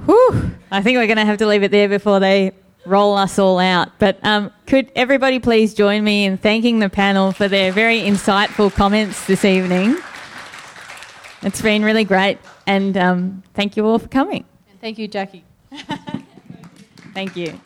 Whew, 0.07 0.53
I 0.71 0.81
think 0.81 0.97
we're 0.97 1.07
going 1.07 1.19
to 1.19 1.27
have 1.27 1.37
to 1.37 1.47
leave 1.47 1.63
it 1.63 1.71
there 1.71 1.91
before 1.91 2.19
they 2.19 2.53
roll 2.87 3.15
us 3.15 3.39
all 3.39 3.59
out. 3.59 3.91
But 3.99 4.19
um, 4.25 4.51
could 4.67 4.91
everybody 4.97 5.39
please 5.39 5.75
join 5.75 6.03
me 6.03 6.25
in 6.25 6.39
thanking 6.39 6.79
the 6.79 6.89
panel 6.89 7.31
for 7.31 7.47
their 7.47 7.73
very 7.73 8.01
insightful 8.01 8.75
comments 8.75 9.27
this 9.27 9.45
evening? 9.45 9.99
It's 11.43 11.61
been 11.61 11.85
really 11.85 12.05
great, 12.05 12.39
and 12.67 12.97
um, 12.97 13.43
thank 13.53 13.77
you 13.77 13.85
all 13.85 13.99
for 13.99 14.09
coming. 14.09 14.47
And 14.71 14.81
thank 14.81 14.97
you, 14.97 15.07
Jackie. 15.09 15.45
Thank 17.15 17.37
you. 17.37 17.61